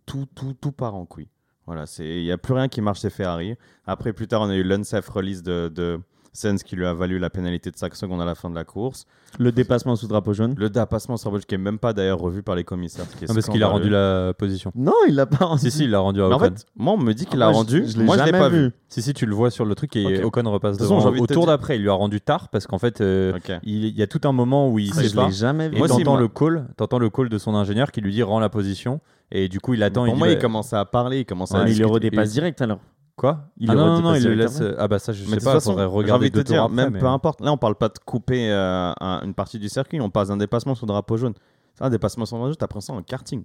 tout, 0.05 0.25
tout, 0.33 0.53
tout 0.53 0.71
part 0.71 0.95
en 0.95 1.05
couille. 1.05 1.29
Voilà, 1.67 1.83
il 1.99 2.23
n'y 2.23 2.31
a 2.31 2.37
plus 2.37 2.53
rien 2.53 2.69
qui 2.69 2.79
marche 2.79 3.01
chez 3.01 3.09
Ferrari. 3.09 3.55
Après, 3.85 4.13
plus 4.13 4.27
tard, 4.27 4.41
on 4.41 4.49
a 4.49 4.55
eu 4.55 4.63
l'unsafe 4.63 5.09
release 5.09 5.43
de, 5.43 5.69
de, 5.73 5.99
Sainz 6.33 6.63
qui 6.63 6.75
lui 6.75 6.85
a 6.85 6.93
valu 6.93 7.19
la 7.19 7.29
pénalité 7.29 7.71
de 7.71 7.77
5 7.77 7.95
secondes 7.95 8.21
à 8.21 8.25
la 8.25 8.35
fin 8.35 8.49
de 8.49 8.55
la 8.55 8.63
course. 8.63 9.05
Le 9.39 9.51
dépassement 9.51 9.95
sous 9.95 10.07
drapeau 10.07 10.33
jaune. 10.33 10.55
Le 10.57 10.69
dépassement 10.69 11.17
sur 11.17 11.37
qui 11.45 11.55
est 11.55 11.57
même 11.57 11.79
pas 11.79 11.93
d'ailleurs 11.93 12.19
revu 12.19 12.43
par 12.43 12.55
les 12.55 12.63
commissaires. 12.63 13.05
ce 13.09 13.15
qui 13.17 13.25
est 13.25 13.27
Non, 13.27 13.33
parce 13.33 13.47
qu'il 13.49 13.61
a 13.63 13.67
rendu 13.67 13.89
la 13.89 14.33
position. 14.37 14.71
Non, 14.75 14.93
il 15.07 15.15
l'a 15.15 15.25
pas 15.25 15.45
rendu. 15.45 15.61
Si, 15.61 15.71
si, 15.71 15.83
il 15.85 15.89
l'a 15.91 15.99
rendu 15.99 16.21
à 16.21 16.27
Mais 16.27 16.33
en 16.33 16.37
Ocon. 16.37 16.45
fait, 16.45 16.65
moi, 16.75 16.93
on 16.93 16.97
me 16.97 17.13
dit 17.13 17.25
qu'il 17.25 17.41
Ah, 17.41 17.47
l'a 17.47 17.51
je- 17.51 17.57
rendu. 17.57 17.83
je 17.87 17.97
l'ai 17.97 18.03
moi, 18.03 18.15
je 18.17 18.21
l'ai 18.21 18.25
jamais 18.27 18.39
pas 18.39 18.49
vu. 18.49 18.65
vu. 18.67 18.71
Si, 18.89 19.01
si, 19.01 19.13
tu 19.13 19.25
le 19.25 19.35
vois 19.35 19.49
sur 19.51 19.65
le 19.65 19.75
truc 19.75 19.95
et 19.95 20.23
Ok. 20.23 20.37
Ocon 20.37 20.51
repasse 20.51 20.77
De 20.77 20.83
façon, 20.83 20.97
devant. 20.99 21.11
de 21.11 21.19
Au 21.19 21.27
tour 21.27 21.45
d'après, 21.45 21.75
il 21.77 21.81
lui 21.81 21.89
a 21.89 21.93
rendu 21.93 22.21
tard 22.21 22.49
parce 22.49 22.67
qu'en 22.67 22.77
fait, 22.79 23.01
euh, 23.01 23.33
il 23.63 23.87
y 23.97 24.01
a 24.01 24.07
tout 24.07 24.21
un 24.27 24.31
moment 24.31 24.69
où 24.71 24.79
il 24.79 24.91
Ah, 24.95 25.01
je 25.03 25.07
sépare. 25.09 25.27
l'ai 25.27 25.33
jamais 25.33 25.69
vu. 25.69 25.77
Et 25.77 25.87
t'entends 25.87 26.11
moi. 26.13 26.19
le 26.21 26.27
call, 26.27 26.67
t'entends 26.77 26.99
le 26.99 27.09
call 27.09 27.29
de 27.29 27.37
son 27.37 27.53
ingénieur 27.55 27.91
qui 27.91 28.01
lui 28.01 28.11
dit 28.13 28.23
rends 28.23 28.39
la 28.39 28.49
position 28.49 29.01
et 29.31 29.49
du 29.49 29.59
coup 29.59 29.73
il 29.73 29.83
attend. 29.83 30.05
Pour 30.05 30.13
il 30.13 30.17
moi, 30.17 30.29
il 30.29 30.35
bah, 30.35 30.41
commençait 30.41 30.75
à 30.77 30.85
parler, 30.85 31.19
il 31.21 31.25
commençait 31.25 31.55
à 31.57 31.67
il 31.67 31.77
le 31.77 31.85
redépasse 31.85 32.31
direct 32.31 32.61
alors. 32.61 32.79
Quoi? 33.17 33.49
Il 33.57 33.69
ah 33.69 33.73
le 33.73 33.79
non, 33.79 33.85
non, 33.95 34.01
non, 34.01 34.15
il 34.15 34.23
le 34.23 34.33
laisse. 34.35 34.61
Ah 34.77 34.87
bah 34.87 34.99
ça 34.99 35.11
je 35.11 35.23
Mais 35.25 35.39
sais 35.39 35.45
pas, 35.45 35.53
façon, 35.53 35.71
faudrait 35.71 35.85
j'ai 35.85 35.91
regarder 35.95 36.25
envie 36.25 36.31
de 36.31 36.35
deux 36.35 36.43
te 36.43 36.47
dire, 36.47 36.57
tours 36.57 36.65
après. 36.71 36.75
même 36.75 36.93
mais- 36.93 36.99
peu 36.99 37.07
importe. 37.07 37.41
Là, 37.41 37.51
on 37.51 37.57
parle 37.57 37.75
pas 37.75 37.89
de 37.89 37.97
couper 38.05 38.49
euh, 38.51 38.93
un- 39.01 39.21
une 39.25 39.33
partie 39.33 39.59
du 39.59 39.67
circuit, 39.69 39.99
on 39.99 40.09
passe 40.09 40.29
d'un 40.29 40.37
dépassement 40.37 40.75
sur 40.75 40.85
drapeau 40.85 41.17
jaune. 41.17 41.33
C'est 41.75 41.83
un 41.83 41.89
dépassement 41.89 42.25
sur 42.25 42.37
drapeau 42.37 42.49
jaune, 42.51 42.57
t'as 42.57 42.67
pris 42.67 42.81
ça 42.81 42.93
en 42.93 43.01
karting. 43.03 43.43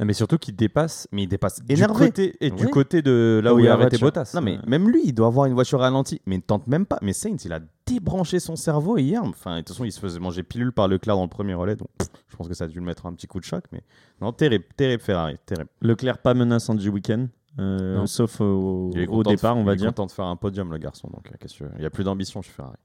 Non, 0.00 0.06
mais 0.06 0.12
surtout 0.12 0.38
qu'il 0.38 0.54
dépasse 0.54 1.08
Mais 1.10 1.24
il 1.24 1.26
dépasse 1.26 1.60
du 1.60 1.74
énervé. 1.74 2.06
côté 2.06 2.36
et 2.40 2.52
du 2.52 2.68
côté 2.68 3.02
de 3.02 3.40
là 3.42 3.52
où 3.52 3.56
où 3.56 3.58
il 3.60 3.66
a 3.66 3.72
arrêté 3.72 3.96
voiture. 3.96 4.06
Bottas. 4.22 4.30
Non, 4.36 4.40
mais 4.42 4.60
même 4.64 4.88
lui, 4.88 5.02
il 5.04 5.12
doit 5.12 5.26
avoir 5.26 5.46
une 5.46 5.54
voiture 5.54 5.80
ralentie. 5.80 6.20
Mais 6.24 6.36
il 6.36 6.38
ne 6.38 6.42
tente 6.44 6.68
même 6.68 6.86
pas. 6.86 6.98
Mais 7.02 7.12
Sainz, 7.12 7.44
il 7.44 7.52
a 7.52 7.58
débranché 7.84 8.38
son 8.38 8.54
cerveau 8.54 8.96
hier. 8.96 9.20
Enfin, 9.24 9.54
de 9.56 9.60
toute 9.62 9.70
façon, 9.70 9.84
il 9.84 9.90
se 9.90 9.98
faisait 9.98 10.20
manger 10.20 10.44
pilule 10.44 10.70
par 10.70 10.86
Leclerc 10.86 11.16
dans 11.16 11.24
le 11.24 11.28
premier 11.28 11.54
relais. 11.54 11.74
Donc, 11.74 11.88
pff, 11.98 12.08
je 12.28 12.36
pense 12.36 12.46
que 12.46 12.54
ça 12.54 12.64
a 12.64 12.68
dû 12.68 12.78
le 12.78 12.84
mettre 12.84 13.06
un 13.06 13.12
petit 13.12 13.26
coup 13.26 13.40
de 13.40 13.44
choc. 13.44 13.64
Mais 13.72 13.82
non, 14.20 14.30
terrible, 14.32 14.66
terrible 14.76 15.02
Ferrari. 15.02 15.36
Terrible. 15.44 15.68
Leclerc 15.82 16.18
pas 16.18 16.32
menaçant 16.32 16.76
du 16.76 16.88
week-end, 16.90 17.26
euh, 17.58 18.06
sauf 18.06 18.40
au, 18.40 18.90
Il 18.94 19.00
est 19.00 19.06
au 19.06 19.10
content 19.18 19.30
de- 19.30 19.36
départ, 19.36 19.56
on 19.56 19.60
il 19.60 19.66
va 19.66 19.72
est 19.72 19.76
dire. 19.76 19.88
content 19.88 20.06
de 20.06 20.10
faire 20.12 20.26
un 20.26 20.36
podium, 20.36 20.70
le 20.70 20.78
garçon. 20.78 21.08
Donc, 21.12 21.26
euh, 21.28 21.34
qu'est-ce 21.40 21.58
que- 21.58 21.70
il 21.76 21.80
n'y 21.80 21.86
a 21.86 21.90
plus 21.90 22.04
d'ambition 22.04 22.42
chez 22.42 22.50
Ferrari. 22.52 22.76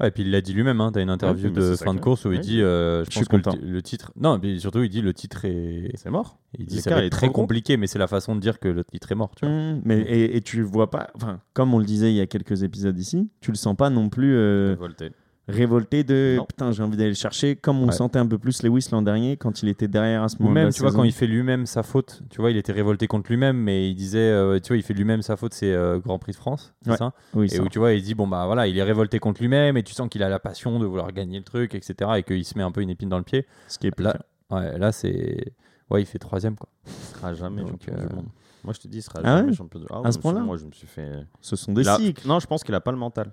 Ouais, 0.00 0.08
et 0.08 0.10
puis 0.10 0.22
il 0.22 0.30
l'a 0.30 0.40
dit 0.40 0.54
lui-même, 0.54 0.80
hein, 0.80 0.90
t'as 0.92 1.02
une 1.02 1.10
interview 1.10 1.50
de 1.50 1.76
fin 1.76 1.92
de 1.94 2.00
course 2.00 2.24
où 2.24 2.32
il 2.32 2.40
dit 2.40 2.62
euh, 2.62 3.04
je 3.04 3.10
Je 3.10 3.14
pense 3.14 3.14
suis 3.18 3.26
que 3.26 3.36
le, 3.36 3.42
content. 3.42 3.56
ti- 3.56 3.62
le 3.64 3.82
titre. 3.82 4.10
Non, 4.16 4.38
mais 4.42 4.58
surtout 4.58 4.82
il 4.82 4.88
dit 4.88 5.02
le 5.02 5.12
titre 5.12 5.44
est. 5.44 5.90
C'est 5.94 6.10
mort. 6.10 6.38
Il 6.58 6.64
dit 6.66 6.76
L'écart, 6.76 6.84
ça 6.84 6.90
va 6.96 7.00
il 7.02 7.04
est 7.04 7.06
être 7.08 7.12
très 7.12 7.26
gros. 7.28 7.34
compliqué, 7.42 7.76
mais 7.76 7.86
c'est 7.86 7.98
la 7.98 8.06
façon 8.08 8.34
de 8.34 8.40
dire 8.40 8.58
que 8.58 8.68
le 8.68 8.84
titre 8.84 9.12
est 9.12 9.14
mort. 9.14 9.32
Tu 9.36 9.44
vois. 9.44 9.54
Mmh, 9.54 9.82
mais 9.84 10.00
et, 10.00 10.36
et 10.36 10.40
tu 10.40 10.62
vois 10.62 10.90
pas, 10.90 11.10
enfin, 11.14 11.40
comme 11.52 11.74
on 11.74 11.78
le 11.78 11.84
disait 11.84 12.10
il 12.10 12.16
y 12.16 12.20
a 12.20 12.26
quelques 12.26 12.62
épisodes 12.62 12.98
ici, 12.98 13.28
tu 13.40 13.50
le 13.52 13.56
sens 13.56 13.76
pas 13.76 13.90
non 13.90 14.08
plus 14.08 14.34
euh, 14.34 14.70
Révolté. 14.70 15.10
Révolté 15.48 16.04
de 16.04 16.34
Non. 16.38 16.44
putain 16.46 16.70
j'ai 16.72 16.82
envie 16.82 16.96
d'aller 16.96 17.10
le 17.10 17.14
chercher, 17.16 17.56
comme 17.56 17.82
on 17.82 17.86
Ouais. 17.86 17.92
sentait 17.92 18.18
un 18.18 18.26
peu 18.26 18.38
plus 18.38 18.62
Lewis 18.62 18.88
l'an 18.92 19.02
dernier 19.02 19.36
quand 19.36 19.62
il 19.62 19.68
était 19.68 19.88
derrière 19.88 20.22
à 20.22 20.28
ce 20.28 20.36
moment-là. 20.40 20.62
même, 20.64 20.72
tu 20.72 20.82
vois, 20.82 20.92
quand 20.92 21.02
il 21.04 21.12
fait 21.12 21.26
lui-même 21.26 21.66
sa 21.66 21.82
faute, 21.82 22.22
tu 22.30 22.40
vois, 22.40 22.50
il 22.50 22.56
était 22.56 22.72
révolté 22.72 23.06
contre 23.08 23.28
lui-même, 23.30 23.56
mais 23.56 23.90
il 23.90 23.94
disait, 23.94 24.18
euh, 24.20 24.58
tu 24.60 24.68
vois, 24.68 24.76
il 24.76 24.82
fait 24.82 24.94
lui-même 24.94 25.20
sa 25.22 25.36
faute, 25.36 25.52
c'est 25.54 25.72
euh, 25.72 25.98
Grand 25.98 26.18
Prix 26.18 26.32
de 26.32 26.36
France, 26.36 26.74
c'est 26.82 26.90
Ouais. 26.92 26.96
ça 26.96 27.12
oui, 27.34 27.46
Et 27.46 27.56
ça. 27.56 27.62
où 27.62 27.68
tu 27.68 27.78
vois, 27.80 27.92
il 27.92 28.02
dit, 28.02 28.14
bon, 28.14 28.26
bah 28.28 28.46
voilà, 28.46 28.66
il 28.68 28.78
est 28.78 28.82
révolté 28.82 29.18
contre 29.18 29.40
lui-même, 29.40 29.76
et 29.76 29.82
tu 29.82 29.92
sens 29.94 30.08
qu'il 30.08 30.22
a 30.22 30.28
la 30.28 30.38
passion 30.38 30.78
de 30.78 30.86
vouloir 30.86 31.10
gagner 31.12 31.38
le 31.38 31.44
truc, 31.44 31.74
etc., 31.74 32.10
et 32.18 32.22
qu'il 32.22 32.44
se 32.44 32.56
met 32.56 32.62
un 32.64 32.70
peu 32.70 32.80
une 32.80 32.90
épine 32.90 33.08
dans 33.08 33.18
le 33.18 33.24
pied. 33.24 33.46
ce 33.68 33.78
qui 33.78 33.88
est 33.88 33.90
plus 33.90 34.04
Là, 34.04 34.12
clair. 34.12 34.60
ouais, 34.60 34.78
là 34.78 34.92
c'est. 34.92 35.52
Ouais, 35.90 36.00
il 36.02 36.06
fait 36.06 36.18
troisième, 36.18 36.54
quoi. 36.56 36.68
Il 36.86 36.92
sera 37.18 37.34
jamais 37.34 37.62
Donc, 37.62 37.70
champion 37.72 37.94
euh, 37.94 38.06
du 38.06 38.14
monde. 38.14 38.26
Moi, 38.64 38.72
je 38.72 38.80
te 38.80 38.86
dis, 38.88 38.98
il 38.98 39.02
sera 39.02 39.18
Ah 39.24 39.36
jamais 39.38 39.50
ouais 39.50 39.56
champion 39.56 39.80
du 39.80 39.86
monde. 39.90 40.06
À 40.06 40.12
ce 40.12 40.18
point-là 40.20 40.40
Moi, 40.40 40.56
je 40.56 40.64
me 40.64 40.70
suis 40.72 40.86
fait. 40.86 41.10
Ce 41.40 41.56
sont 41.56 41.72
des 41.72 41.82
Là- 41.82 41.96
cycles. 41.96 42.26
Non, 42.28 42.38
je 42.38 42.46
pense 42.46 42.62
qu'il 42.62 42.74
a 42.74 42.80
pas 42.80 42.92
le 42.92 42.96
mental. 42.96 43.32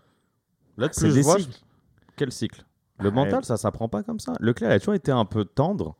Là, 0.77 0.89
C'est 0.91 1.01
plus 1.01 1.09
je 1.11 1.15
des 1.15 1.21
vois, 1.21 1.37
cycles. 1.39 1.59
Quel 2.19 2.31
cycle? 2.33 2.65
Le 2.99 3.07
Ouais. 3.09 3.15
mental, 3.15 3.45
ça 3.45 3.55
s'apprend 3.55 3.87
pas 3.87 4.03
comme 4.03 4.19
ça. 4.19 4.33
Leclerc 4.41 4.71
a 4.71 4.79
toujours 4.79 4.93
été 4.93 5.09
un 5.11 5.23
peu 5.23 5.45
tendre. 5.45 5.95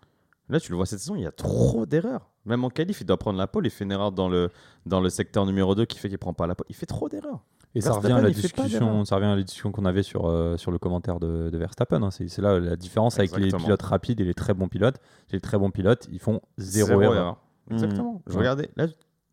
Là, 0.50 0.60
tu 0.60 0.72
le 0.72 0.76
vois 0.76 0.86
cette 0.86 1.00
saison, 1.00 1.16
il 1.16 1.22
y 1.22 1.26
a 1.26 1.32
trop 1.32 1.86
d'erreurs. 1.86 2.30
Même 2.46 2.64
en 2.66 2.70
qualif, 2.70 3.00
il 3.02 3.06
doit 3.06 3.16
prendre 3.18 3.38
la 3.38 3.48
pole. 3.48 3.66
Il 3.66 3.70
fait 3.70 3.86
une 3.86 3.92
erreur 3.94 4.12
dans 4.12 4.28
le, 4.28 4.50
dans 4.86 5.00
le 5.00 5.10
secteur 5.10 5.46
numéro 5.46 5.76
2 5.76 5.86
qui 5.86 5.98
fait 5.98 6.10
qu'il 6.10 6.18
prend 6.18 6.34
pas 6.34 6.46
la 6.48 6.56
pole. 6.56 6.66
Il 6.70 6.76
fait 6.76 6.86
trop 6.88 7.08
d'erreurs. 7.08 7.40
Et 7.76 7.80
ça 7.82 7.94
revient, 7.94 8.12
à 8.14 8.22
la 8.22 8.32
discussion, 8.32 9.06
ça 9.06 9.16
revient 9.16 9.28
à 9.28 9.36
la 9.36 9.44
discussion 9.44 9.72
qu'on 9.72 9.86
avait 9.86 10.02
sur, 10.04 10.26
euh, 10.28 10.58
sur 10.58 10.72
le 10.72 10.78
commentaire 10.80 11.20
de, 11.22 11.50
de 11.52 11.58
Verstappen. 11.58 12.02
hein. 12.04 12.10
C'est 12.12 12.38
là 12.40 12.60
la 12.60 12.76
différence 12.76 13.18
avec 13.20 13.38
les 13.38 13.52
pilotes 13.52 13.82
rapides 13.84 14.20
et 14.20 14.26
les 14.26 14.34
très 14.34 14.54
bons 14.54 14.68
pilotes. 14.68 14.98
Les 15.32 15.40
très 15.40 15.58
bons 15.58 15.70
pilotes, 15.72 16.08
ils 16.12 16.20
font 16.20 16.42
zéro, 16.58 17.00
erreur. 17.02 17.38
Mmh. 17.70 17.74
Exactement. 17.76 18.22
Je 18.28 18.34
Ouais. 18.34 18.40
regardais. 18.40 18.70
Là, 18.76 18.88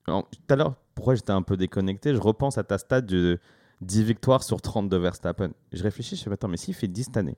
tout 0.06 0.14
à 0.50 0.54
l'heure, 0.56 0.74
pourquoi 0.94 1.14
j'étais 1.16 1.32
un 1.32 1.42
peu 1.42 1.56
déconnecté 1.56 2.14
Je 2.14 2.20
repense 2.20 2.58
à 2.58 2.62
ta 2.62 2.76
stat 2.78 3.00
de 3.00 3.40
10 3.82 4.02
victoires 4.04 4.42
sur 4.42 4.60
30 4.60 4.88
de 4.88 4.96
Verstappen. 4.96 5.50
Je 5.72 5.82
réfléchis, 5.82 6.16
je 6.16 6.22
me 6.22 6.26
dis, 6.26 6.34
attends, 6.34 6.48
mais 6.48 6.56
s'il 6.56 6.74
fait 6.74 6.88
10 6.88 7.04
cette 7.04 7.16
année, 7.16 7.36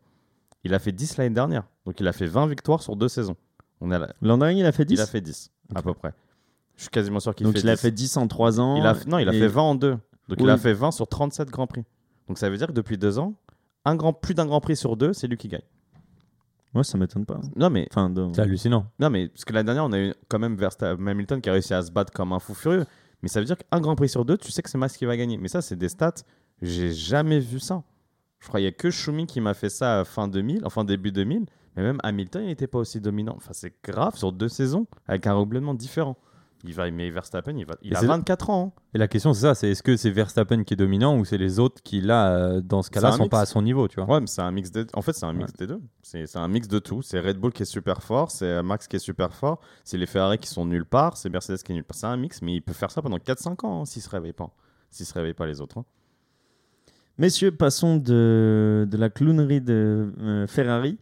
il 0.65 0.73
a 0.75 0.79
fait 0.79 0.93
10 0.93 1.17
l'année 1.17 1.35
dernière. 1.35 1.65
Donc, 1.87 1.99
il 2.01 2.07
a 2.09 2.13
fait 2.13 2.27
20 2.27 2.47
victoires 2.47 2.83
sur 2.83 2.97
deux 2.97 3.09
saisons. 3.09 3.37
On 3.81 3.91
a 3.91 3.99
la- 3.99 4.13
L'an 4.23 4.39
dernier 4.39 4.61
il 4.61 4.67
a 4.67 4.73
fait 4.73 4.85
10. 4.85 4.95
Il 4.95 5.01
a 5.01 5.07
fait 5.07 5.21
10, 5.21 5.51
à 5.75 5.83
peu 5.83 5.95
près. 5.95 6.13
Je 6.77 6.83
suis 6.83 6.91
quasiment 6.91 7.21
sûr 7.21 7.35
qu'il 7.35 7.45
Donc 7.47 7.55
fait 7.55 7.61
il 7.61 7.69
a 7.69 7.75
10. 7.75 7.81
fait 7.83 7.91
10 7.91 8.17
en 8.17 8.27
3 8.29 8.61
ans. 8.61 8.77
Il 8.77 8.87
a, 8.87 8.95
non, 9.07 9.19
il 9.19 9.29
a 9.29 9.35
et- 9.35 9.39
fait 9.39 9.49
20 9.49 9.63
en 9.63 9.75
deux. 9.75 9.97
Donc 10.29 10.39
il 10.41 10.45
Oui. 10.47 10.51
a 10.51 10.57
fait 10.57 10.73
20 10.75 10.91
sur 10.91 11.07
37 11.09 11.49
Grands 11.51 11.67
Prix. 11.67 11.85
Donc 12.29 12.39
ça 12.39 12.51
veut 12.51 12.57
dire 12.57 12.67
que 12.69 12.73
depuis 12.73 12.99
deux 12.99 13.19
ans, 13.19 13.35
un 13.85 13.95
grand, 13.97 14.13
plus 14.13 14.35
d'un 14.35 14.47
Grand 14.47 14.61
Prix 14.61 14.77
sur 14.77 14.97
deux, 14.97 15.13
c'est 15.13 15.27
lui 15.29 15.37
qui 15.37 15.49
gagne. 15.49 15.63
Moi 16.75 16.85
ça 16.85 16.99
m'étonne 16.99 17.25
pas. 17.25 17.41
Non 17.57 17.71
mais, 17.71 17.89
Enfin, 17.91 18.11
de- 18.11 18.29
C'est 18.35 18.43
hallucinant. 18.43 18.87
non, 19.01 19.09
mais 19.11 19.29
parce 19.29 19.45
que 19.45 19.53
l'année 19.53 19.65
dernière, 19.67 19.85
on 19.85 19.93
a 19.93 19.99
eu 19.99 20.15
quand 20.29 20.39
même 20.39 20.57
Verstappen, 20.57 21.07
Hamilton 21.07 21.41
qui 21.41 21.49
a 21.49 21.53
réussi 21.53 21.73
à 21.73 21.83
se 21.83 21.91
battre 21.91 22.13
comme 22.13 22.33
un 22.33 22.39
fou 22.39 22.55
furieux. 22.55 22.85
Mais 23.23 23.29
ça 23.29 23.41
veut 23.41 23.47
dire 23.47 23.57
qu'un 23.57 23.81
Grand 23.81 23.97
Prix 23.97 24.09
sur 24.09 24.25
deux, 24.25 24.39
tu 24.39 24.51
sais 24.53 24.63
que 24.63 24.71
c'est 24.71 24.79
Max 24.79 24.97
qui 24.97 25.05
va 25.05 25.17
gagner. 25.17 25.37
Mais 25.39 25.49
ça, 25.49 25.63
c'est 25.63 25.77
des 25.77 25.89
stats, 25.89 26.15
j'ai 26.63 26.93
jamais 26.93 27.41
vu 27.41 27.59
ça. 27.59 27.83
Je 28.41 28.47
crois 28.49 28.61
qu'il 28.61 28.65
n'y 28.65 28.69
a 28.69 28.73
que 28.73 28.91
Schumi 28.91 29.27
qui 29.27 29.41
m'a 29.41 29.55
fait 29.55 29.71
ça 29.71 30.05
fin 30.05 30.29
2000, 30.29 30.65
enfin 30.65 30.85
début 30.85 31.11
2000. 31.11 31.47
Mais 31.77 31.83
même 31.83 31.99
Hamilton, 32.03 32.43
il 32.43 32.49
n'était 32.49 32.67
pas 32.67 32.79
aussi 32.79 33.01
dominant. 33.01 33.35
Enfin, 33.37 33.53
c'est 33.53 33.75
grave 33.85 34.17
sur 34.17 34.33
deux 34.33 34.49
saisons 34.49 34.87
avec 35.07 35.27
un 35.27 35.39
règlement 35.39 35.75
différent. 35.75 36.17
Il 36.65 36.75
va, 36.75 36.91
mais 36.91 37.09
Verstappen, 37.11 37.57
il, 37.57 37.65
va, 37.65 37.77
il 37.83 37.95
a 37.95 38.01
c'est- 38.01 38.07
24 38.07 38.51
ans. 38.51 38.75
hein. 38.77 38.81
Et 38.95 38.99
la 38.99 39.07
question, 39.07 39.33
c'est 39.33 39.43
ça 39.43 39.55
c'est 39.55 39.71
est-ce 39.71 39.83
que 39.83 39.97
c'est 39.97 40.11
Verstappen 40.11 40.65
qui 40.65 40.75
est 40.75 40.77
dominant 40.77 41.17
ou 41.17 41.25
c'est 41.25 41.39
les 41.39 41.61
autres 41.61 41.81
qui, 41.85 42.01
là, 42.01 42.31
euh, 42.37 42.61
dans 42.61 42.83
ce 42.83 42.91
cas-là, 42.91 43.13
sont 43.13 43.23
mix. 43.23 43.31
pas 43.31 43.41
à 43.43 43.47
son 43.47 43.63
niveau, 43.63 43.87
tu 43.87 44.01
vois? 44.01 44.13
Ouais, 44.13 44.21
mais 44.21 44.27
c'est 44.27 44.43
un 44.43 44.51
mix 44.51 44.73
des... 44.73 44.85
En 44.95 45.03
fait, 45.03 45.13
c'est 45.13 45.25
un 45.27 45.33
mix 45.33 45.53
des 45.53 45.69
deux. 45.69 45.81
C'est 46.03 46.27
c'est 46.27 46.39
un 46.39 46.49
mix 46.49 46.67
de 46.67 46.79
tout. 46.81 47.01
C'est 47.01 47.21
Red 47.21 47.39
Bull 47.39 47.53
qui 47.53 47.63
est 47.63 47.67
super 47.67 48.03
fort, 48.03 48.31
c'est 48.33 48.45
euh, 48.47 48.63
Max 48.65 48.89
qui 48.89 48.97
est 48.97 48.99
super 48.99 49.33
fort, 49.35 49.61
c'est 49.85 49.99
les 49.99 50.07
Ferrari 50.07 50.39
qui 50.39 50.49
sont 50.49 50.67
nulle 50.67 50.85
part, 50.85 51.17
c'est 51.17 51.29
Mercedes 51.31 51.59
qui 51.63 51.71
est 51.71 51.75
nulle 51.77 51.85
part. 51.85 51.97
C'est 51.97 52.07
un 52.07 52.17
mix, 52.17 52.43
mais 52.43 52.55
il 52.57 52.61
peut 52.61 52.73
faire 52.73 52.91
ça 52.91 53.03
pendant 53.03 53.19
4-5 53.19 53.65
ans 53.65 53.83
hein, 53.83 53.85
s'il 53.85 54.03
se 54.03 54.09
réveille 54.11 54.33
pas. 54.33 54.51
S'il 54.91 55.07
se 55.07 55.15
réveille 55.15 55.35
pas 55.35 55.47
les 55.47 55.61
autres. 55.61 55.79
hein. 55.79 55.85
Messieurs, 57.19 57.51
passons 57.51 57.97
de, 57.97 58.87
de 58.91 58.97
la 58.97 59.11
clownerie 59.11 59.61
de 59.61 60.13
euh, 60.21 60.47
Ferrari, 60.47 60.99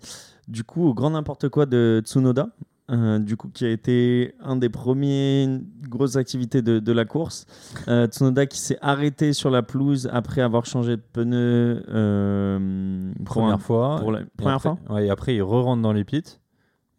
du 0.49 0.65
coup 0.65 0.87
au 0.87 0.95
grand 0.95 1.11
n'importe 1.11 1.49
quoi 1.51 1.67
de 1.67 2.01
Tsunoda, 2.05 2.49
euh, 2.91 3.19
du 3.19 3.37
coup 3.37 3.49
qui 3.49 3.65
a 3.65 3.71
été 3.71 4.35
un 4.41 4.57
des 4.57 4.69
premiers 4.69 5.61
grosses 5.89 6.17
activités 6.17 6.63
de, 6.63 6.79
de 6.79 6.93
la 6.93 7.05
course. 7.05 7.47
Euh, 7.89 8.07
Tsunoda 8.07 8.47
qui 8.47 8.59
s'est 8.61 8.79
arrêté 8.81 9.33
sur 9.33 9.51
la 9.51 9.63
pelouse 9.63 10.09
après 10.13 10.41
avoir 10.41 10.67
changé 10.67 10.97
de 10.97 11.03
pneu 11.13 11.83
euh, 11.89 13.13
pour 13.25 13.37
Première 13.37 13.55
un- 13.55 13.59
fois. 13.59 13.97
pour 14.01 14.13
la 14.13 14.21
et 14.21 14.25
première 14.37 14.57
après- 14.57 14.77
fois. 14.87 14.95
Ouais, 14.95 15.07
et 15.07 15.11
après, 15.11 15.35
il 15.35 15.43
re-rentre 15.43 15.83
dans 15.83 15.93
les 15.93 16.05
pits 16.05 16.23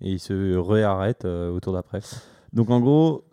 et 0.01 0.11
il 0.13 0.19
se 0.19 0.55
réarrête 0.57 1.25
euh, 1.25 1.49
au 1.51 1.59
tour 1.59 1.73
d'après. 1.73 2.01
Donc 2.53 2.69
en 2.69 2.79
gros, 2.79 3.23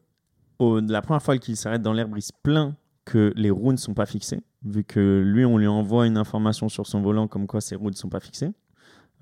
au- 0.59 0.81
la 0.81 1.03
première 1.03 1.23
fois 1.23 1.39
qu'il 1.39 1.57
s'arrête 1.57 1.83
dans 1.83 1.93
l'herbe, 1.93 2.13
il 2.17 2.23
se 2.23 2.33
plaint 2.43 2.75
que 3.05 3.33
les 3.37 3.51
roues 3.51 3.73
ne 3.73 3.77
sont 3.77 3.93
pas 3.95 4.07
fixées, 4.07 4.41
vu 4.65 4.83
que 4.85 5.21
lui, 5.25 5.45
on 5.45 5.59
lui 5.59 5.67
envoie 5.67 6.07
une 6.07 6.17
information 6.17 6.69
sur 6.71 6.87
son 6.87 7.03
volant 7.03 7.29
comme 7.29 7.47
quoi 7.47 7.61
ses 7.61 7.75
roues 7.77 7.91
ne 7.91 7.95
sont 7.97 8.09
pas 8.09 8.21
fixées. 8.21 8.51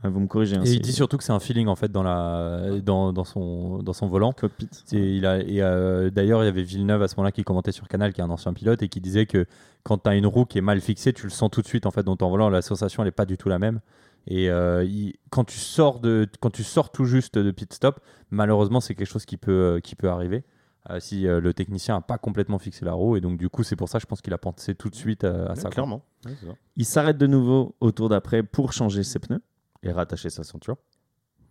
Euh, 0.05 0.09
vous 0.09 0.21
me 0.21 0.27
corrigez. 0.27 0.57
hein, 0.57 0.63
Et 0.65 0.73
il 0.73 0.81
dit 0.81 0.93
surtout 0.93 1.17
que 1.17 1.25
c'est 1.25 1.33
un 1.33 1.39
feeling 1.41 1.69
en 1.69 1.77
fait 1.77 1.91
dans, 1.93 2.03
la, 2.03 2.81
dans, 2.83 3.13
dans, 3.13 3.25
son, 3.25 3.83
dans 3.83 3.93
son 3.93 4.09
volant. 4.09 4.33
cockpit. 4.33 4.69
Il 4.93 5.25
a, 5.27 5.39
et 5.39 5.63
euh, 5.63 6.11
d'ailleurs, 6.11 6.43
il 6.43 6.47
y 6.47 6.49
avait 6.49 6.63
Villeneuve 6.63 7.03
à 7.03 7.09
ce 7.09 7.15
moment-là 7.17 7.33
qui 7.33 7.45
commentait 7.45 7.73
sur 7.73 7.87
Canal, 7.89 8.13
qui 8.13 8.21
est 8.21 8.25
un 8.25 8.31
ancien 8.31 8.53
pilote, 8.53 8.83
et 8.83 8.89
qui 8.89 9.01
disait 9.01 9.27
que 9.27 9.47
quand 9.85 9.99
tu 9.99 10.09
as 10.11 10.15
une 10.17 10.27
roue 10.27 10.45
qui 10.45 10.59
est 10.59 10.63
mal 10.63 10.81
fixée, 10.81 11.13
tu 11.13 11.25
le 11.25 11.31
sens 11.31 11.51
tout 11.51 11.63
de 11.63 11.67
suite 11.67 11.87
en 11.87 11.91
fait 11.91 12.03
dans 12.03 12.17
ton 12.17 12.31
volant. 12.31 12.49
La 12.49 12.63
sensation, 12.63 13.03
elle 13.03 13.09
n'est 13.09 13.13
pas 13.13 13.27
du 13.27 13.37
tout 13.37 13.49
la 13.49 13.59
même. 13.59 13.81
Et 14.27 14.51
euh, 14.51 14.85
il- 14.85 15.15
quand, 15.31 15.45
tu 15.45 15.59
sors 15.59 15.99
de, 16.01 16.29
quand 16.41 16.51
tu 16.51 16.63
sors 16.65 16.91
tout 16.93 17.05
juste 17.05 17.39
de 17.39 17.51
pit 17.51 17.73
stop, 17.73 18.01
malheureusement, 18.31 18.81
c'est 18.81 18.95
quelque 18.95 19.09
chose 19.09 19.25
qui 19.25 19.37
peut, 19.37 19.51
euh, 19.77 19.81
qui 19.81 19.95
peut 19.97 20.09
arriver. 20.11 20.45
euh, 20.91 20.99
si 20.99 21.29
euh, 21.29 21.41
le 21.41 21.55
technicien 21.55 21.95
n'a 21.95 22.01
pas 22.01 22.19
complètement 22.19 22.59
fixé 22.59 22.85
la 22.85 22.93
roue, 22.93 23.17
et 23.17 23.21
donc 23.21 23.39
du 23.39 23.49
coup, 23.49 23.63
c'est 23.63 23.77
pour 23.77 23.89
ça, 23.89 24.01
je 24.01 24.07
pense 24.07 24.21
qu'il 24.21 24.33
a 24.35 24.39
pensé 24.39 24.75
tout 24.75 24.91
de 24.91 24.97
suite 24.97 25.23
euh, 25.23 25.47
à 25.47 25.51
Ouais, 25.51 25.57
ça. 25.57 25.69
clairement. 25.71 26.03
Ça. 26.25 26.31
Il 26.77 26.85
s'arrête 26.85 27.19
de 27.19 27.27
nouveau 27.29 27.77
au 27.81 27.93
tour 27.93 28.09
d'après 28.09 28.43
pour 28.43 28.73
changer 28.73 29.05
ses 29.05 29.21
pneus 29.21 29.41
Et 29.83 29.91
rattacher 29.93 30.31
sa 30.31 30.45
ceinture. 30.45 30.77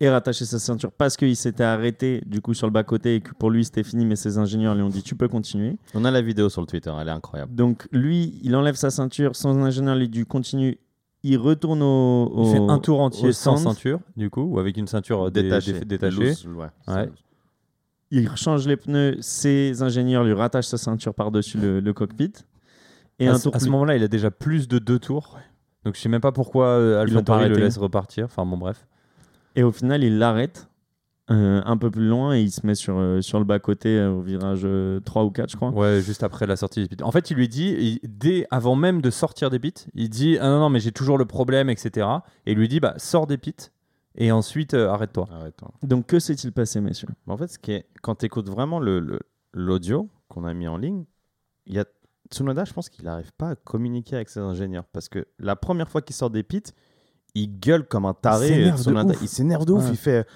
et 0.00 0.08
rattacher 0.08 0.44
sa 0.44 0.58
ceinture 0.58 0.90
parce 0.90 1.16
qu'il 1.16 1.36
s'était 1.36 1.62
arrêté 1.64 2.22
du 2.26 2.40
coup 2.40 2.54
sur 2.54 2.66
le 2.66 2.72
bas-côté 2.72 3.16
et 3.16 3.20
que 3.20 3.32
pour 3.34 3.50
lui 3.50 3.64
c'était 3.64 3.84
fini, 3.84 4.04
mais 4.04 4.16
ses 4.16 4.38
ingénieurs 4.38 4.74
lui 4.74 4.82
ont 4.82 4.88
dit 4.88 5.02
tu 5.02 5.14
peux 5.14 5.28
continuer. 5.28 5.76
On 5.94 6.04
a 6.04 6.10
la 6.10 6.22
vidéo 6.22 6.48
sur 6.48 6.60
le 6.60 6.66
Twitter, 6.66 6.92
elle 6.98 7.08
est 7.08 7.12
incroyable. 7.12 7.54
Donc 7.54 7.86
lui, 7.92 8.40
il 8.42 8.56
enlève 8.56 8.74
sa 8.74 8.90
ceinture, 8.90 9.36
son 9.36 9.62
ingénieur 9.62 9.94
lui 9.94 10.08
dit 10.08 10.24
continue. 10.24 10.78
Il 11.24 11.36
retourne 11.38 11.82
au. 11.82 12.32
Il 12.34 12.40
au- 12.40 12.44
fait 12.52 12.58
un 12.72 12.78
tour 12.80 13.00
entier 13.00 13.32
sans 13.32 13.56
ceinture, 13.56 14.00
du 14.16 14.28
coup, 14.28 14.42
ou 14.42 14.58
avec 14.58 14.76
une 14.76 14.88
ceinture 14.88 15.30
dé- 15.30 15.42
détachée. 15.44 15.72
Loose, 16.10 16.46
ouais, 16.56 16.66
c'est 16.84 16.92
Ouais. 16.94 17.06
loose. 17.06 17.24
Il 18.10 18.36
change 18.36 18.66
les 18.66 18.76
pneus, 18.76 19.18
ses 19.20 19.82
ingénieurs 19.82 20.24
lui 20.24 20.32
rattachent 20.32 20.66
sa 20.66 20.78
ceinture 20.78 21.14
par-dessus 21.14 21.58
le, 21.58 21.78
le 21.80 21.92
cockpit. 21.92 22.32
Et 23.20 23.28
à, 23.28 23.34
un 23.34 23.38
ce- 23.38 23.44
tour 23.44 23.54
à 23.54 23.60
ce 23.60 23.64
plus- 23.66 23.70
moment-là, 23.70 23.94
il 23.96 24.02
a 24.02 24.08
déjà 24.08 24.32
plus 24.32 24.66
de 24.66 24.78
deux 24.80 24.98
tours. 24.98 25.38
Donc 25.84 25.96
je 25.96 26.00
sais 26.00 26.08
même 26.08 26.20
pas 26.20 26.32
pourquoi 26.32 26.66
euh, 26.66 27.00
AlphaTauri 27.02 27.38
le 27.48 27.54
laisse 27.64 27.78
repartir. 27.78 28.24
Enfin 28.26 28.46
bon, 28.46 28.56
bref. 28.56 28.86
Et 29.56 29.62
au 29.62 29.72
final, 29.72 30.02
il 30.04 30.18
l'arrête. 30.18 30.68
euh, 31.30 31.62
un 31.64 31.76
peu 31.76 31.90
plus 31.90 32.06
loin 32.08 32.34
et 32.34 32.42
il 32.42 32.50
se 32.50 32.66
met 32.66 32.74
sur, 32.74 32.98
euh, 32.98 33.20
sur 33.22 33.38
le 33.38 33.44
bas-côté 33.44 33.96
euh, 33.96 34.10
au 34.10 34.20
virage 34.20 34.62
euh, 34.64 34.98
3 35.00 35.24
ou 35.24 35.30
4, 35.30 35.50
je 35.50 35.56
crois. 35.56 35.70
Ouais, 35.70 36.00
juste 36.02 36.22
après 36.24 36.46
la 36.46 36.56
sortie 36.56 36.82
des 36.82 36.88
pits. 36.88 37.02
En 37.02 37.12
fait, 37.12 37.30
il 37.30 37.36
lui 37.36 37.48
dit, 37.48 37.74
il- 37.78 38.00
dès 38.18 38.44
avant 38.50 38.74
même 38.74 39.00
de 39.00 39.08
sortir 39.10 39.48
des 39.48 39.58
pits, 39.60 39.86
il 39.94 40.10
dit 40.10 40.36
Ah 40.40 40.48
non, 40.50 40.58
non, 40.60 40.68
mais 40.68 40.80
j'ai 40.80 40.90
toujours 40.92 41.16
le 41.18 41.24
problème, 41.24 41.70
etc. 41.70 42.06
Et 42.44 42.52
il 42.52 42.58
lui 42.58 42.68
dit 42.68 42.80
Bah, 42.80 42.94
sors 42.98 43.26
des 43.28 43.38
pits 43.38 43.54
et 44.16 44.30
ensuite 44.32 44.74
euh, 44.74 44.88
arrête-toi. 44.90 45.26
Arrête-toi. 45.32 45.70
Donc 45.84 46.06
que 46.06 46.18
s'est-il 46.18 46.52
passé, 46.52 46.80
messieurs? 46.80 47.08
Mais 47.26 47.32
en 47.32 47.36
fait, 47.36 47.46
ce 47.48 47.58
qui 47.58 47.72
est, 47.72 47.86
quand 48.02 48.16
tu 48.16 48.26
écoutes 48.26 48.48
vraiment 48.50 48.78
le- 48.80 48.98
le- 49.00 49.20
l'audio 49.54 50.08
qu'on 50.28 50.44
a 50.44 50.52
mis 50.54 50.66
en 50.68 50.76
ligne, 50.76 51.04
il 51.66 51.74
y 51.74 51.78
a 51.78 51.84
Tsunoda, 52.30 52.64
je 52.64 52.72
pense 52.72 52.88
qu'il 52.88 53.04
n'arrive 53.04 53.32
pas 53.36 53.50
à 53.50 53.54
communiquer 53.56 54.16
avec 54.16 54.28
ses 54.28 54.40
ingénieurs 54.40 54.84
parce 54.92 55.08
que 55.08 55.26
la 55.38 55.56
première 55.56 55.88
fois 55.88 56.02
qu'il 56.02 56.14
sort 56.14 56.30
des 56.30 56.42
pits, 56.42 56.62
il 57.34 57.58
gueule 57.58 57.86
comme 57.86 58.04
un 58.06 58.14
taré. 58.14 58.48
s'énerve 58.48 58.76
de 58.78 58.82
Tsunoda. 58.82 59.14
ouf. 59.14 59.22
Il 59.22 59.28
s'énerve 59.28 59.64
de 59.64 59.72
ouf. 59.72 59.84
Ouais. 59.84 59.90
Il 59.90 59.96
fait, 59.96 60.26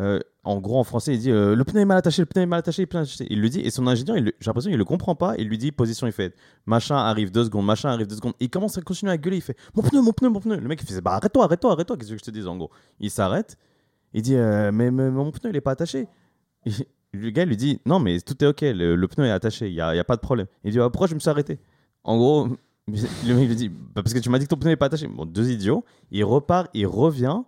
euh, 0.00 0.20
en 0.44 0.60
gros, 0.60 0.78
en 0.78 0.84
français, 0.84 1.14
il 1.14 1.20
dit 1.20 1.30
euh, 1.30 1.54
le 1.54 1.64
pneu 1.64 1.80
est 1.80 1.84
mal 1.84 1.98
attaché, 1.98 2.22
le 2.22 2.26
pneu 2.26 2.42
est 2.42 2.46
mal 2.46 2.58
attaché, 2.58 2.82
le 2.82 2.86
pneu 2.86 2.98
est 2.98 3.02
mal 3.02 3.08
attaché. 3.08 3.26
Il 3.30 3.40
le 3.40 3.48
dit 3.48 3.60
et 3.60 3.70
son 3.70 3.86
ingénieur, 3.86 4.16
j'ai 4.16 4.32
l'impression 4.46 4.70
qu'il 4.70 4.78
le 4.78 4.84
comprend 4.84 5.14
pas. 5.14 5.34
Il 5.38 5.48
lui 5.48 5.58
dit 5.58 5.72
position, 5.72 6.06
il 6.06 6.12
fait 6.12 6.34
machin 6.66 6.96
arrive 6.96 7.30
deux 7.30 7.44
secondes, 7.44 7.64
machin 7.64 7.90
arrive 7.90 8.06
deux 8.06 8.16
secondes. 8.16 8.34
Et 8.40 8.44
il 8.44 8.50
commence 8.50 8.76
à 8.76 8.82
continuer 8.82 9.12
à 9.12 9.18
gueuler. 9.18 9.38
Il 9.38 9.42
fait 9.42 9.56
mon 9.74 9.82
pneu, 9.82 10.02
mon 10.02 10.12
pneu, 10.12 10.28
mon 10.28 10.40
pneu. 10.40 10.56
Le 10.56 10.68
mec, 10.68 10.80
il 10.82 10.86
fait 10.86 11.00
bah 11.00 11.12
arrête-toi, 11.12 11.44
arrête-toi, 11.44 11.72
arrête-toi. 11.72 11.96
Qu'est-ce 11.96 12.12
que 12.12 12.18
je 12.18 12.22
te 12.22 12.30
dis 12.30 12.46
en 12.46 12.56
gros? 12.56 12.70
Il 13.00 13.10
s'arrête. 13.10 13.56
Il 14.12 14.22
dit 14.22 14.36
euh, 14.36 14.70
mais, 14.72 14.90
mais 14.90 15.10
mon 15.10 15.30
pneu, 15.30 15.50
il 15.50 15.56
est 15.56 15.60
pas 15.60 15.72
attaché. 15.72 16.06
Le 17.12 17.30
gars 17.30 17.44
lui 17.44 17.56
dit 17.56 17.80
non 17.86 17.98
mais 17.98 18.20
tout 18.20 18.42
est 18.44 18.46
ok, 18.46 18.60
le, 18.62 18.94
le 18.96 19.08
pneu 19.08 19.24
est 19.26 19.30
attaché, 19.30 19.68
il 19.68 19.74
y 19.74 19.80
a, 19.80 19.94
y 19.94 19.98
a 19.98 20.04
pas 20.04 20.16
de 20.16 20.20
problème. 20.20 20.46
Il 20.64 20.72
dit 20.72 20.80
Ah, 20.80 20.90
pourquoi 20.90 21.06
je 21.06 21.14
me 21.14 21.20
suis 21.20 21.30
arrêté? 21.30 21.58
En 22.04 22.16
gros, 22.18 22.48
le 22.88 23.34
mec 23.34 23.48
lui 23.48 23.56
dit 23.56 23.68
Bah, 23.68 24.02
parce 24.02 24.12
que 24.14 24.18
tu 24.18 24.28
m'as 24.30 24.38
dit 24.38 24.44
que 24.44 24.50
ton 24.50 24.56
pneu 24.56 24.70
n'est 24.70 24.76
pas 24.76 24.86
attaché. 24.86 25.08
Bon, 25.08 25.24
deux 25.24 25.50
idiots. 25.50 25.84
Il 26.10 26.24
repart, 26.24 26.68
il 26.74 26.86
revient. 26.86 27.38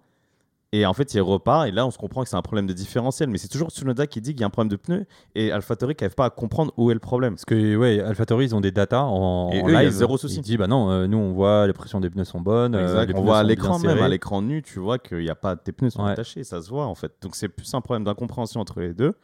Et 0.70 0.84
en 0.84 0.92
fait, 0.92 1.14
il 1.14 1.20
repart, 1.22 1.66
et 1.66 1.70
là, 1.70 1.86
on 1.86 1.90
se 1.90 1.96
comprend 1.96 2.22
que 2.22 2.28
c'est 2.28 2.36
un 2.36 2.42
problème 2.42 2.66
de 2.66 2.74
différentiel. 2.74 3.30
Mais 3.30 3.38
c'est 3.38 3.48
toujours 3.48 3.70
Tsunoda 3.70 4.06
qui 4.06 4.20
dit 4.20 4.32
qu'il 4.32 4.42
y 4.42 4.44
a 4.44 4.48
un 4.48 4.50
problème 4.50 4.68
de 4.70 4.76
pneu, 4.76 5.06
et 5.34 5.50
AlphaTauri 5.50 5.94
qui 5.94 6.04
n'arrive 6.04 6.14
pas 6.14 6.26
à 6.26 6.30
comprendre 6.30 6.74
où 6.76 6.90
est 6.90 6.94
le 6.94 7.00
problème. 7.00 7.36
Parce 7.36 7.46
que, 7.46 7.74
ouais, 7.74 8.00
AlphaTauri, 8.00 8.44
ils 8.44 8.54
ont 8.54 8.60
des 8.60 8.70
datas 8.70 9.00
en, 9.04 9.50
Et 9.50 9.62
en 9.62 9.66
eux, 9.66 9.70
il 9.70 9.72
y 9.72 9.76
a 9.76 9.82
live. 9.84 9.92
zéro 9.92 10.18
souci. 10.18 10.36
Il 10.36 10.42
dit 10.42 10.58
Bah 10.58 10.66
non, 10.66 10.90
euh, 10.90 11.06
nous, 11.06 11.16
on 11.16 11.32
voit 11.32 11.66
les 11.66 11.72
pressions 11.72 12.00
des 12.00 12.10
pneus 12.10 12.24
sont 12.26 12.42
bonnes. 12.42 12.74
euh, 12.74 13.06
les 13.06 13.12
On 13.14 13.16
pneus 13.16 13.22
voit 13.24 13.38
à 13.38 13.44
l'écran, 13.44 13.78
même 13.78 13.96
à 14.02 14.08
l'écran 14.10 14.42
nu, 14.42 14.60
tu 14.62 14.78
vois 14.78 14.98
qu'il 14.98 15.22
y 15.22 15.30
a 15.30 15.34
pas 15.34 15.56
tes 15.56 15.72
pneus 15.72 15.88
sont 15.88 16.04
Ouais. 16.04 16.10
attachés, 16.10 16.44
ça 16.44 16.60
se 16.60 16.68
voit 16.68 16.84
en 16.84 16.94
fait. 16.94 17.12
Donc 17.22 17.34
c'est 17.34 17.48
plus 17.48 17.72
un 17.72 17.80
problème 17.80 18.04
d'incompréhension 18.04 18.60
entre 18.60 18.80
les 18.80 18.92
deux. 18.92 19.14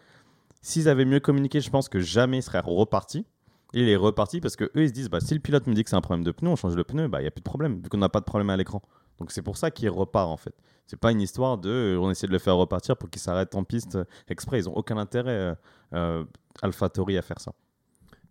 S'ils 0.64 0.88
avaient 0.88 1.04
mieux 1.04 1.20
communiqué, 1.20 1.60
je 1.60 1.68
pense 1.70 1.88
que 1.88 2.00
jamais 2.00 2.38
ils 2.38 2.42
seraient 2.42 2.62
repartis. 2.64 3.26
Et 3.74 3.82
il 3.82 3.88
est 3.88 3.96
reparti 3.96 4.40
parce 4.40 4.56
que 4.56 4.64
eux 4.64 4.82
ils 4.84 4.88
se 4.88 4.92
disent 4.94 5.10
bah, 5.10 5.20
si 5.20 5.34
le 5.34 5.40
pilote 5.40 5.66
me 5.66 5.74
dit 5.74 5.84
que 5.84 5.90
c'est 5.90 5.96
un 5.96 6.00
problème 6.00 6.24
de 6.24 6.30
pneu, 6.30 6.48
on 6.48 6.56
change 6.56 6.74
le 6.76 6.84
pneu, 6.84 7.06
bah 7.08 7.20
il 7.20 7.24
y 7.24 7.26
a 7.26 7.30
plus 7.30 7.40
de 7.40 7.44
problème 7.44 7.80
vu 7.82 7.88
qu'on 7.88 7.98
n'a 7.98 8.08
pas 8.08 8.20
de 8.20 8.24
problème 8.24 8.48
à 8.50 8.56
l'écran. 8.56 8.80
Donc 9.18 9.30
c'est 9.30 9.42
pour 9.42 9.56
ça 9.56 9.70
qu'il 9.70 9.90
repart 9.90 10.28
en 10.28 10.36
fait. 10.36 10.54
C'est 10.86 10.98
pas 10.98 11.10
une 11.12 11.20
histoire 11.20 11.58
de 11.58 11.70
euh, 11.70 11.98
on 12.00 12.10
essaie 12.10 12.26
de 12.28 12.32
le 12.32 12.38
faire 12.38 12.56
repartir 12.56 12.96
pour 12.96 13.10
qu'il 13.10 13.20
s'arrête 13.20 13.54
en 13.56 13.64
piste 13.64 13.96
euh, 13.96 14.04
exprès. 14.28 14.58
Ils 14.60 14.68
ont 14.68 14.74
aucun 14.76 14.96
intérêt 14.96 15.32
euh, 15.32 15.54
euh, 15.92 16.24
AlphaTauri 16.62 17.18
à 17.18 17.22
faire 17.22 17.40
ça. 17.40 17.52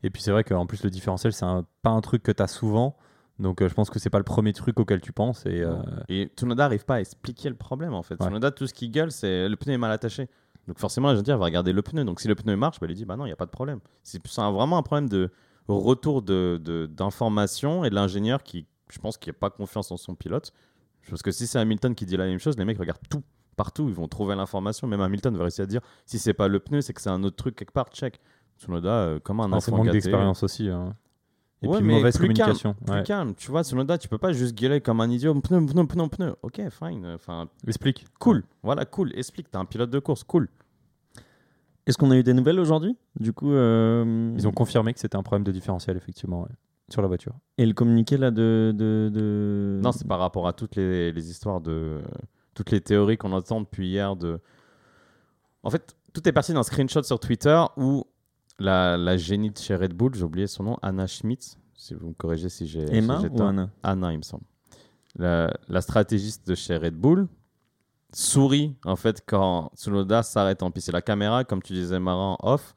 Et 0.02 0.10
puis 0.10 0.22
c'est 0.22 0.32
vrai 0.32 0.44
qu'en 0.44 0.66
plus, 0.66 0.84
le 0.84 0.90
différentiel, 0.90 1.34
c'est 1.34 1.46
un- 1.46 1.66
pas 1.82 1.90
un 1.92 2.02
truc 2.02 2.24
que 2.24 2.32
tu 2.32 2.42
as 2.44 2.48
souvent. 2.48 2.96
Donc 3.40 3.62
euh, 3.62 3.68
je 3.70 3.74
pense 3.74 3.90
que 3.90 4.00
c'est 4.00 4.10
pas 4.10 4.18
le 4.20 4.24
premier 4.24 4.54
truc 4.54 4.80
auquel 4.80 5.02
tu 5.02 5.12
penses. 5.12 5.46
Et, 5.46 5.62
euh, 5.62 5.76
Et 6.08 6.30
Tsunoda 6.38 6.64
n'arrive 6.64 6.86
pas 6.86 6.96
à 6.96 7.00
expliquer 7.02 7.50
le 7.50 7.56
problème 7.56 7.94
en 7.94 8.04
fait. 8.04 8.16
Ouais. 8.16 8.26
Tsunoda, 8.28 8.52
tout 8.52 8.68
ce 8.68 8.74
qu'il 8.74 8.92
gueule, 8.92 9.12
c'est 9.12 9.50
le 9.50 9.56
pneu 9.58 9.74
est 9.74 9.78
mal 9.78 9.92
attaché. 9.92 10.30
Donc 10.68 10.80
forcément, 10.80 11.10
l'ingénieur 11.10 11.38
va 11.38 11.46
regarder 11.46 11.74
le 11.74 11.82
pneu. 11.82 12.06
Donc 12.06 12.20
si 12.22 12.28
le 12.28 12.36
pneu 12.36 12.56
marche, 12.56 12.80
bah, 12.80 12.88
lui 12.88 12.96
dit 12.96 13.06
bah 13.06 13.18
non, 13.18 13.26
il 13.26 13.30
n'y 13.30 13.34
a 13.34 13.38
pas 13.38 13.46
de 13.46 13.52
problème. 13.52 13.80
C'est 14.04 14.22
vraiment 14.36 14.78
un 14.78 14.84
problème 14.84 15.10
de 15.10 15.30
retour 15.68 16.22
de, 16.22 16.90
d'informations 16.92 17.84
et 17.84 17.90
de 17.90 17.96
l'ingénieur 17.96 18.44
qui, 18.44 18.66
je 18.90 19.00
pense, 19.00 19.18
qui 19.18 19.30
n'a 19.30 19.34
pas 19.34 19.50
confiance 19.50 19.92
en 19.92 19.98
son 19.98 20.16
pilote. 20.16 20.52
Parce 21.10 21.22
que 21.22 21.32
si 21.32 21.48
c'est 21.48 21.60
Hamilton 21.60 21.96
qui 21.96 22.06
dit 22.06 22.16
la 22.16 22.26
même 22.26 22.40
chose, 22.40 22.58
les 22.58 22.66
mecs 22.66 22.78
regardent 22.78 23.08
tout, 23.10 23.24
partout, 23.58 23.88
ils 23.90 23.94
vont 23.94 24.08
trouver 24.08 24.36
l'information. 24.36 24.88
Même 24.88 25.02
Hamilton 25.02 25.36
va 25.36 25.44
réussir 25.44 25.64
à 25.64 25.68
dire 25.68 25.82
si 26.06 26.18
c'est 26.18 26.34
pas 26.34 26.48
le 26.48 26.60
pneu, 26.60 26.82
c'est 26.82 26.94
que 26.94 27.02
c'est 27.02 27.10
un 27.10 27.24
autre 27.24 27.36
truc 27.36 27.56
quelque 27.56 27.74
part, 27.74 27.90
check. 27.90 28.20
Tsunoda, 28.60 28.90
euh, 28.90 29.20
comme 29.20 29.40
un 29.40 29.52
ah, 29.52 29.60
c'est 29.60 29.72
enfant 29.72 29.78
manque 29.78 29.88
gâté. 29.88 29.98
d'expérience 29.98 30.44
aussi. 30.44 30.70
hein. 30.70 30.96
Et 31.64 31.68
Ouais, 31.68 31.78
puis 31.78 31.86
mais 31.88 31.94
mauvaise 31.96 32.18
plus 32.18 32.28
calme, 32.28 32.38
communication. 32.58 32.76
Plus 32.86 32.94
ouais. 32.96 33.04
calme, 33.04 33.34
tu 33.36 33.50
vois, 33.50 33.64
Tsunoda, 33.64 33.98
tu 33.98 34.08
peux 34.10 34.18
pas 34.18 34.34
juste 34.34 34.54
gueuler 34.58 34.82
comme 34.82 35.00
un 35.02 35.10
idiot, 35.10 35.34
pneu, 35.34 35.66
pneu, 35.66 35.88
pneu, 35.88 36.08
pneu. 36.10 36.36
Ok, 36.42 36.62
fine. 36.70 37.06
Enfin, 37.16 37.48
Explique. 37.66 38.06
Cool, 38.20 38.44
voilà, 38.64 38.86
cool. 38.86 39.12
Explique, 39.18 39.50
t'es 39.50 39.58
un 39.58 39.66
pilote 39.66 39.90
de 39.90 40.00
course, 40.00 40.24
cool. 40.24 40.50
Est-ce 41.86 41.98
qu'on 41.98 42.12
a 42.12 42.18
eu 42.18 42.24
des 42.24 42.34
nouvelles 42.34 42.60
aujourd'hui? 42.60 42.96
Du 43.20 43.34
coup, 43.34 43.52
euh, 43.54 44.34
Ils 44.38 44.48
ont 44.48 44.52
confirmé 44.52 44.94
que 44.94 45.00
c'était 45.00 45.18
un 45.18 45.24
problème 45.24 45.44
de 45.44 45.52
différentiel, 45.52 45.98
effectivement, 45.98 46.42
ouais, 46.44 46.50
sur 46.90 47.02
la 47.02 47.08
voiture. 47.08 47.34
et 47.58 47.66
le 47.66 47.74
communiqué 47.74 48.18
là 48.18 48.32
de. 48.32 48.74
de, 48.76 49.10
de- 49.14 49.80
Non, 49.82 49.92
c'est 49.92 50.08
par 50.08 50.20
rapport 50.20 50.48
à 50.48 50.54
toutes 50.54 50.76
les, 50.76 51.12
les 51.12 51.30
histoires 51.30 51.62
de. 51.62 52.02
Toutes 52.54 52.72
les 52.72 52.82
théories 52.82 53.18
qu'on 53.18 53.32
entend 53.32 53.62
depuis 53.62 53.88
hier 53.88 54.16
de. 54.16 54.40
En 55.64 55.70
fait, 55.70 55.96
tout 56.14 56.28
est 56.28 56.32
parti 56.32 56.54
d'un 56.54 56.64
screenshot 56.64 57.04
sur 57.04 57.20
Twitter 57.20 57.60
où 57.78 58.06
la, 58.60 58.98
la 58.98 59.18
génie 59.18 59.52
de 59.52 59.58
chez 59.58 59.76
Red 59.76 59.94
Bull, 59.94 60.14
j'ai 60.16 60.24
oublié 60.24 60.48
son 60.48 60.64
nom, 60.64 60.78
Anna 60.82 61.08
Schmitz, 61.08 61.58
si 61.76 61.94
vous 61.94 62.10
me 62.10 62.14
corrigez 62.14 62.50
si 62.50 62.68
j'ai. 62.68 62.88
si 62.88 62.94
Emma 62.96 63.20
j'ai 63.22 63.28
ou 63.30 63.36
tort. 63.38 63.48
Anna 63.50 63.70
Anna, 63.84 64.12
il 64.14 64.18
me 64.18 64.24
semble. 64.24 64.44
La, 65.16 65.54
la 65.68 65.82
stratégiste 65.82 66.48
de 66.48 66.56
chez 66.56 66.76
Red 66.78 66.96
Bull 66.96 67.28
sourit 68.14 68.76
en 68.86 68.96
fait 68.96 69.24
quand 69.26 69.72
Tsunoda 69.76 70.24
s'arrête 70.24 70.64
en 70.64 70.72
piste. 70.72 70.90
Et 70.90 70.92
la 70.92 71.02
caméra, 71.02 71.44
comme 71.44 71.62
tu 71.62 71.74
disais, 71.74 72.00
Marin, 72.00 72.38
off, 72.42 72.76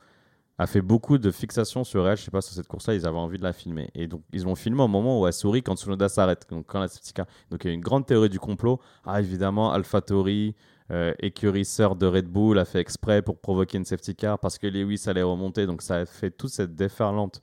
a 0.58 0.66
fait 0.66 0.80
beaucoup 0.80 1.18
de 1.18 1.30
fixations 1.30 1.84
sur 1.84 2.08
elle. 2.08 2.16
Je 2.16 2.22
sais 2.24 2.30
pas, 2.30 2.40
sur 2.40 2.54
cette 2.54 2.66
course-là, 2.66 2.94
ils 2.94 3.06
avaient 3.06 3.16
envie 3.18 3.36
de 3.38 3.42
la 3.42 3.52
filmer. 3.52 3.90
Et 3.94 4.06
donc, 4.06 4.22
ils 4.32 4.42
l'ont 4.44 4.54
filmé 4.54 4.82
au 4.82 4.88
moment 4.88 5.20
où 5.20 5.26
elle 5.26 5.32
sourit 5.34 5.62
quand 5.62 5.76
Tsunoda 5.76 6.08
s'arrête. 6.08 6.46
Donc, 6.50 6.64
quand 6.66 6.80
la 6.80 6.88
safety 6.88 7.12
car- 7.12 7.26
Donc, 7.50 7.64
il 7.64 7.68
y 7.68 7.70
a 7.70 7.74
une 7.74 7.82
grande 7.82 8.06
théorie 8.06 8.30
du 8.30 8.38
complot. 8.40 8.80
Ah, 9.04 9.20
évidemment, 9.20 9.72
AlphaTauri, 9.72 10.54
euh, 10.90 11.14
écurie 11.20 11.64
sœur 11.64 11.96
de 11.96 12.06
Red 12.06 12.26
Bull, 12.26 12.58
a 12.58 12.64
fait 12.64 12.80
exprès 12.80 13.22
pour 13.22 13.38
provoquer 13.38 13.78
une 13.78 13.84
safety 13.84 14.14
car 14.14 14.38
parce 14.38 14.58
que 14.58 14.66
Lewis 14.66 15.04
allait 15.06 15.22
remonter. 15.22 15.66
Donc, 15.66 15.82
ça 15.82 15.96
a 15.96 16.06
fait 16.06 16.30
toute 16.30 16.50
cette 16.50 16.74
déferlante 16.74 17.40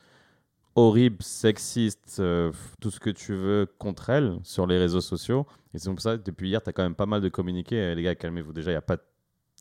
horrible, 0.76 1.22
sexiste, 1.22 2.18
euh, 2.20 2.52
tout 2.82 2.92
ce 2.92 3.00
que 3.00 3.10
tu 3.10 3.34
veux 3.34 3.68
contre 3.78 4.10
elle 4.10 4.40
sur 4.44 4.66
les 4.66 4.78
réseaux 4.78 5.02
sociaux. 5.02 5.46
Et 5.74 5.80
c'est 5.80 5.90
pour 5.90 6.02
ça, 6.02 6.18
depuis 6.18 6.50
hier, 6.50 6.62
tu 6.62 6.70
as 6.70 6.74
quand 6.74 6.84
même 6.84 6.96
pas 6.96 7.06
mal 7.06 7.22
de 7.22 7.30
communiqués. 7.30 7.92
Eh, 7.92 7.96
les 7.96 8.04
gars, 8.04 8.16
calmez-vous. 8.16 8.54
Déjà, 8.54 8.72
il 8.72 8.74
n'y 8.74 8.78
a 8.78 8.82
pas 8.82 8.98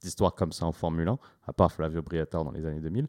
d'histoire 0.03 0.35
comme 0.35 0.53
ça 0.53 0.67
en 0.67 0.73
Formule 0.73 1.09
1, 1.09 1.19
à 1.47 1.53
part 1.53 1.73
Flavio 1.73 2.03
Briatore 2.03 2.45
dans 2.45 2.53
les 2.53 2.67
années 2.67 2.81
2000. 2.81 3.07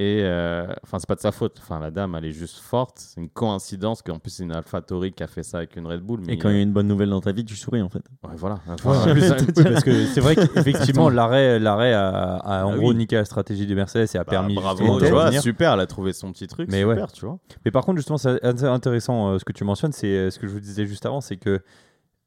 Et 0.00 0.22
euh, 0.24 0.66
enfin, 0.82 0.98
c'est 0.98 1.06
pas 1.06 1.14
de 1.14 1.20
sa 1.20 1.30
faute. 1.30 1.56
Enfin, 1.62 1.78
la 1.78 1.92
dame, 1.92 2.16
elle 2.16 2.24
est 2.24 2.32
juste 2.32 2.58
forte. 2.58 2.98
C'est 2.98 3.20
une 3.20 3.28
coïncidence 3.28 4.02
qu'en 4.02 4.18
plus, 4.18 4.30
c'est 4.32 4.42
une 4.42 4.50
AlphaTauri 4.50 5.12
qui 5.12 5.22
a 5.22 5.28
fait 5.28 5.44
ça 5.44 5.58
avec 5.58 5.76
une 5.76 5.86
Red 5.86 6.00
Bull. 6.00 6.20
Mais 6.26 6.32
Et 6.34 6.38
quand 6.38 6.48
il 6.50 6.56
y 6.56 6.58
a 6.58 6.62
une 6.62 6.72
bonne 6.72 6.88
nouvelle 6.88 7.10
dans 7.10 7.20
ta 7.20 7.30
vie, 7.30 7.44
tu 7.44 7.54
souris 7.54 7.80
en 7.80 7.88
fait. 7.88 8.02
euh, 8.24 8.28
ouais, 8.28 8.34
voilà. 8.36 8.56
Ouais, 8.66 8.74
Enfin, 8.84 9.12
oui, 9.14 9.20
parce 9.62 9.84
que 9.84 10.06
c'est 10.06 10.20
vrai 10.20 10.34
qu'effectivement, 10.54 11.08
l'arrêt, 11.10 11.60
l'arrêt 11.60 11.92
a, 11.92 12.08
a 12.38 12.64
en 12.66 12.72
Ah 12.72 12.76
gros 12.76 12.88
oui. 12.88 12.96
niqué 12.96 13.14
la 13.14 13.24
stratégie 13.24 13.66
du 13.66 13.76
Mercedes 13.76 14.08
et 14.14 14.18
a 14.18 14.24
bah, 14.24 14.30
permis 14.30 14.56
bravo, 14.56 14.98
tu 14.98 15.06
vois, 15.10 15.30
super, 15.40 15.74
elle 15.74 15.80
a 15.80 15.86
trouvé 15.86 16.12
son 16.12 16.32
petit 16.32 16.48
truc. 16.48 16.68
Mais 16.72 16.80
super, 16.80 16.96
ouais. 16.96 17.06
tu 17.12 17.24
vois. 17.26 17.38
Mais 17.64 17.70
par 17.70 17.84
contre, 17.84 17.98
justement, 17.98 18.18
c'est 18.18 18.42
intéressant 18.44 19.28
euh, 19.28 19.38
ce 19.38 19.44
que 19.44 19.52
tu 19.52 19.62
mentionnes, 19.62 19.92
c'est 19.92 20.08
euh, 20.08 20.30
ce 20.30 20.40
que 20.40 20.48
je 20.48 20.52
vous 20.52 20.60
disais 20.60 20.86
juste 20.86 21.06
avant, 21.06 21.20
c'est 21.20 21.36
que 21.36 21.60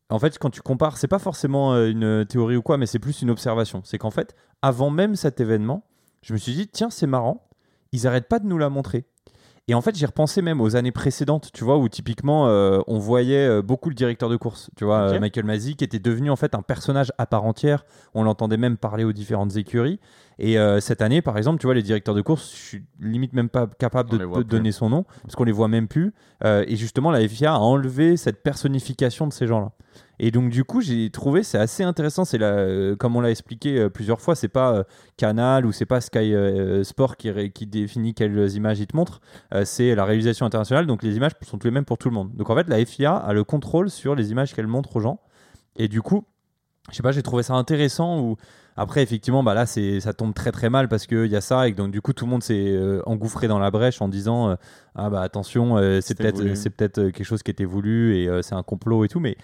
en 0.10 0.20
fait, 0.20 0.40
quand 0.40 0.52
tu 0.52 0.62
compares, 0.62 0.96
c'est 0.96 1.10
pas 1.10 1.20
forcément 1.20 1.74
euh, 1.74 1.90
une 1.90 2.26
théorie 2.26 2.56
ou 2.56 2.62
quoi, 2.62 2.78
mais 2.78 2.86
c'est 2.86 3.00
plus 3.00 3.22
une 3.24 3.30
observation. 3.30 3.82
C'est 3.84 3.98
qu'en 3.98 4.10
fait, 4.12 4.36
avant 4.62 4.90
même 4.90 5.18
cet 5.18 5.42
événement, 5.42 5.84
je 6.22 6.32
me 6.32 6.38
suis 6.38 6.54
dit, 6.54 6.68
tiens, 6.70 6.90
c'est 6.90 7.08
marrant, 7.08 7.47
ils 7.92 8.08
arrêtent 8.08 8.28
pas 8.28 8.40
de 8.40 8.46
nous 8.48 8.58
la 8.58 8.70
montrer. 8.70 9.06
Et 9.70 9.74
en 9.74 9.82
fait, 9.82 9.98
j'ai 9.98 10.06
repensé 10.06 10.42
même 10.42 10.62
aux 10.62 10.78
années 10.78 10.94
précédentes, 10.94 11.50
tu 11.52 11.66
vois, 11.66 11.78
où 11.78 11.90
typiquement 11.90 12.48
euh, 12.48 12.80
on 12.88 13.00
voyait 13.00 13.46
euh, 13.46 13.62
beaucoup 13.62 13.90
le 13.90 13.96
directeur 13.96 14.30
de 14.30 14.38
course, 14.38 14.70
tu 14.78 14.86
vois, 14.86 15.10
euh, 15.10 15.20
Michael 15.20 15.44
Masi, 15.44 15.76
qui 15.76 15.84
était 15.84 16.00
devenu 16.00 16.32
en 16.32 16.38
fait 16.38 16.56
un 16.56 16.62
personnage 16.62 17.12
à 17.18 17.26
part 17.26 17.44
entière. 17.44 17.86
On 18.14 18.24
l'entendait 18.24 18.56
même 18.56 18.78
parler 18.78 19.04
aux 19.04 19.12
différentes 19.12 19.58
écuries. 19.58 20.00
Et 20.40 20.58
euh, 20.58 20.80
cette 20.80 21.02
année, 21.02 21.22
par 21.22 21.38
exemple, 21.38 21.60
tu 21.60 21.68
vois, 21.68 21.74
les 21.74 21.82
directeurs 21.82 22.16
de 22.16 22.22
course, 22.22 22.50
je 22.52 22.62
suis 22.62 22.84
limite 23.02 23.34
même 23.34 23.50
pas 23.50 23.68
capable 23.68 24.12
de 24.12 24.44
donner 24.44 24.72
son 24.72 24.90
nom, 24.90 25.06
parce 25.24 25.36
qu'on 25.36 25.44
les 25.44 25.52
voit 25.52 25.68
même 25.68 25.90
plus. 25.90 26.14
Euh, 26.46 26.64
et 26.68 26.78
justement, 26.78 27.12
la 27.12 27.28
FIA 27.28 27.54
a 27.54 27.58
enlevé 27.58 28.16
cette 28.16 28.44
personnification 28.44 29.28
de 29.28 29.34
ces 29.34 29.48
gens-là. 29.48 29.72
Et 30.20 30.32
donc, 30.32 30.50
du 30.50 30.64
coup, 30.64 30.82
j'ai 30.82 31.10
trouvé 31.12 31.44
c'est 31.44 31.60
assez 31.60 31.84
intéressant. 31.84 32.26
C'est 32.26 32.42
euh, 32.42 32.96
comme 32.96 33.16
on 33.16 33.22
l'a 33.22 33.30
expliqué 33.30 33.78
euh, 33.78 33.90
plusieurs 33.90 34.20
fois, 34.20 34.36
c'est 34.36 34.48
pas 34.48 34.74
euh, 34.74 34.84
Canal 35.16 35.66
ou 35.66 35.72
c'est 35.72 35.86
pas 35.86 36.02
Sky 36.02 36.34
Sport 36.84 37.18
qui, 37.18 37.30
ré- 37.30 37.52
qui 37.52 37.68
définit 37.68 38.14
quelles 38.14 38.50
images 38.56 38.80
il 38.80 38.88
te 38.88 38.96
montre. 38.96 39.22
Euh, 39.54 39.64
c'est 39.66 39.94
la 39.94 40.06
réalisation 40.06 40.46
internationale. 40.46 40.88
Donc, 40.88 41.04
les 41.04 41.16
images 41.18 41.34
sont 41.44 41.58
toutes 41.58 41.66
les 41.66 41.72
mêmes 41.72 41.86
pour 41.86 41.98
tout 41.98 42.10
le 42.10 42.16
monde. 42.16 42.32
Donc, 42.36 42.50
en 42.50 42.56
fait, 42.56 42.68
la 42.68 42.84
FIA 42.84 43.16
a 43.16 43.34
le 43.34 43.44
contrôle 43.44 43.90
sur 43.90 44.16
les 44.16 44.32
images 44.32 44.54
qu'elle 44.56 44.68
montre 44.68 44.96
aux 44.96 45.00
gens. 45.02 45.20
Et 45.76 45.88
du 45.88 46.02
coup, 46.02 46.24
je 46.90 46.96
sais 46.96 47.04
pas, 47.04 47.12
j'ai 47.12 47.22
trouvé 47.22 47.44
ça 47.44 47.54
intéressant. 47.54 48.20
Ou 48.22 48.38
après, 48.76 49.04
effectivement, 49.04 49.44
bah 49.44 49.54
là, 49.54 49.66
c'est 49.68 50.00
ça 50.00 50.14
tombe 50.14 50.34
très 50.34 50.52
très 50.52 50.70
mal 50.72 50.88
parce 50.88 51.06
qu'il 51.08 51.26
y 51.28 51.36
a 51.36 51.42
ça 51.42 51.68
et 51.68 51.72
que 51.74 51.78
donc 51.78 51.92
du 51.92 52.02
coup, 52.02 52.14
tout 52.14 52.26
le 52.26 52.32
monde 52.32 52.44
s'est 52.44 52.54
euh, 52.76 53.02
engouffré 53.08 53.48
dans 53.48 53.58
la 53.60 53.70
brèche 53.72 54.02
en 54.02 54.08
disant 54.08 54.50
euh, 54.52 54.56
ah 54.96 55.10
bah 55.10 55.22
attention, 55.22 55.78
euh, 55.78 55.96
c'est 56.02 56.10
C'était 56.10 56.24
peut-être 56.24 56.38
voulu. 56.38 56.56
c'est 56.56 56.70
peut-être 56.70 56.96
quelque 57.10 57.24
chose 57.24 57.42
qui 57.44 57.52
était 57.52 57.66
voulu 57.66 58.16
et 58.18 58.30
c'est 58.44 58.54
un 58.56 58.64
complot 58.64 59.04
et 59.04 59.08
tout. 59.08 59.20
Mais 59.20 59.36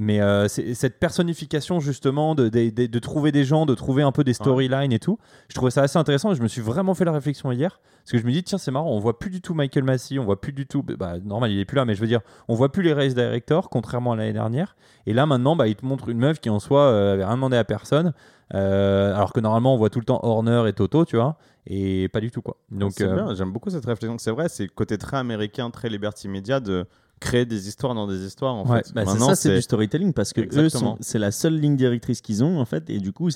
Mais 0.00 0.20
euh, 0.20 0.46
cette 0.46 1.00
personnification 1.00 1.80
justement 1.80 2.36
de, 2.36 2.48
de, 2.48 2.70
de- 2.70 2.86
de 2.86 2.98
trouver 3.00 3.32
des 3.32 3.42
gens, 3.44 3.66
de 3.66 3.74
trouver 3.74 4.04
un 4.04 4.12
peu 4.12 4.22
des 4.22 4.32
storylines 4.32 4.92
et 4.92 5.00
tout. 5.00 5.18
Je 5.48 5.54
trouvais 5.56 5.72
ça 5.72 5.82
assez 5.82 5.98
intéressant. 5.98 6.30
et 6.30 6.36
Je 6.36 6.42
me 6.42 6.46
suis 6.46 6.60
vraiment 6.62 6.94
fait 6.94 7.04
la 7.04 7.10
réflexion 7.10 7.50
hier 7.50 7.80
parce 8.04 8.12
que 8.12 8.18
je 8.18 8.24
me 8.24 8.30
dis 8.30 8.44
tiens 8.44 8.58
c'est 8.58 8.70
marrant, 8.70 8.90
on 8.92 9.00
voit 9.00 9.18
plus 9.18 9.28
du 9.30 9.40
tout 9.40 9.54
Michael 9.54 9.82
Massey, 9.82 10.18
on 10.20 10.24
voit 10.24 10.40
plus 10.40 10.52
du 10.52 10.66
tout. 10.68 10.84
Bah 10.84 11.14
normal 11.24 11.50
il 11.50 11.58
est 11.58 11.64
plus 11.64 11.74
là, 11.74 11.84
mais 11.84 11.94
je 11.96 12.00
veux 12.00 12.06
dire 12.06 12.20
on 12.46 12.54
voit 12.54 12.70
plus 12.70 12.84
les 12.84 12.92
race 12.92 13.14
directors 13.14 13.68
contrairement 13.70 14.12
à 14.12 14.16
l'année 14.16 14.32
dernière. 14.32 14.76
Et 15.06 15.12
là 15.12 15.26
maintenant 15.26 15.56
bah 15.56 15.66
il 15.66 15.74
te 15.74 15.84
montre 15.84 16.08
une 16.10 16.18
meuf 16.18 16.38
qui 16.38 16.48
en 16.48 16.60
soi 16.60 16.82
euh, 16.82 17.14
avait 17.14 17.24
rien 17.24 17.34
demandé 17.34 17.56
à 17.56 17.64
personne, 17.64 18.12
Euh, 18.54 19.14
alors 19.14 19.32
que 19.34 19.40
normalement 19.40 19.74
on 19.74 19.76
voit 19.76 19.90
tout 19.90 19.98
le 19.98 20.06
temps 20.06 20.20
Horner 20.22 20.62
et 20.68 20.72
Toto, 20.72 21.04
tu 21.04 21.16
vois, 21.16 21.36
et 21.66 22.08
pas 22.08 22.20
du 22.20 22.30
tout 22.30 22.40
quoi. 22.40 22.56
Donc 22.70 22.92
euh, 23.00 23.34
j'aime 23.34 23.52
beaucoup 23.52 23.68
cette 23.68 23.84
réflexion. 23.84 24.16
C'est 24.18 24.30
vrai, 24.30 24.48
c'est 24.48 24.62
le 24.62 24.70
côté 24.70 24.96
très 24.96 25.18
américain, 25.18 25.68
très 25.70 25.88
Liberty 25.90 26.28
Media 26.28 26.60
de 26.60 26.86
créer 27.20 27.46
des 27.46 27.68
histoires 27.68 27.94
dans 27.94 28.06
des 28.06 28.24
histoires 28.24 28.54
en 28.54 28.66
Ouais, 28.66 28.82
fait. 28.82 28.92
Bah, 28.94 29.02
c'est 29.04 29.12
Maintenant, 29.12 29.28
ça, 29.28 29.34
c'est 29.36 29.54
du 29.54 29.62
storytelling 29.62 30.12
parce 30.12 30.32
que 30.32 30.40
eux 30.40 30.44
Exactement. 30.44 30.96
c'est 31.00 31.18
la 31.18 31.30
seule 31.30 31.58
ligne 31.58 31.76
directrice 31.76 32.20
qu'ils 32.20 32.42
ont 32.44 32.58
en 32.60 32.64
fait, 32.64 32.88
et 32.90 32.98
du 32.98 33.12
coup, 33.12 33.28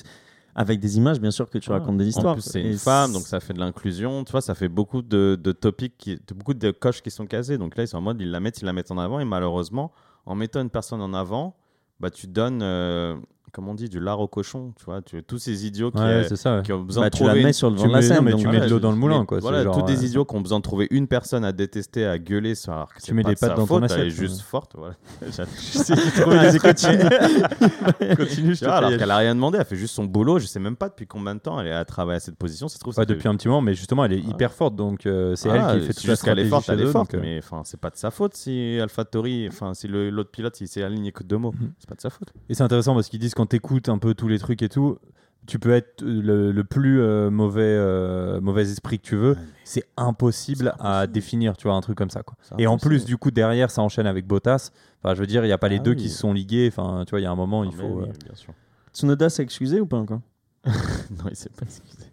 avec 0.55 0.79
des 0.79 0.97
images, 0.97 1.19
bien 1.19 1.31
sûr 1.31 1.49
que 1.49 1.57
tu 1.57 1.71
Ah. 1.71 1.79
racontes 1.79 1.97
des 1.97 2.07
histoires. 2.07 2.33
En 2.33 2.35
plus, 2.35 2.43
c'est 2.43 2.61
une 2.61 2.77
femme, 2.77 3.11
donc 3.11 3.23
ça 3.23 3.39
fait 3.39 3.53
de 3.53 3.59
l'inclusion. 3.59 4.23
Tu 4.23 4.31
vois, 4.31 4.41
ça 4.41 4.53
fait 4.53 4.67
beaucoup 4.67 5.01
de, 5.01 5.39
de 5.41 5.51
topics, 5.51 5.97
qui, 5.97 6.15
de- 6.15 6.33
beaucoup 6.35 6.53
de 6.53 6.69
coches 6.71 7.01
qui 7.01 7.09
sont 7.09 7.25
casées. 7.25 7.57
Donc 7.57 7.75
là, 7.75 7.83
ils 7.83 7.87
sont 7.87 7.97
en 7.97 8.01
mode, 8.01 8.21
ils 8.21 8.29
la 8.29 8.39
mettent, 8.39 8.61
ils 8.61 8.65
la 8.65 8.73
mettent 8.73 8.91
en 8.91 8.97
avant. 8.99 9.19
Et 9.19 9.25
malheureusement, 9.25 9.91
en 10.27 10.35
mettant 10.35 10.61
une 10.61 10.69
personne 10.69 11.01
en 11.01 11.13
avant, 11.15 11.55
bah, 11.99 12.11
tu 12.11 12.27
donnes, 12.27 12.61
euh, 12.61 13.15
comme 13.53 13.69
on 13.69 13.73
dit, 13.75 13.87
du 13.87 13.99
lard 13.99 14.19
au 14.19 14.27
cochon. 14.27 14.73
Tu 14.77 14.83
vois, 14.85 15.01
tu, 15.01 15.23
tous 15.23 15.37
ces 15.37 15.65
idiots 15.65 15.91
qui, 15.91 15.99
ouais, 16.01 16.25
c'est 16.27 16.35
ça. 16.35 16.57
ouais. 16.57 16.61
qui 16.63 16.73
ont 16.73 16.81
besoin 16.81 17.03
Bah, 17.03 17.09
de 17.11 17.15
tu 17.15 17.23
la 17.23 17.29
trouver. 17.29 17.43
mets 17.45 17.53
sur 17.53 17.69
le 17.69 17.75
Tu 17.77 17.83
devant 17.83 17.87
de 17.89 17.93
la 17.93 17.99
mets- 18.01 18.07
non, 18.09 18.15
scène. 18.15 18.23
mais 18.25 18.31
donc 18.31 18.39
tu 18.41 18.45
voilà. 18.47 18.59
mets 18.59 18.65
de 18.65 18.71
l'eau 18.71 18.79
dans 18.79 18.91
le 18.91 18.97
moulin, 18.97 19.19
mais 19.21 19.25
quoi. 19.25 19.37
c'est 19.37 19.41
Voilà, 19.43 19.63
genre, 19.63 19.77
tous 19.77 19.85
des 19.85 20.05
idiots 20.05 20.25
qui 20.25 20.35
ont 20.35 20.41
besoin 20.41 20.57
de 20.59 20.63
trouver 20.63 20.87
une 20.91 21.07
personne 21.07 21.45
à 21.45 21.51
détester, 21.53 22.05
à 22.05 22.17
gueuler, 22.19 22.55
sur- 22.55 22.73
alors 22.73 22.93
que 22.93 23.01
Tu 23.01 23.13
mets 23.13 23.23
pas 23.23 23.29
des 23.29 23.35
pattes 23.35 23.51
dans 23.51 23.67
ton 23.67 23.67
faute, 23.67 23.83
Elle 23.91 23.91
est 23.91 24.07
assiette, 24.07 24.09
juste 24.09 24.41
forte. 24.41 24.75
Voilà. 24.75 24.95
Écoutines. 26.53 27.09
Continue, 28.17 28.55
je 28.55 28.65
vois, 28.65 28.73
alors 28.75 28.91
qu'elle 28.97 29.11
a 29.11 29.17
rien 29.17 29.35
demandé, 29.35 29.57
elle 29.59 29.65
fait 29.65 29.75
juste 29.75 29.95
son 29.95 30.05
boulot. 30.05 30.39
Je 30.39 30.45
sais 30.45 30.59
même 30.59 30.75
pas 30.75 30.89
depuis 30.89 31.07
combien 31.07 31.35
de 31.35 31.39
temps 31.39 31.59
elle 31.59 31.67
est 31.67 31.71
à 31.73 31.85
travailler 31.85 32.17
à 32.17 32.19
cette 32.19 32.35
position. 32.37 32.67
Ça 32.67 32.75
se 32.75 32.79
trouve, 32.79 32.93
depuis 33.05 33.27
un 33.27 33.35
petit 33.35 33.47
moment, 33.47 33.61
mais 33.61 33.73
justement, 33.73 34.05
elle 34.05 34.13
est 34.13 34.23
Ah. 34.25 34.29
hyper 34.31 34.51
forte, 34.53 34.75
donc 34.75 35.05
euh, 35.05 35.35
c'est 35.35 35.49
Ah, 35.49 35.73
elle 35.73 35.81
qui 35.81 35.87
fait 35.87 35.93
toute 35.93 36.03
la 36.05 36.13
jusqu'à 36.13 36.31
elle 36.31 36.39
est 36.39 36.45
forte, 36.45 36.69
elle 36.69 36.81
est 36.81 36.85
forte, 36.87 37.13
euh, 37.13 37.19
mais 37.21 37.37
enfin, 37.39 37.61
c'est 37.65 37.79
pas 37.79 37.89
de 37.89 37.97
sa 37.97 38.11
faute 38.11 38.33
si 38.35 38.79
AlphaTauri, 38.81 39.47
enfin, 39.49 39.73
si 39.73 39.87
l'autre 39.87 40.31
pilote, 40.31 40.59
il 40.61 40.67
s'est 40.67 40.83
aligné 40.83 41.11
que 41.11 41.23
deux 41.23 41.37
mots, 41.37 41.51
Mhm. 41.53 41.71
c'est 41.79 41.89
pas 41.89 41.95
de 41.95 42.01
sa 42.01 42.09
faute. 42.09 42.29
Et 42.49 42.53
c'est 42.53 42.63
intéressant 42.63 42.93
parce 42.95 43.09
qu'ils 43.09 43.19
disent 43.19 43.33
quand 43.43 43.47
t'écoutes 43.47 43.89
un 43.89 43.97
peu 43.97 44.13
tous 44.13 44.29
les 44.29 44.39
trucs 44.39 44.61
et 44.61 44.69
tout, 44.69 44.97
tu 45.45 45.59
peux 45.59 45.71
être 45.71 46.01
le, 46.01 46.53
le 46.53 46.63
plus 46.63 47.01
euh, 47.01 47.29
mauvais, 47.29 47.61
euh, 47.63 48.39
mauvais 48.39 48.61
esprit 48.71 48.99
que 48.99 49.05
tu 49.05 49.17
veux, 49.17 49.35
c'est 49.65 49.83
impossible 49.97 50.73
à 50.79 51.05
définir, 51.07 51.57
tu 51.57 51.67
vois, 51.67 51.75
un 51.75 51.81
truc 51.81 51.97
comme 51.97 52.09
ça. 52.09 52.23
Quoi. 52.23 52.37
Et 52.57 52.65
en 52.67 52.77
plus, 52.77 53.03
du 53.03 53.17
coup, 53.17 53.29
derrière, 53.31 53.69
ça 53.69 53.81
enchaîne 53.81 54.07
avec 54.07 54.25
Bottas. 54.25 54.71
Enfin, 55.03 55.13
je 55.15 55.19
veux 55.19 55.27
dire, 55.27 55.43
il 55.43 55.47
n'y 55.47 55.53
a 55.53 55.57
pas 55.57 55.67
les 55.67 55.75
Ah 55.77 55.79
deux 55.79 55.91
oui. 55.91 55.97
qui 55.97 56.09
se 56.09 56.17
sont 56.19 56.31
ligués. 56.31 56.69
Enfin, 56.71 57.03
tu 57.05 57.09
vois, 57.11 57.19
il 57.19 57.23
y 57.23 57.25
a 57.25 57.31
un 57.31 57.35
moment, 57.35 57.63
Ah, 57.63 57.65
il 57.69 57.73
faut 57.73 57.83
oui, 57.87 58.03
euh, 58.07 58.13
bien 58.25 58.35
sûr. 58.35 58.53
Tsunoda 58.93 59.29
s'est 59.29 59.43
excusé 59.43 59.81
ou 59.81 59.85
pas 59.85 59.97
encore? 59.97 60.21
Non, 60.65 61.25
il 61.29 61.35
s'est 61.35 61.49
pas 61.49 61.65
excusé. 61.65 62.05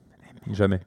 jamais. 0.51 0.81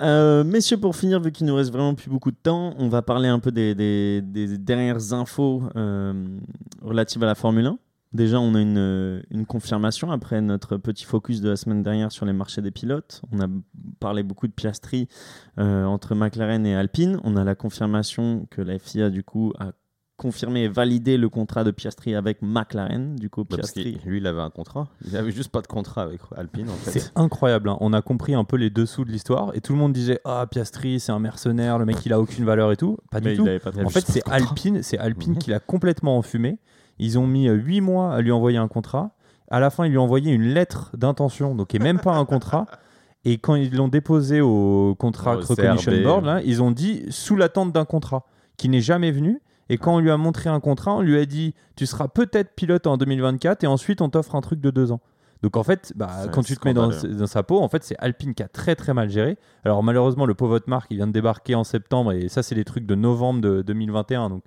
Euh, 0.00 0.44
messieurs, 0.44 0.78
pour 0.78 0.94
finir, 0.94 1.20
vu 1.20 1.32
qu'il 1.32 1.46
nous 1.46 1.54
reste 1.56 1.72
vraiment 1.72 1.94
plus 1.96 2.08
beaucoup 2.10 2.30
de 2.30 2.36
temps, 2.40 2.74
on 2.78 2.88
va 2.88 3.02
parler 3.02 3.28
un 3.28 3.40
peu 3.40 3.50
des, 3.50 3.74
des- 3.74 4.22
des 4.22 4.58
dernières 4.58 5.12
infos 5.12 5.64
euh, 5.76 6.12
relatives 6.82 7.22
à 7.24 7.26
la 7.26 7.34
Formule 7.34 7.66
1. 7.66 7.78
Déjà, 8.12 8.38
on 8.40 8.54
a 8.54 8.60
une, 8.60 8.76
euh, 8.78 9.22
une 9.30 9.46
confirmation 9.46 10.10
après 10.10 10.40
notre 10.42 10.76
petit 10.76 11.04
focus 11.04 11.40
de 11.40 11.48
la 11.48 11.56
semaine 11.56 11.82
dernière 11.82 12.12
sur 12.12 12.26
les 12.26 12.32
marchés 12.34 12.60
des 12.60 12.70
pilotes. 12.70 13.22
On 13.32 13.40
a 13.40 13.46
parlé 14.00 14.22
beaucoup 14.22 14.46
de 14.46 14.52
Piastri 14.52 15.08
euh, 15.58 15.84
entre 15.86 16.14
McLaren 16.14 16.66
et 16.66 16.74
Alpine. 16.74 17.18
On 17.24 17.36
a 17.36 17.44
la 17.44 17.54
confirmation 17.54 18.46
que 18.50 18.60
la 18.60 18.78
FIA, 18.78 19.08
du 19.08 19.24
coup, 19.24 19.52
a 19.58 19.72
confirmé 20.18 20.64
et 20.64 20.68
validé 20.68 21.16
le 21.16 21.28
contrat 21.30 21.64
de 21.64 21.70
Piastri 21.70 22.14
avec 22.14 22.42
McLaren. 22.42 23.16
Du 23.16 23.30
coup, 23.30 23.44
Bah, 23.44 23.56
parce 23.56 23.72
Piastri. 23.72 23.98
lui, 24.04 24.18
il 24.18 24.26
avait 24.26 24.42
un 24.42 24.50
contrat. 24.50 24.88
Il 25.08 25.16
avait 25.16 25.32
juste 25.32 25.48
pas 25.50 25.62
de 25.62 25.66
contrat 25.66 26.02
avec 26.02 26.20
Alpine, 26.36 26.68
en 26.68 26.74
fait. 26.74 26.90
C'est 27.00 27.12
incroyable. 27.16 27.70
hein. 27.70 27.78
On 27.80 27.94
a 27.94 28.02
compris 28.02 28.34
un 28.34 28.44
peu 28.44 28.56
les 28.56 28.68
dessous 28.68 29.06
de 29.06 29.10
l'histoire 29.10 29.52
et 29.54 29.60
tout 29.62 29.72
le 29.72 29.78
monde 29.78 29.94
disait 29.94 30.20
Ah, 30.26 30.46
Piastri, 30.50 31.00
c'est 31.00 31.12
un 31.12 31.18
mercenaire, 31.18 31.78
le 31.78 31.86
mec, 31.86 32.04
il 32.04 32.12
a 32.12 32.20
aucune 32.20 32.44
valeur 32.44 32.70
et 32.72 32.76
tout. 32.76 32.98
Pas 33.10 33.20
Mais 33.20 33.28
du 33.30 33.32
il 33.32 33.36
tout. 33.38 33.46
avait 33.46 33.58
pas 33.58 33.72
de 33.72 33.82
En 33.82 33.88
fait, 33.88 34.04
c'est 34.06 34.22
Alpine, 34.30 34.82
c'est 34.82 34.98
Alpine 34.98 35.32
Mhm. 35.32 35.38
qui 35.38 35.50
l'a 35.50 35.60
complètement 35.60 36.18
enfumé. 36.18 36.58
Ils 36.98 37.18
ont 37.18 37.26
mis 37.26 37.48
8 37.48 37.80
mois 37.80 38.14
à 38.14 38.20
lui 38.20 38.32
envoyer 38.32 38.58
un 38.58 38.68
contrat. 38.68 39.10
À 39.50 39.60
la 39.60 39.70
fin, 39.70 39.86
ils 39.86 39.90
lui 39.90 39.98
ont 39.98 40.04
envoyé 40.04 40.32
une 40.32 40.54
lettre 40.54 40.90
d'intention, 40.96 41.54
donc 41.54 41.68
qui 41.68 41.78
n'est 41.78 41.84
même 41.84 42.00
pas 42.00 42.14
un 42.14 42.24
contrat. 42.24 42.66
Et 43.24 43.38
quand 43.38 43.54
ils 43.54 43.74
l'ont 43.74 43.88
déposé 43.88 44.40
au 44.40 44.96
Contract 44.98 45.44
Au 45.44 45.46
Recognition 45.46 45.92
CRB. 45.92 46.02
Board, 46.02 46.24
là, 46.24 46.40
ils 46.44 46.62
ont 46.62 46.72
dit 46.72 47.04
sous 47.10 47.36
l'attente 47.36 47.72
d'un 47.72 47.84
contrat 47.84 48.26
qui 48.56 48.68
n'est 48.68 48.80
jamais 48.80 49.12
venu. 49.12 49.40
Et 49.68 49.78
quand 49.78 49.94
on 49.94 49.98
lui 50.00 50.10
a 50.10 50.16
montré 50.16 50.50
un 50.50 50.60
contrat, 50.60 50.94
on 50.96 51.02
lui 51.02 51.18
a 51.18 51.24
dit 51.24 51.54
tu 51.76 51.86
seras 51.86 52.08
peut-être 52.08 52.54
pilote 52.54 52.86
en 52.86 52.96
2024 52.96 53.64
et 53.64 53.66
ensuite 53.66 54.00
on 54.00 54.08
t'offre 54.08 54.34
un 54.34 54.40
truc 54.40 54.60
de 54.60 54.70
deux 54.70 54.90
ans. 54.92 55.00
Donc 55.42 55.56
en 55.56 55.62
fait, 55.62 55.92
bah, 55.96 56.10
quand 56.32 56.42
tu 56.42 56.56
te 56.56 56.66
mets 56.66 56.74
dans 56.74 56.90
sa 57.26 57.42
peau, 57.42 57.60
en 57.60 57.68
fait, 57.68 57.82
c'est 57.82 57.96
Alpine 57.98 58.34
qui 58.34 58.42
a 58.42 58.48
très 58.48 58.76
très 58.76 58.94
mal 58.94 59.08
géré. 59.08 59.38
Alors 59.64 59.82
malheureusement, 59.82 60.26
le 60.26 60.34
pauvre 60.34 60.60
Marc, 60.66 60.88
il 60.90 60.96
vient 60.96 61.06
de 61.06 61.12
débarquer 61.12 61.54
en 61.54 61.64
septembre 61.64 62.12
et 62.12 62.28
ça, 62.28 62.42
c'est 62.42 62.54
des 62.54 62.64
trucs 62.64 62.86
de 62.86 62.94
novembre 62.94 63.40
de 63.40 63.62
2021. 63.62 64.30
Donc 64.30 64.44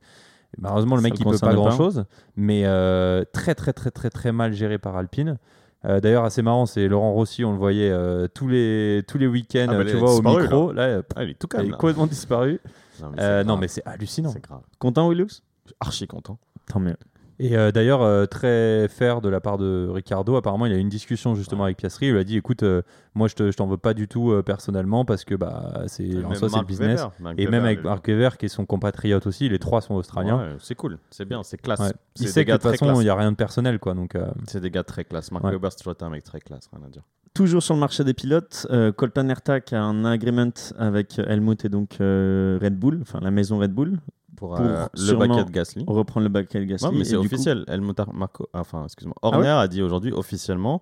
malheureusement, 0.57 0.95
le 0.95 1.01
mec, 1.01 1.13
il 1.15 1.19
peut 1.19 1.25
pas 1.25 1.31
concerne 1.31 1.51
pas. 1.51 1.55
grand 1.57 1.71
chose, 1.71 2.05
mais 2.35 2.63
euh, 2.65 3.23
très 3.33 3.55
très 3.55 3.73
très 3.73 3.91
très 3.91 4.09
très 4.09 4.31
mal 4.31 4.53
géré 4.53 4.77
par 4.77 4.95
Alpine. 4.97 5.37
Euh, 5.85 5.99
D'ailleurs, 5.99 6.23
assez 6.23 6.41
marrant, 6.41 6.65
c'est 6.65 6.87
Laurent 6.87 7.11
Rossi, 7.13 7.45
on 7.45 7.51
le 7.51 7.57
voyait 7.59 7.91
euh, 7.91 8.27
tous 8.33 8.47
les 8.47 9.03
tous 9.07 9.17
les 9.19 9.27
week-ends, 9.27 9.67
Ah, 9.69 9.73
bah, 9.73 9.79
euh, 9.81 9.85
tu 9.85 9.97
vois, 9.97 10.11
au 10.13 10.21
disparu, 10.21 10.41
micro. 10.41 10.71
Là, 10.71 10.81
euh, 10.83 11.01
Ah, 11.15 11.23
il 11.23 11.29
est 11.29 11.33
tout 11.35 11.45
il 11.45 11.55
calme. 11.55 11.67
est 11.67 11.71
là. 11.71 11.77
complètement 11.77 12.07
disparu. 12.07 12.59
Non, 13.01 13.11
mais 13.11 13.21
Euh, 13.21 13.67
c'est 13.67 13.85
hallucinant. 13.85 14.29
C'est 14.31 14.41
grave. 14.41 14.61
Content, 14.79 15.07
Willux? 15.09 15.43
Archi 15.79 16.07
content. 16.07 16.39
Tant 16.67 16.79
mieux. 16.79 16.95
Et 17.37 17.57
euh, 17.57 17.71
d'ailleurs, 17.71 18.01
euh, 18.01 18.25
très 18.25 18.87
fair 18.87 19.19
de 19.19 19.27
la 19.27 19.41
part 19.41 19.57
de 19.57 19.89
Ricardo, 19.91 20.37
apparemment, 20.37 20.65
il 20.67 20.71
a 20.73 20.77
eu 20.77 20.79
une 20.79 20.87
discussion 20.89 21.35
justement 21.35 21.65
avec 21.65 21.75
Piastri. 21.77 22.05
Il 22.07 22.13
lui 22.13 22.19
a 22.19 22.23
dit 22.23 22.37
écoute, 22.37 22.63
euh, 22.63 22.81
moi 23.13 23.27
je 23.27 23.35
te- 23.35 23.51
je 23.51 23.57
t'en 23.57 23.67
veux 23.67 23.75
pas 23.77 23.93
du 23.93 24.07
tout 24.07 24.31
euh, 24.31 24.41
personnellement 24.41 25.03
parce 25.03 25.25
que 25.25 25.35
bah, 25.35 25.83
c'est 25.87 26.23
en 26.23 26.33
soi, 26.33 26.35
c'est 26.35 26.45
le 26.45 26.51
Mark 26.51 26.67
business. 26.67 27.03
Et 27.37 27.47
même 27.47 27.65
avec 27.65 27.83
Mark 27.83 28.07
Webber, 28.07 28.37
qui 28.39 28.45
est 28.45 28.49
son 28.49 28.65
compatriote 28.65 29.27
aussi, 29.27 29.49
les 29.49 29.59
trois 29.59 29.81
sont 29.81 29.95
australiens. 29.95 30.37
Ouais, 30.37 30.55
c'est 30.59 30.75
cool, 30.75 30.97
c'est 31.09 31.25
bien, 31.25 31.43
c'est 31.43 31.57
classe. 31.57 31.79
Ouais. 31.81 31.91
C'est 32.15 32.23
Il 32.23 32.29
sait 32.29 32.45
que 32.45 32.51
de 32.51 32.57
toute 32.57 32.71
façon, 32.71 33.01
il 33.01 33.03
n'y 33.03 33.09
a 33.09 33.15
rien 33.15 33.31
de 33.31 33.37
personnel. 33.37 33.79
quoi. 33.79 33.93
Donc, 33.95 34.15
euh, 34.15 34.27
C'est 34.47 34.61
des 34.61 34.71
gars 34.71 34.83
très 34.83 35.03
classe. 35.03 35.31
Mark 35.31 35.43
Ouais. 35.43 35.51
Webber, 35.51 35.69
c'est 35.71 35.83
toujours 35.83 35.95
un 36.01 36.09
mec 36.09 36.23
très 36.23 36.39
classe, 36.39 36.69
rien 36.71 36.85
à 36.85 36.89
dire. 36.89 37.03
Toujours 37.33 37.61
sur 37.61 37.73
le 37.73 37.81
marché 37.81 38.05
des 38.05 38.13
pilotes, 38.13 38.65
euh, 38.69 38.93
Colton 38.93 39.27
Herta 39.27 39.59
qui 39.59 39.75
a 39.75 39.83
un 39.83 40.05
agreement 40.05 40.53
avec 40.77 41.19
Helmut 41.19 41.65
et 41.65 41.69
donc 41.69 41.97
euh, 41.99 42.57
Red 42.61 42.79
Bull, 42.79 42.99
enfin 43.01 43.19
la 43.21 43.29
maison 43.31 43.57
Red 43.59 43.73
Bull, 43.73 43.97
Pour, 44.35 44.49
Pour 44.55 44.59
euh, 44.59 44.85
le 44.95 45.43
de 45.45 45.51
Gasly. 45.51 45.83
on 45.87 45.93
reprend 45.93 46.19
le 46.19 46.29
baquet 46.29 46.65
Gasly. 46.65 46.89
Ouais, 46.89 46.97
mais 46.97 47.03
c'est 47.05 47.15
coup- 47.15 47.23
officiel. 47.25 47.63
Helmut 47.67 47.99
Ar- 47.99 48.13
Marco, 48.13 48.47
enfin, 48.53 48.83
excuse-moi. 48.85 49.15
Ah 49.21 49.27
Horner 49.27 49.47
a 49.47 49.67
dit 49.67 49.81
aujourd'hui 49.81 50.11
officiellement, 50.11 50.81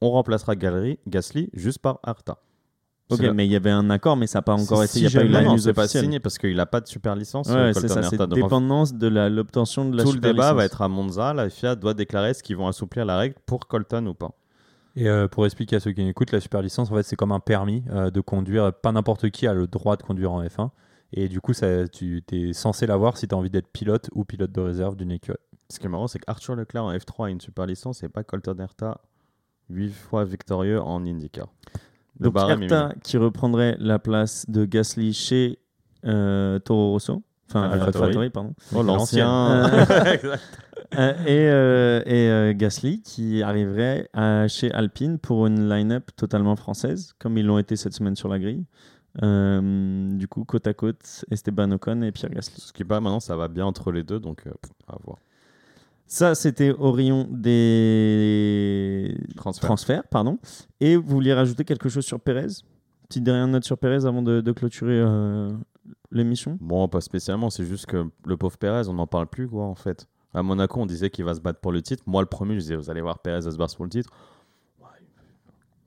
on 0.00 0.10
remplacera 0.10 0.54
Gallery, 0.56 0.98
Gasly 1.08 1.50
juste 1.54 1.78
par 1.78 1.98
Arta. 2.02 2.38
ok, 3.10 3.20
mais 3.34 3.46
il 3.46 3.52
y 3.52 3.56
avait 3.56 3.70
un 3.70 3.90
accord, 3.90 4.16
mais 4.16 4.26
ça 4.26 4.38
n'a 4.38 4.42
pas 4.42 4.54
encore 4.54 4.82
Si- 4.84 4.98
été. 4.98 4.98
Il 4.98 5.02
n'y 5.02 5.06
a 5.06 5.10
si 5.10 5.16
pas 5.16 5.24
eu 5.24 5.28
la 5.28 5.42
non, 5.42 5.56
news 5.56 5.72
pas 5.74 5.88
signé 5.88 6.20
parce 6.20 6.38
qu'il 6.38 6.56
n'a 6.56 6.66
pas 6.66 6.80
de 6.80 6.86
super 6.86 7.14
licence. 7.16 7.48
Ouais, 7.48 7.54
euh, 7.56 7.72
c'est 7.72 7.88
ça, 7.88 8.02
c'est 8.02 8.14
Herta. 8.14 8.26
Donc, 8.26 8.38
en 8.38 8.42
dépendance 8.42 8.94
de 8.94 9.08
la- 9.08 9.28
l'obtention 9.28 9.88
de 9.88 9.96
la 9.96 10.04
tout 10.04 10.12
le 10.12 10.20
débat 10.20 10.32
licence. 10.44 10.56
va 10.56 10.64
être 10.64 10.82
à 10.82 10.88
Monza. 10.88 11.34
La 11.34 11.48
FIA 11.50 11.74
doit 11.76 11.94
déclarer 11.94 12.32
ce 12.34 12.42
qu'ils 12.42 12.56
vont 12.56 12.66
assouplir 12.68 13.04
la 13.04 13.18
règle 13.18 13.34
pour 13.46 13.66
Colton 13.68 14.06
ou 14.06 14.14
pas. 14.14 14.30
Et 14.96 15.08
euh, 15.08 15.26
pour 15.26 15.44
expliquer 15.44 15.76
à 15.76 15.80
ceux 15.80 15.90
qui 15.92 16.02
écoutent, 16.06 16.30
la 16.32 16.40
super 16.40 16.62
licence, 16.62 16.90
en 16.90 16.94
fait, 16.94 17.02
c'est 17.02 17.16
comme 17.16 17.32
un 17.32 17.40
permis 17.40 17.82
euh, 17.90 18.10
de 18.10 18.20
conduire. 18.20 18.72
Pas 18.72 18.92
n'importe 18.92 19.28
qui 19.30 19.46
a 19.46 19.52
le 19.52 19.66
droit 19.66 19.96
de 19.96 20.02
conduire 20.02 20.30
en 20.32 20.42
F1. 20.44 20.70
Et 21.12 21.28
du 21.28 21.40
coup, 21.40 21.52
ça, 21.52 21.86
tu 21.88 22.22
es 22.32 22.52
censé 22.52 22.86
l'avoir 22.86 23.16
si 23.16 23.28
tu 23.28 23.34
as 23.34 23.38
envie 23.38 23.50
d'être 23.50 23.68
pilote 23.68 24.10
ou 24.14 24.24
pilote 24.24 24.50
de 24.52 24.60
réserve 24.60 24.96
d'une 24.96 25.12
écurie. 25.12 25.38
Ce 25.70 25.78
qui 25.78 25.86
est 25.86 25.88
marrant, 25.88 26.08
c'est 26.08 26.18
qu'Arthur 26.18 26.56
Leclerc 26.56 26.84
en 26.84 26.92
F3 26.92 27.26
a 27.26 27.30
une 27.30 27.40
super 27.40 27.66
licence 27.66 28.02
et 28.02 28.08
pas 28.08 28.24
Colton 28.24 28.56
Herta, 28.58 29.00
8 29.70 29.90
fois 29.92 30.24
victorieux 30.24 30.80
en 30.80 31.04
IndyCar. 31.06 31.48
Le 32.18 32.30
Donc 32.30 32.36
Herta 32.36 32.92
qui 33.02 33.16
reprendrait 33.16 33.76
la 33.78 33.98
place 33.98 34.44
de 34.48 34.64
Gasly 34.64 35.12
chez 35.12 35.58
euh, 36.04 36.58
Toro 36.58 36.90
Rosso. 36.92 37.22
Enfin. 37.48 37.70
AlphaTauri, 37.70 38.30
pardon. 38.30 38.54
Oh, 38.74 38.82
l'ancien. 38.82 39.64
Exact. 40.06 40.42
Euh, 40.96 41.12
et 41.24 41.48
euh, 41.48 42.02
et 42.06 42.28
euh, 42.30 42.52
Gasly 42.54 43.02
qui 43.02 43.42
arriverait 43.42 44.08
à- 44.12 44.46
chez 44.48 44.72
Alpine 44.72 45.18
pour 45.18 45.46
une 45.46 45.68
line-up 45.68 46.10
totalement 46.16 46.56
française, 46.56 47.14
comme 47.18 47.36
ils 47.38 47.46
l'ont 47.46 47.58
été 47.58 47.76
cette 47.76 47.94
semaine 47.94 48.16
sur 48.16 48.28
la 48.28 48.38
grille. 48.38 48.64
Euh, 49.22 50.10
du 50.16 50.26
coup, 50.26 50.44
côte 50.44 50.66
à 50.66 50.74
côte, 50.74 51.24
Esteban 51.30 51.70
Ocon 51.72 52.02
et 52.02 52.12
Pierre 52.12 52.30
Gasly. 52.30 52.60
Ce 52.60 52.72
qui 52.72 52.84
pas 52.84 53.00
maintenant, 53.00 53.20
ça 53.20 53.36
va 53.36 53.48
bien 53.48 53.64
entre 53.64 53.92
les 53.92 54.02
deux, 54.02 54.18
donc 54.18 54.46
euh, 54.46 54.52
à 54.88 54.96
voir. 55.04 55.18
Ça, 56.06 56.34
c'était 56.34 56.70
au 56.72 56.92
rayon 56.92 57.26
des 57.30 59.16
Transfert. 59.36 59.68
transferts. 59.68 60.04
pardon. 60.10 60.38
Et 60.80 60.96
vous 60.96 61.08
vouliez 61.08 61.32
rajouter 61.32 61.64
quelque 61.64 61.88
chose 61.88 62.04
sur 62.04 62.20
Pérez? 62.20 62.48
Petite 63.08 63.24
dernière 63.24 63.48
note 63.48 63.64
sur 63.64 63.78
Pérez 63.78 64.04
avant 64.04 64.22
de, 64.22 64.40
de 64.40 64.52
clôturer 64.52 64.98
euh, 64.98 65.50
l'émission? 66.10 66.58
Bon, 66.60 66.88
pas 66.88 67.00
spécialement, 67.00 67.50
c'est 67.50 67.64
juste 67.64 67.86
que 67.86 68.06
le 68.26 68.36
pauvre 68.36 68.58
Pérez, 68.58 68.88
on 68.88 68.94
n'en 68.94 69.06
parle 69.06 69.28
plus, 69.28 69.48
quoi, 69.48 69.64
en 69.64 69.74
fait. 69.74 70.06
À 70.34 70.42
Monaco, 70.42 70.80
on 70.80 70.86
disait 70.86 71.10
qu'il 71.10 71.24
va 71.24 71.34
se 71.34 71.40
battre 71.40 71.60
pour 71.60 71.72
le 71.72 71.80
titre. 71.80 72.02
Moi, 72.06 72.20
le 72.20 72.26
premier, 72.26 72.54
je 72.54 72.60
disais, 72.60 72.76
vous 72.76 72.90
allez 72.90 73.00
voir, 73.00 73.20
Pérez 73.20 73.40
va 73.40 73.50
se 73.50 73.56
battre 73.56 73.76
pour 73.76 73.84
le 73.84 73.90
titre. 73.90 74.10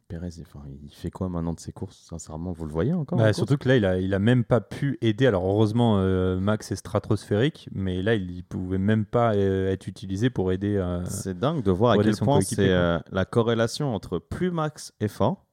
Pérez, 0.07 0.29
il, 0.37 0.43
enfin, 0.43 0.63
il 0.83 0.89
fait 0.93 1.11
quoi 1.11 1.27
maintenant 1.27 1.53
de 1.53 1.59
ses 1.59 1.73
courses? 1.73 1.97
Sincèrement, 1.97 2.53
vous 2.53 2.65
le 2.65 2.71
voyez 2.71 2.93
encore 2.93 3.17
Bah, 3.19 3.27
en 3.29 3.33
surtout 3.33 3.57
que 3.57 3.67
là, 3.67 3.75
il 3.75 3.85
a, 3.85 3.99
il 3.99 4.13
a 4.13 4.19
même 4.19 4.45
pas 4.45 4.61
pu 4.61 4.97
aider. 5.01 5.27
Alors 5.27 5.43
heureusement, 5.45 5.97
euh, 5.99 6.39
Max 6.39 6.71
est 6.71 6.77
stratosphérique, 6.77 7.67
mais 7.73 8.01
là, 8.01 8.15
il, 8.15 8.31
il 8.31 8.43
pouvait 8.43 8.77
même 8.77 9.03
pas 9.05 9.35
euh, 9.35 9.69
être 9.69 9.87
utilisé 9.87 10.29
pour 10.29 10.53
aider. 10.53 10.77
euh, 10.77 11.03
C'est 11.05 11.37
dingue 11.37 11.61
de 11.61 11.71
voir 11.71 11.99
à 11.99 12.03
quel 12.03 12.15
point 12.15 12.39
c'est 12.39 12.67
la 13.11 13.25
corrélation 13.25 13.93
entre 13.93 14.19
plus 14.19 14.49
Max 14.49 14.93
est 15.01 15.09
fort, 15.09 15.45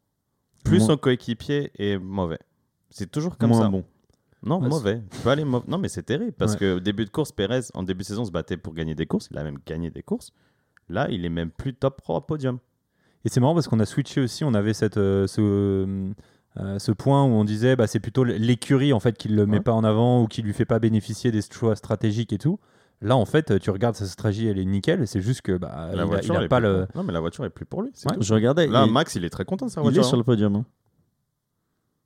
plus 0.65 0.79
Moins- 0.79 0.87
son 0.87 0.97
coéquipier 0.99 1.73
est 1.77 1.99
mauvais. 1.99 2.39
C'est 2.91 3.11
toujours 3.11 3.37
comme 3.37 3.51
Moins 3.51 3.63
ça. 3.63 3.69
bon. 3.69 3.85
Non, 4.45 4.61
mauvais. 4.61 5.03
Aller 5.27 5.45
mau- 5.45 5.65
Non, 5.67 5.79
mais 5.79 5.89
c'est 5.89 6.03
terrible 6.05 6.33
parce 6.33 6.53
Ouais. 6.53 6.59
que 6.59 6.77
au 6.77 6.81
début 6.81 7.05
de 7.07 7.11
course, 7.11 7.33
Pérez, 7.33 7.63
en 7.75 7.83
début 7.83 8.03
de 8.03 8.07
saison, 8.07 8.25
se 8.25 8.31
battait 8.31 8.57
pour 8.59 8.73
gagner 8.75 8.95
des 8.95 9.07
courses. 9.07 9.29
Il 9.33 9.39
a 9.39 9.43
même 9.43 9.59
gagné 9.67 9.91
des 9.91 10.03
courses. 10.05 10.31
Là, 10.89 11.09
il 11.11 11.25
est 11.25 11.31
même 11.31 11.51
plus 11.51 11.75
top 11.75 12.01
3 12.03 12.27
podium. 12.27 12.59
Et 13.25 13.29
c'est 13.29 13.41
marrant 13.41 13.55
parce 13.55 13.69
qu'on 13.69 13.81
a 13.81 13.87
switché 13.87 14.21
aussi. 14.21 14.45
On 14.45 14.55
avait 14.55 14.75
cette, 14.75 14.97
euh, 14.99 15.27
ce, 15.27 15.41
euh, 16.59 16.79
ce 16.79 16.93
point 16.93 17.25
où 17.25 17.29
on 17.29 17.45
disait 17.45 17.75
bah, 17.77 17.87
c'est 17.87 18.01
plutôt 18.01 18.23
l'écurie 18.25 18.93
en 18.93 19.01
fait 19.01 19.17
qui 19.17 19.29
le 19.29 19.47
met 19.47 19.59
Ouais. 19.59 19.63
pas 19.63 19.73
en 19.73 19.83
avant 19.85 20.23
ou 20.23 20.27
qui 20.27 20.43
lui 20.43 20.53
fait 20.53 20.65
pas 20.67 20.79
bénéficier 20.79 21.31
des 21.33 21.41
choix 21.43 21.75
stratégiques 21.77 22.33
et 22.33 22.39
tout. 22.39 22.59
Là, 23.03 23.17
en 23.17 23.25
fait, 23.27 23.59
tu 23.59 23.71
regardes 23.71 23.97
sa 23.97 24.07
stratégie, 24.07 24.47
elle 24.47 24.59
est 24.59 24.65
nickel. 24.65 25.03
et 25.03 25.07
C'est 25.07 25.21
juste 25.21 25.43
que 25.43 25.57
bah, 25.59 25.89
il, 25.93 25.97
la 25.97 26.03
a, 26.03 26.07
voiture, 26.07 26.35
il 26.41 26.45
a 26.45 26.49
pas 26.49 26.61
plus 26.61 26.69
le. 26.69 26.87
pour- 26.87 26.97
Non, 26.97 27.03
mais 27.07 27.13
la 27.13 27.21
voiture 27.21 27.45
est 27.45 27.51
plus 27.51 27.67
pour 27.67 27.83
lui. 27.83 27.91
c'est 27.93 28.09
Ouais. 28.11 28.17
tout. 28.17 28.23
Je 28.23 28.33
regardais. 28.35 28.67
Là, 28.67 28.85
il, 28.87 28.93
Max, 28.93 29.15
il 29.17 29.25
est 29.25 29.31
très 29.31 29.45
content 29.45 29.67
de 29.67 29.71
sa 29.71 29.81
il 29.81 29.85
voiture. 29.85 30.03
est 30.03 30.05
sur 30.05 30.15
hein. 30.15 30.19
le 30.19 30.25
podium. 30.25 30.55
hein. 30.57 30.65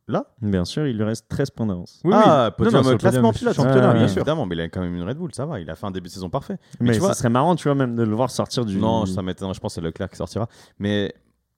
Là 0.08 0.24
Bien 0.40 0.64
sûr, 0.64 0.86
il 0.86 0.96
lui 0.96 1.04
reste 1.04 1.28
13 1.28 1.50
points 1.50 1.66
d'avance. 1.66 2.00
Oui, 2.02 2.12
Ah, 2.16 2.48
oui. 2.48 2.54
podium 2.64 2.82
Non, 2.82 2.90
non, 2.92 2.96
classement 2.96 3.30
podium, 3.30 3.34
pilote. 3.34 3.54
championnat, 3.54 3.92
ouais. 3.92 4.08
sûr. 4.08 4.18
Évidemment, 4.18 4.46
mais 4.46 4.54
il 4.56 4.60
a 4.62 4.68
quand 4.68 4.80
même 4.80 4.94
une 4.94 5.02
Red 5.02 5.18
Bull, 5.18 5.34
ça 5.34 5.44
va. 5.44 5.60
Il 5.60 5.68
a 5.68 5.74
fait 5.76 5.84
un 5.86 5.90
début 5.90 6.08
de 6.08 6.12
saison 6.14 6.30
parfait. 6.30 6.56
Mais, 6.80 6.88
tu 6.92 6.94
ça 6.94 7.00
vois- 7.00 7.14
serait 7.14 7.28
marrant, 7.28 7.54
tu 7.56 7.64
vois, 7.64 7.74
même 7.74 7.94
de 7.94 8.02
le 8.02 8.14
voir 8.16 8.30
sortir 8.30 8.64
du. 8.64 8.78
Non, 8.78 9.04
ça 9.06 9.20
m'étonnerait. 9.22 9.54
Je 9.54 9.60
pense 9.60 9.72
que 9.74 9.80
c'est 9.80 9.86
Leclerc 9.86 10.08
qui 10.08 10.16
sortira. 10.16 10.48
Mais 10.78 11.14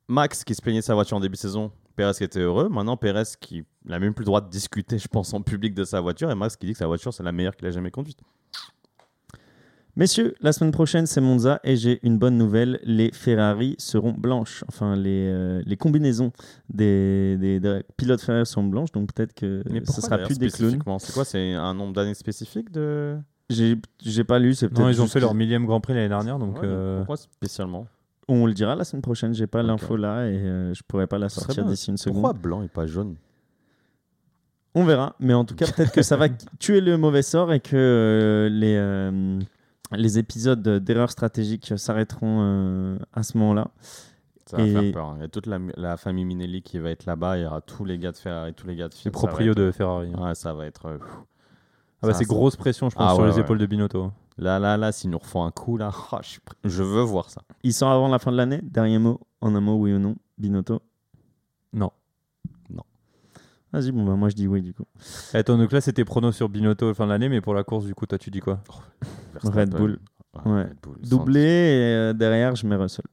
Max 0.08 0.42
qui 0.42 0.54
se 0.56 0.60
plaignait 0.62 0.80
de 0.80 0.84
sa 0.84 0.94
voiture 0.94 1.16
en 1.16 1.20
début 1.20 1.34
de 1.34 1.38
saison, 1.40 1.70
Pérez 1.94 2.12
qui 2.14 2.24
était 2.24 2.40
heureux. 2.40 2.68
Maintenant, 2.68 2.96
Pérez 2.96 3.22
qui 3.40 3.64
n'a 3.84 4.00
même 4.00 4.14
plus 4.14 4.22
le 4.22 4.26
droit 4.26 4.40
de 4.40 4.48
discuter, 4.50 4.98
je 4.98 5.06
pense, 5.06 5.32
en 5.32 5.42
public 5.42 5.72
de 5.72 5.84
sa 5.84 6.00
voiture. 6.00 6.28
Et 6.30 6.34
Max 6.34 6.56
qui 6.56 6.66
dit 6.66 6.72
que 6.72 6.78
sa 6.78 6.86
voiture, 6.88 7.14
c'est 7.14 7.22
la 7.22 7.30
meilleure 7.32 7.54
qu'il 7.54 7.68
a 7.68 7.70
jamais 7.70 7.92
conduite. 7.92 8.18
Messieurs, 10.00 10.34
la 10.40 10.52
semaine 10.54 10.70
prochaine, 10.72 11.04
c'est 11.04 11.20
Monza 11.20 11.60
et 11.62 11.76
j'ai 11.76 12.00
une 12.06 12.16
bonne 12.16 12.38
nouvelle. 12.38 12.80
Les 12.84 13.10
Ferrari 13.12 13.74
seront 13.76 14.12
blanches. 14.12 14.64
Enfin, 14.66 14.96
les, 14.96 15.28
euh, 15.28 15.60
les 15.66 15.76
combinaisons 15.76 16.32
des, 16.70 17.36
des- 17.38 17.60
des 17.60 17.82
pilotes 17.98 18.22
Ferrari 18.22 18.46
seront 18.46 18.64
blanches. 18.64 18.92
Donc 18.92 19.12
peut-être 19.12 19.34
que 19.34 19.62
Mais 19.70 19.82
ce 19.84 20.00
sera 20.00 20.16
plus 20.16 20.38
des 20.38 20.48
clones. 20.48 20.70
spécifiquement? 20.70 20.98
C'est 20.98 21.12
quoi 21.12 21.26
C'est 21.26 21.52
un 21.52 21.74
nombre 21.74 21.92
d'années 21.92 22.14
spécifique 22.14 22.72
de. 22.72 23.18
J'ai 23.50 24.24
pas 24.24 24.38
lu, 24.38 24.54
c'est 24.54 24.68
peut-être. 24.68 24.80
Non, 24.80 24.88
ils 24.88 25.00
ont 25.02 25.04
juste 25.04 25.12
fait 25.12 25.20
leur 25.20 25.34
millième 25.34 25.66
Grand 25.66 25.80
Prix 25.82 25.92
l'année 25.92 26.08
dernière, 26.08 26.38
donc. 26.38 26.54
Ouais, 26.54 26.62
euh, 26.64 26.96
Pourquoi 27.00 27.18
spécialement? 27.18 27.86
On 28.26 28.46
le 28.46 28.54
dira 28.54 28.74
la 28.76 28.84
semaine 28.84 29.02
prochaine. 29.02 29.34
J'ai 29.34 29.48
pas 29.48 29.62
l'info 29.62 29.96
là 29.98 30.24
et 30.26 30.34
euh, 30.38 30.72
je 30.72 30.82
pourrais 30.88 31.08
pas 31.08 31.18
la 31.18 31.28
sortir 31.28 31.66
d'ici 31.66 31.90
une 31.90 31.98
seconde. 31.98 32.22
Pourquoi 32.22 32.32
blanc 32.40 32.62
et 32.62 32.68
pas 32.68 32.86
jaune? 32.86 33.16
On 34.74 34.84
verra, 34.84 35.14
mais 35.20 35.34
en 35.34 35.44
tout 35.44 35.56
cas, 35.56 35.66
peut-être 35.70 35.92
que 35.92 36.00
ça 36.00 36.16
va 36.16 36.28
tuer 36.58 36.80
le 36.80 36.96
mauvais 36.96 37.20
sort 37.22 37.52
et 37.52 37.60
que 37.60 37.74
euh, 37.76 38.48
les, 38.48 38.76
euh, 38.78 39.40
les 39.92 40.18
épisodes 40.18 40.62
d'erreurs 40.62 41.10
stratégiques 41.10 41.72
s'arrêteront 41.76 42.38
euh, 42.42 42.98
à 43.12 43.22
ce 43.22 43.36
moment-là. 43.38 43.68
Ça 44.46 44.56
va 44.56 44.62
Et- 44.64 44.72
faire 44.72 44.92
peur. 44.92 45.06
hein. 45.06 45.14
Il 45.18 45.22
y 45.22 45.24
a 45.24 45.28
toute 45.28 45.46
la, 45.46 45.58
la 45.76 45.96
famille 45.96 46.24
Minelli 46.24 46.62
qui 46.62 46.78
va 46.78 46.90
être 46.90 47.06
là-bas. 47.06 47.38
Il 47.38 47.42
y 47.42 47.46
aura 47.46 47.60
tous 47.60 47.84
les 47.84 47.98
gars 47.98 48.12
de 48.12 48.16
Ferrari, 48.16 48.52
tous 48.54 48.66
les 48.66 48.76
gars 48.76 48.88
de 48.88 48.94
les 48.94 48.98
Fiat. 49.00 49.10
va 49.10 49.12
proprios 49.12 49.52
être- 49.52 49.58
de 49.58 49.70
Ferrari. 49.70 50.10
hein. 50.14 50.28
Ouais, 50.28 50.34
ça 50.34 50.52
va 50.54 50.66
être. 50.66 50.86
euh. 50.86 50.98
Ah 52.02 52.06
bah, 52.06 52.14
c'est 52.14 52.24
grosse 52.24 52.56
pression, 52.56 52.88
je 52.88 52.96
pense, 52.96 53.06
Ah 53.10 53.14
sur 53.14 53.22
ouais, 53.24 53.28
les 53.28 53.34
ouais. 53.36 53.40
épaules 53.42 53.58
de 53.58 53.66
Binotto. 53.66 54.10
Là, 54.38 54.58
là, 54.58 54.76
là, 54.78 54.90
s'ils 54.90 55.10
nous 55.10 55.18
refont 55.18 55.44
un 55.44 55.50
coup, 55.50 55.76
là, 55.76 55.90
ah, 56.12 56.18
je, 56.22 56.28
suis 56.28 56.40
prêt. 56.40 56.56
je 56.64 56.82
veux 56.82 57.02
voir 57.02 57.28
ça. 57.30 57.42
Il 57.62 57.74
sort 57.74 57.90
avant 57.90 58.08
la 58.08 58.18
fin 58.18 58.32
de 58.32 58.36
l'année. 58.38 58.60
Dernier 58.62 58.98
mot, 58.98 59.20
en 59.42 59.54
un 59.54 59.60
mot, 59.60 59.76
oui 59.76 59.92
ou 59.92 59.98
non, 59.98 60.16
Binotto? 60.38 60.80
Non. 61.72 61.90
Vas-y, 63.72 63.92
bon, 63.92 64.04
bah, 64.04 64.16
moi 64.16 64.28
je 64.30 64.34
dis 64.34 64.48
oui 64.48 64.62
du 64.62 64.74
coup. 64.74 64.82
Attends, 65.32 65.56
donc 65.56 65.70
là, 65.70 65.80
c'était 65.80 66.04
prono 66.04 66.32
sur 66.32 66.48
Binotto 66.48 66.92
fin 66.92 67.04
de 67.04 67.10
l'année, 67.10 67.28
mais 67.28 67.40
pour 67.40 67.54
la 67.54 67.62
course, 67.62 67.84
du 67.84 67.94
coup, 67.94 68.04
toi, 68.04 68.18
tu 68.18 68.28
dis 68.30 68.40
quoi? 68.40 68.58
Verstappen. 69.42 69.60
Red 69.60 69.70
Bull. 69.70 69.98
Ouais, 70.34 70.52
Ouais. 70.52 70.62
Red 70.64 70.76
Bull, 70.82 70.96
Doublé 71.08 71.40
et 71.40 71.94
euh, 71.94 72.12
derrière, 72.12 72.54
je 72.56 72.66
mets 72.66 72.76
Russell. 72.76 73.04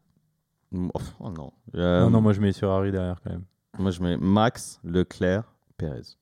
sans- 0.72 0.90
Oh 1.20 1.30
non. 1.32 1.52
Euh, 1.76 2.02
Non, 2.02 2.10
non, 2.10 2.22
moi, 2.22 2.34
je 2.34 2.42
mets 2.42 2.52
sur 2.52 2.70
Harry 2.72 2.92
derrière 2.92 3.20
quand 3.24 3.32
même. 3.32 3.44
moi, 3.80 3.92
je 3.92 4.02
mets 4.02 4.18
Max, 4.18 4.80
Leclerc, 4.84 5.44
Perez. 5.78 6.16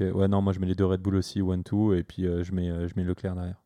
Ok, 0.00 0.14
Ouais, 0.14 0.28
non, 0.28 0.42
moi, 0.42 0.52
je 0.52 0.60
mets 0.60 0.66
les 0.66 0.74
deux 0.74 0.84
Red 0.86 1.00
Bull 1.00 1.16
aussi, 1.16 1.40
1-2, 1.40 1.96
et 1.96 2.02
puis 2.04 2.26
euh, 2.26 2.42
je, 2.44 2.52
mets, 2.52 2.68
euh, 2.70 2.86
je 2.88 2.94
mets 2.96 3.04
Leclerc 3.04 3.34
derrière. 3.34 3.60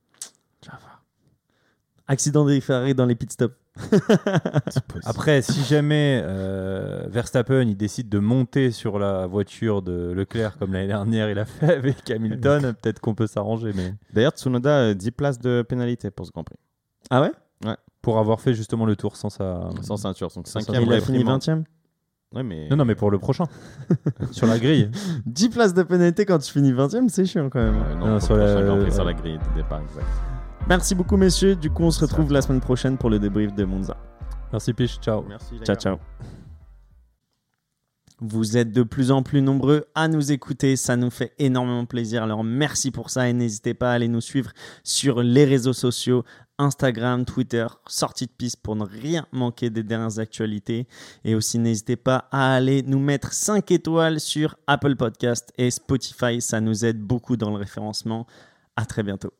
Accident 2.09 2.45
des 2.45 2.61
Ferrari 2.61 2.95
dans 2.95 3.07
les 3.07 3.15
pit 3.15 3.31
stops. 3.31 3.55
Après, 5.05 5.41
si 5.41 5.63
jamais 5.65 6.21
euh, 6.23 7.07
Verstappen 7.09 7.63
il 7.63 7.77
décide 7.77 8.09
de 8.09 8.19
monter 8.19 8.71
sur 8.71 8.99
la 8.99 9.27
voiture 9.27 9.81
de 9.81 10.13
Leclerc 10.13 10.59
comme 10.59 10.75
l'année 10.75 10.89
dernière 10.89 11.31
il 11.31 11.39
a 11.39 11.47
fait 11.47 11.73
avec 11.73 12.11
Hamilton, 12.11 12.75
peut-être 12.83 13.01
qu'on 13.01 13.15
peut 13.15 13.27
s'arranger. 13.27 13.73
Mais 13.75 13.95
D'ailleurs, 14.13 14.33
Tsunoda, 14.33 14.71
euh, 14.71 14.95
10 14.95 15.11
places 15.13 15.39
de 15.39 15.63
pénalité 15.63 16.11
pour 16.11 16.27
ce 16.27 16.33
Grand 16.33 16.45
Prix. 16.45 16.59
Ah 17.11 17.23
ouais? 17.23 17.33
Pour 18.03 18.19
avoir 18.19 18.41
fait 18.41 18.53
justement 18.53 18.85
le 18.85 18.97
tour 18.97 19.17
sans 19.17 19.31
sa. 19.31 19.71
Sans 19.83 19.97
ceinture. 19.97 20.29
Donc, 20.35 20.49
cinquième 20.49 20.83
Il 20.83 20.93
a 20.93 21.01
fini 21.01 21.19
réprimande. 21.19 21.41
20ème 21.41 21.65
Ouais, 22.35 22.43
mais... 22.43 22.69
Non, 22.69 22.77
non, 22.77 22.85
mais 22.85 22.95
pour 22.95 23.11
le 23.11 23.19
prochain. 23.19 23.45
sur 24.33 24.47
la 24.47 24.59
grille. 24.59 24.91
10 25.27 25.51
places 25.51 25.75
de 25.75 25.83
pénalité 25.83 26.25
quand 26.25 26.39
tu 26.39 26.51
finis 26.51 26.73
20ème, 26.73 27.09
c'est 27.09 27.27
chiant 27.27 27.51
quand 27.51 27.61
même. 27.61 27.77
Ouais, 27.77 27.95
non, 27.95 28.21
sur 28.21 28.37
le 28.37 28.65
Grand 28.65 28.79
Prix, 28.79 28.93
sur 28.93 29.05
ouais. 29.05 29.13
la 29.13 29.21
grille 29.21 29.39
de 29.39 29.55
départ, 29.55 29.83
exact. 29.83 30.32
Merci 30.69 30.95
beaucoup, 30.95 31.17
messieurs. 31.17 31.57
Du 31.57 31.71
coup, 31.71 31.83
on 31.83 31.91
se 31.91 32.01
retrouve 32.01 32.33
la 32.33 32.41
semaine 32.41 32.61
prochaine 32.61 32.97
pour 32.97 33.11
le 33.11 33.19
débrief 33.19 33.53
de 33.55 33.65
Monza. 33.65 33.97
Merci 34.53 34.73
Piche, 34.73 34.99
ciao. 35.01 35.23
Merci, 35.29 35.59
Ciao, 35.65 35.77
ciao. 35.77 35.97
Vous 38.21 38.57
êtes 38.57 38.71
de 38.71 38.85
plus 38.85 39.11
en 39.11 39.25
plus 39.25 39.43
nombreux 39.43 39.87
à 39.97 40.07
nous 40.07 40.31
écouter, 40.31 40.77
ça 40.77 40.95
nous 40.95 41.11
fait 41.11 41.33
énormément 41.41 41.87
plaisir. 41.87 42.23
Alors 42.23 42.45
merci 42.45 42.93
pour 42.93 43.11
ça 43.11 43.29
et 43.29 43.33
n'hésitez 43.33 43.75
pas 43.75 43.91
à 43.91 43.95
aller 43.95 44.07
nous 44.07 44.21
suivre 44.21 44.53
sur 44.85 45.25
les 45.25 45.45
réseaux 45.45 45.73
sociaux, 45.73 46.23
Instagram, 46.57 47.25
Twitter, 47.25 47.67
sortie 47.89 48.27
de 48.27 48.31
piste 48.31 48.63
pour 48.63 48.77
ne 48.77 48.85
rien 48.85 49.27
manquer 49.33 49.71
des 49.71 49.83
dernières 49.83 50.21
actualités. 50.21 50.87
Et 51.25 51.35
aussi 51.35 51.59
n'hésitez 51.59 51.97
pas 51.97 52.29
à 52.31 52.55
aller 52.55 52.83
nous 52.83 53.01
mettre 53.01 53.33
5 53.33 53.69
étoiles 53.73 54.21
sur 54.21 54.55
Apple 54.69 54.95
Podcast 54.95 55.53
et 55.59 55.73
Spotify, 55.73 56.41
ça 56.41 56.61
nous 56.61 56.85
aide 56.85 57.01
beaucoup 57.01 57.37
dans 57.37 57.51
le 57.51 57.57
référencement. 57.57 58.29
À 58.77 58.87
très 58.87 59.03
bientôt. 59.03 59.33